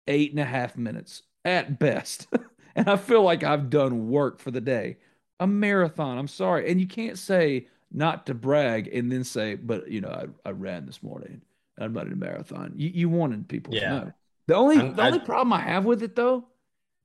eight 0.07 0.31
and 0.31 0.41
a 0.41 0.45
half 0.45 0.76
minutes 0.76 1.22
at 1.45 1.79
best, 1.79 2.29
and 2.76 2.89
I 2.89 2.97
feel 2.97 3.22
like 3.22 3.43
I've 3.43 3.70
done 3.70 4.09
work 4.11 4.39
for 4.39 4.51
the 4.51 4.61
day. 4.61 4.99
A 5.41 5.47
marathon. 5.47 6.18
I'm 6.18 6.29
sorry, 6.29 6.70
and 6.70 6.81
you 6.81 6.87
can't 6.87 7.18
say 7.18 7.66
not 7.93 8.26
to 8.26 8.35
brag 8.35 8.89
and 8.95 9.11
then 9.11 9.24
say, 9.24 9.55
but 9.55 9.91
you 9.91 10.01
know, 10.01 10.09
I, 10.45 10.49
I 10.49 10.53
ran 10.53 10.85
this 10.87 11.03
morning. 11.03 11.43
I'm 11.79 11.95
running 11.95 12.12
a 12.12 12.16
marathon. 12.16 12.72
You, 12.76 12.91
you 12.93 13.09
wanted 13.09 13.49
people 13.49 13.74
Yeah. 13.74 13.81
to 13.89 13.95
know. 14.07 14.12
The 14.47 14.55
only 14.55 14.76
I'm- 14.79 14.95
the 14.97 15.03
I- 15.03 15.07
only 15.07 15.20
problem 15.20 15.53
I 15.53 15.61
have 15.61 15.85
with 15.85 16.03
it 16.03 16.14
though, 16.16 16.45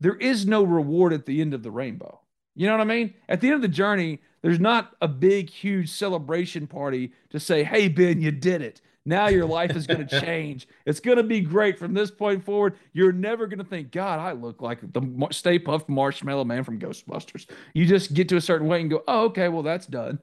there 0.03 0.15
is 0.15 0.45
no 0.45 0.63
reward 0.63 1.13
at 1.13 1.25
the 1.25 1.41
end 1.41 1.53
of 1.53 1.63
the 1.63 1.71
rainbow. 1.71 2.19
You 2.55 2.67
know 2.67 2.73
what 2.73 2.81
I 2.81 2.85
mean? 2.85 3.13
At 3.29 3.41
the 3.41 3.47
end 3.47 3.55
of 3.55 3.61
the 3.61 3.67
journey, 3.67 4.19
there's 4.41 4.59
not 4.59 4.95
a 5.01 5.07
big, 5.07 5.49
huge 5.49 5.89
celebration 5.89 6.67
party 6.67 7.13
to 7.29 7.39
say, 7.39 7.63
"Hey 7.63 7.87
Ben, 7.87 8.21
you 8.21 8.29
did 8.29 8.61
it." 8.61 8.81
Now 9.05 9.27
your 9.27 9.45
life 9.45 9.75
is 9.75 9.87
going 9.87 10.05
to 10.07 10.21
change. 10.21 10.67
It's 10.85 10.99
going 10.99 11.17
to 11.17 11.23
be 11.23 11.41
great 11.41 11.79
from 11.79 11.93
this 11.93 12.11
point 12.11 12.43
forward. 12.43 12.75
You're 12.91 13.11
never 13.11 13.47
going 13.47 13.59
to 13.59 13.65
think, 13.65 13.91
God, 13.91 14.19
I 14.19 14.33
look 14.33 14.61
like 14.61 14.79
the 14.81 15.27
Stay 15.31 15.57
Puft 15.57 15.89
Marshmallow 15.89 16.45
Man 16.45 16.63
from 16.63 16.79
Ghostbusters. 16.79 17.49
You 17.73 17.85
just 17.85 18.13
get 18.13 18.29
to 18.29 18.37
a 18.37 18.41
certain 18.41 18.67
weight 18.67 18.81
and 18.81 18.89
go, 18.89 19.03
oh, 19.07 19.25
okay, 19.25 19.49
well, 19.49 19.63
that's 19.63 19.87
done. 19.87 20.19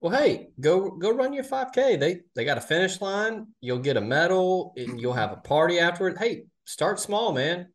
Well, 0.00 0.16
hey, 0.16 0.50
go 0.60 0.92
go 0.92 1.10
run 1.10 1.32
your 1.32 1.44
5K. 1.44 1.98
They 1.98 2.20
they 2.36 2.44
got 2.44 2.56
a 2.56 2.60
finish 2.60 3.00
line. 3.00 3.48
You'll 3.60 3.80
get 3.80 3.96
a 3.96 4.00
medal 4.00 4.72
and 4.76 5.00
you'll 5.00 5.12
have 5.12 5.32
a 5.32 5.36
party 5.36 5.80
afterward. 5.80 6.18
Hey, 6.18 6.44
start 6.66 7.00
small, 7.00 7.32
man. 7.32 7.66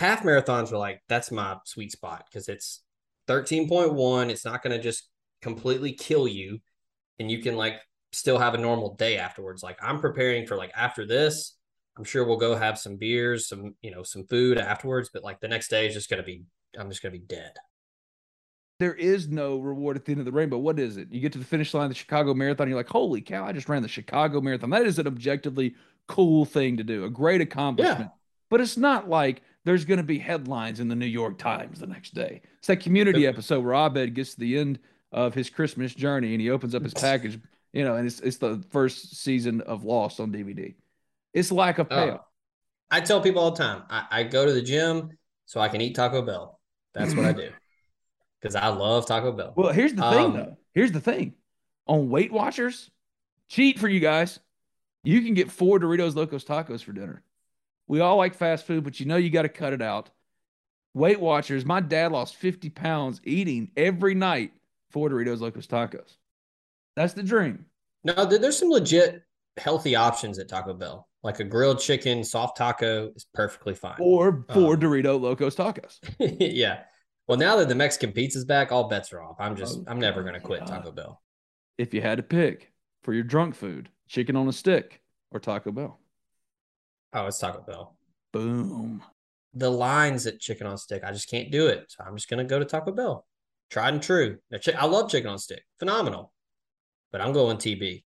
Half 0.00 0.22
marathons 0.22 0.72
are 0.72 0.78
like 0.78 1.02
that's 1.10 1.30
my 1.30 1.58
sweet 1.66 1.92
spot 1.92 2.24
because 2.26 2.48
it's 2.48 2.82
13.1. 3.28 4.30
It's 4.30 4.46
not 4.46 4.62
going 4.62 4.74
to 4.74 4.82
just 4.82 5.10
completely 5.42 5.92
kill 5.92 6.26
you, 6.26 6.58
and 7.18 7.30
you 7.30 7.42
can 7.42 7.54
like 7.54 7.74
still 8.12 8.38
have 8.38 8.54
a 8.54 8.58
normal 8.58 8.94
day 8.94 9.18
afterwards. 9.18 9.62
Like 9.62 9.78
I'm 9.82 10.00
preparing 10.00 10.46
for 10.46 10.56
like 10.56 10.72
after 10.74 11.06
this. 11.06 11.54
I'm 11.98 12.04
sure 12.04 12.24
we'll 12.24 12.38
go 12.38 12.56
have 12.56 12.78
some 12.78 12.96
beers, 12.96 13.46
some 13.46 13.74
you 13.82 13.90
know 13.90 14.02
some 14.02 14.24
food 14.24 14.56
afterwards. 14.56 15.10
But 15.12 15.22
like 15.22 15.38
the 15.38 15.48
next 15.48 15.68
day 15.68 15.86
is 15.86 15.92
just 15.92 16.08
gonna 16.08 16.22
be 16.22 16.44
I'm 16.78 16.88
just 16.88 17.02
gonna 17.02 17.12
be 17.12 17.18
dead. 17.18 17.52
There 18.78 18.94
is 18.94 19.28
no 19.28 19.58
reward 19.58 19.98
at 19.98 20.06
the 20.06 20.12
end 20.12 20.20
of 20.20 20.24
the 20.24 20.32
rainbow. 20.32 20.56
What 20.56 20.78
is 20.78 20.96
it? 20.96 21.08
You 21.10 21.20
get 21.20 21.32
to 21.34 21.38
the 21.38 21.44
finish 21.44 21.74
line 21.74 21.84
of 21.84 21.90
the 21.90 21.94
Chicago 21.94 22.32
Marathon, 22.32 22.68
you're 22.68 22.78
like, 22.78 22.88
holy 22.88 23.20
cow, 23.20 23.44
I 23.44 23.52
just 23.52 23.68
ran 23.68 23.82
the 23.82 23.88
Chicago 23.88 24.40
Marathon. 24.40 24.70
That 24.70 24.86
is 24.86 24.98
an 24.98 25.06
objectively 25.06 25.74
cool 26.08 26.46
thing 26.46 26.78
to 26.78 26.84
do, 26.84 27.04
a 27.04 27.10
great 27.10 27.42
accomplishment. 27.42 28.10
But 28.48 28.62
it's 28.62 28.78
not 28.78 29.06
like 29.06 29.42
there's 29.64 29.84
going 29.84 29.98
to 29.98 30.04
be 30.04 30.18
headlines 30.18 30.80
in 30.80 30.88
the 30.88 30.94
New 30.96 31.06
York 31.06 31.38
Times 31.38 31.80
the 31.80 31.86
next 31.86 32.14
day. 32.14 32.40
It's 32.58 32.66
that 32.68 32.80
community 32.80 33.26
episode 33.26 33.64
where 33.64 33.74
Abed 33.74 34.14
gets 34.14 34.34
to 34.34 34.40
the 34.40 34.58
end 34.58 34.78
of 35.12 35.34
his 35.34 35.50
Christmas 35.50 35.94
journey 35.94 36.32
and 36.32 36.40
he 36.40 36.50
opens 36.50 36.74
up 36.74 36.82
his 36.82 36.94
package, 36.94 37.38
you 37.72 37.84
know, 37.84 37.96
and 37.96 38.06
it's 38.06 38.20
it's 38.20 38.38
the 38.38 38.62
first 38.70 39.16
season 39.16 39.60
of 39.62 39.84
Lost 39.84 40.20
on 40.20 40.32
DVD. 40.32 40.74
It's 41.34 41.52
lack 41.52 41.78
of 41.78 41.88
Oh. 41.90 41.94
payoff. 41.96 42.20
I 42.90 43.00
tell 43.00 43.20
people 43.20 43.40
all 43.42 43.50
the 43.52 43.58
time, 43.62 43.82
I, 43.90 44.06
I 44.10 44.22
go 44.24 44.44
to 44.46 44.52
the 44.52 44.62
gym 44.62 45.10
so 45.46 45.60
I 45.60 45.68
can 45.68 45.80
eat 45.80 45.94
Taco 45.94 46.22
Bell. 46.22 46.58
That's 46.94 47.14
what 47.14 47.24
I 47.26 47.32
do. 47.32 47.50
Because 48.40 48.54
I 48.56 48.68
love 48.68 49.06
Taco 49.06 49.32
Bell. 49.32 49.52
Well, 49.54 49.70
here's 49.70 49.92
the 49.92 50.00
thing, 50.10 50.24
Um, 50.24 50.32
though. 50.32 50.56
Here's 50.72 50.92
the 50.92 51.00
thing. 51.00 51.34
On 51.86 52.08
Weight 52.08 52.32
Watchers, 52.32 52.90
cheat 53.50 53.78
for 53.78 53.86
you 53.86 54.00
guys. 54.00 54.40
You 55.04 55.20
can 55.20 55.34
get 55.34 55.50
four 55.50 55.78
Doritos 55.78 56.14
Locos 56.14 56.42
Tacos 56.42 56.82
for 56.82 56.92
dinner. 56.92 57.22
We 57.90 57.98
all 57.98 58.16
like 58.18 58.34
fast 58.36 58.66
food, 58.68 58.84
but 58.84 59.00
you 59.00 59.06
know 59.06 59.16
you 59.16 59.30
got 59.30 59.42
to 59.42 59.48
cut 59.48 59.72
it 59.72 59.82
out. 59.82 60.10
Weight 60.94 61.18
Watchers, 61.18 61.64
my 61.64 61.80
dad 61.80 62.12
lost 62.12 62.36
50 62.36 62.70
pounds 62.70 63.20
eating 63.24 63.72
every 63.76 64.14
night 64.14 64.52
four 64.92 65.08
Doritos 65.10 65.40
Locos 65.40 65.66
Tacos. 65.66 66.16
That's 66.94 67.14
the 67.14 67.24
dream. 67.24 67.66
No, 68.04 68.24
there- 68.26 68.38
there's 68.38 68.56
some 68.56 68.70
legit 68.70 69.24
healthy 69.56 69.96
options 69.96 70.38
at 70.38 70.48
Taco 70.48 70.72
Bell. 70.72 71.08
Like 71.24 71.40
a 71.40 71.44
grilled 71.44 71.80
chicken, 71.80 72.22
soft 72.22 72.56
taco 72.56 73.10
is 73.16 73.26
perfectly 73.34 73.74
fine. 73.74 73.96
Or 73.98 74.44
four 74.54 74.74
Um, 74.74 74.80
Dorito 74.80 75.20
Locos 75.20 75.56
Tacos. 75.56 75.98
yeah. 76.38 76.84
Well, 77.26 77.38
now 77.38 77.56
that 77.56 77.68
the 77.68 77.74
Mexican 77.74 78.12
pizza's 78.12 78.44
back, 78.44 78.70
all 78.70 78.84
bets 78.88 79.12
are 79.12 79.20
off. 79.20 79.34
I'm 79.40 79.56
just, 79.56 79.78
Oh, 79.80 79.84
I'm 79.88 79.98
never 79.98 80.22
going 80.22 80.34
to 80.34 80.38
God. 80.40 80.46
quit 80.46 80.66
Taco 80.68 80.92
Bell. 80.92 81.20
If 81.76 81.92
you 81.92 82.02
had 82.02 82.18
to 82.18 82.22
pick 82.22 82.70
for 83.02 83.12
your 83.12 83.24
drunk 83.24 83.56
food, 83.56 83.88
chicken 84.06 84.36
on 84.36 84.46
a 84.46 84.52
stick 84.52 85.02
or 85.32 85.40
Taco 85.40 85.72
Bell. 85.72 85.98
Oh, 87.12 87.26
it's 87.26 87.38
Taco 87.38 87.62
Bell. 87.66 87.96
Boom. 88.32 89.02
The 89.54 89.70
lines 89.70 90.26
at 90.26 90.38
chicken 90.38 90.66
on 90.66 90.78
stick, 90.78 91.02
I 91.04 91.10
just 91.10 91.28
can't 91.28 91.50
do 91.50 91.66
it. 91.66 91.86
So 91.88 92.04
I'm 92.06 92.16
just 92.16 92.30
gonna 92.30 92.44
go 92.44 92.58
to 92.58 92.64
Taco 92.64 92.92
Bell. 92.92 93.26
Tried 93.70 93.94
and 93.94 94.02
true. 94.02 94.38
I 94.76 94.86
love 94.86 95.10
chicken 95.10 95.30
on 95.30 95.38
stick. 95.38 95.62
Phenomenal. 95.78 96.32
But 97.12 97.20
I'm 97.20 97.32
going 97.32 97.56
TB. 97.56 98.04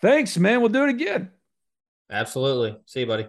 Thanks, 0.00 0.38
man. 0.38 0.60
We'll 0.60 0.70
do 0.70 0.84
it 0.84 0.90
again. 0.90 1.30
Absolutely. 2.10 2.78
See 2.86 3.00
you, 3.00 3.06
buddy. 3.06 3.28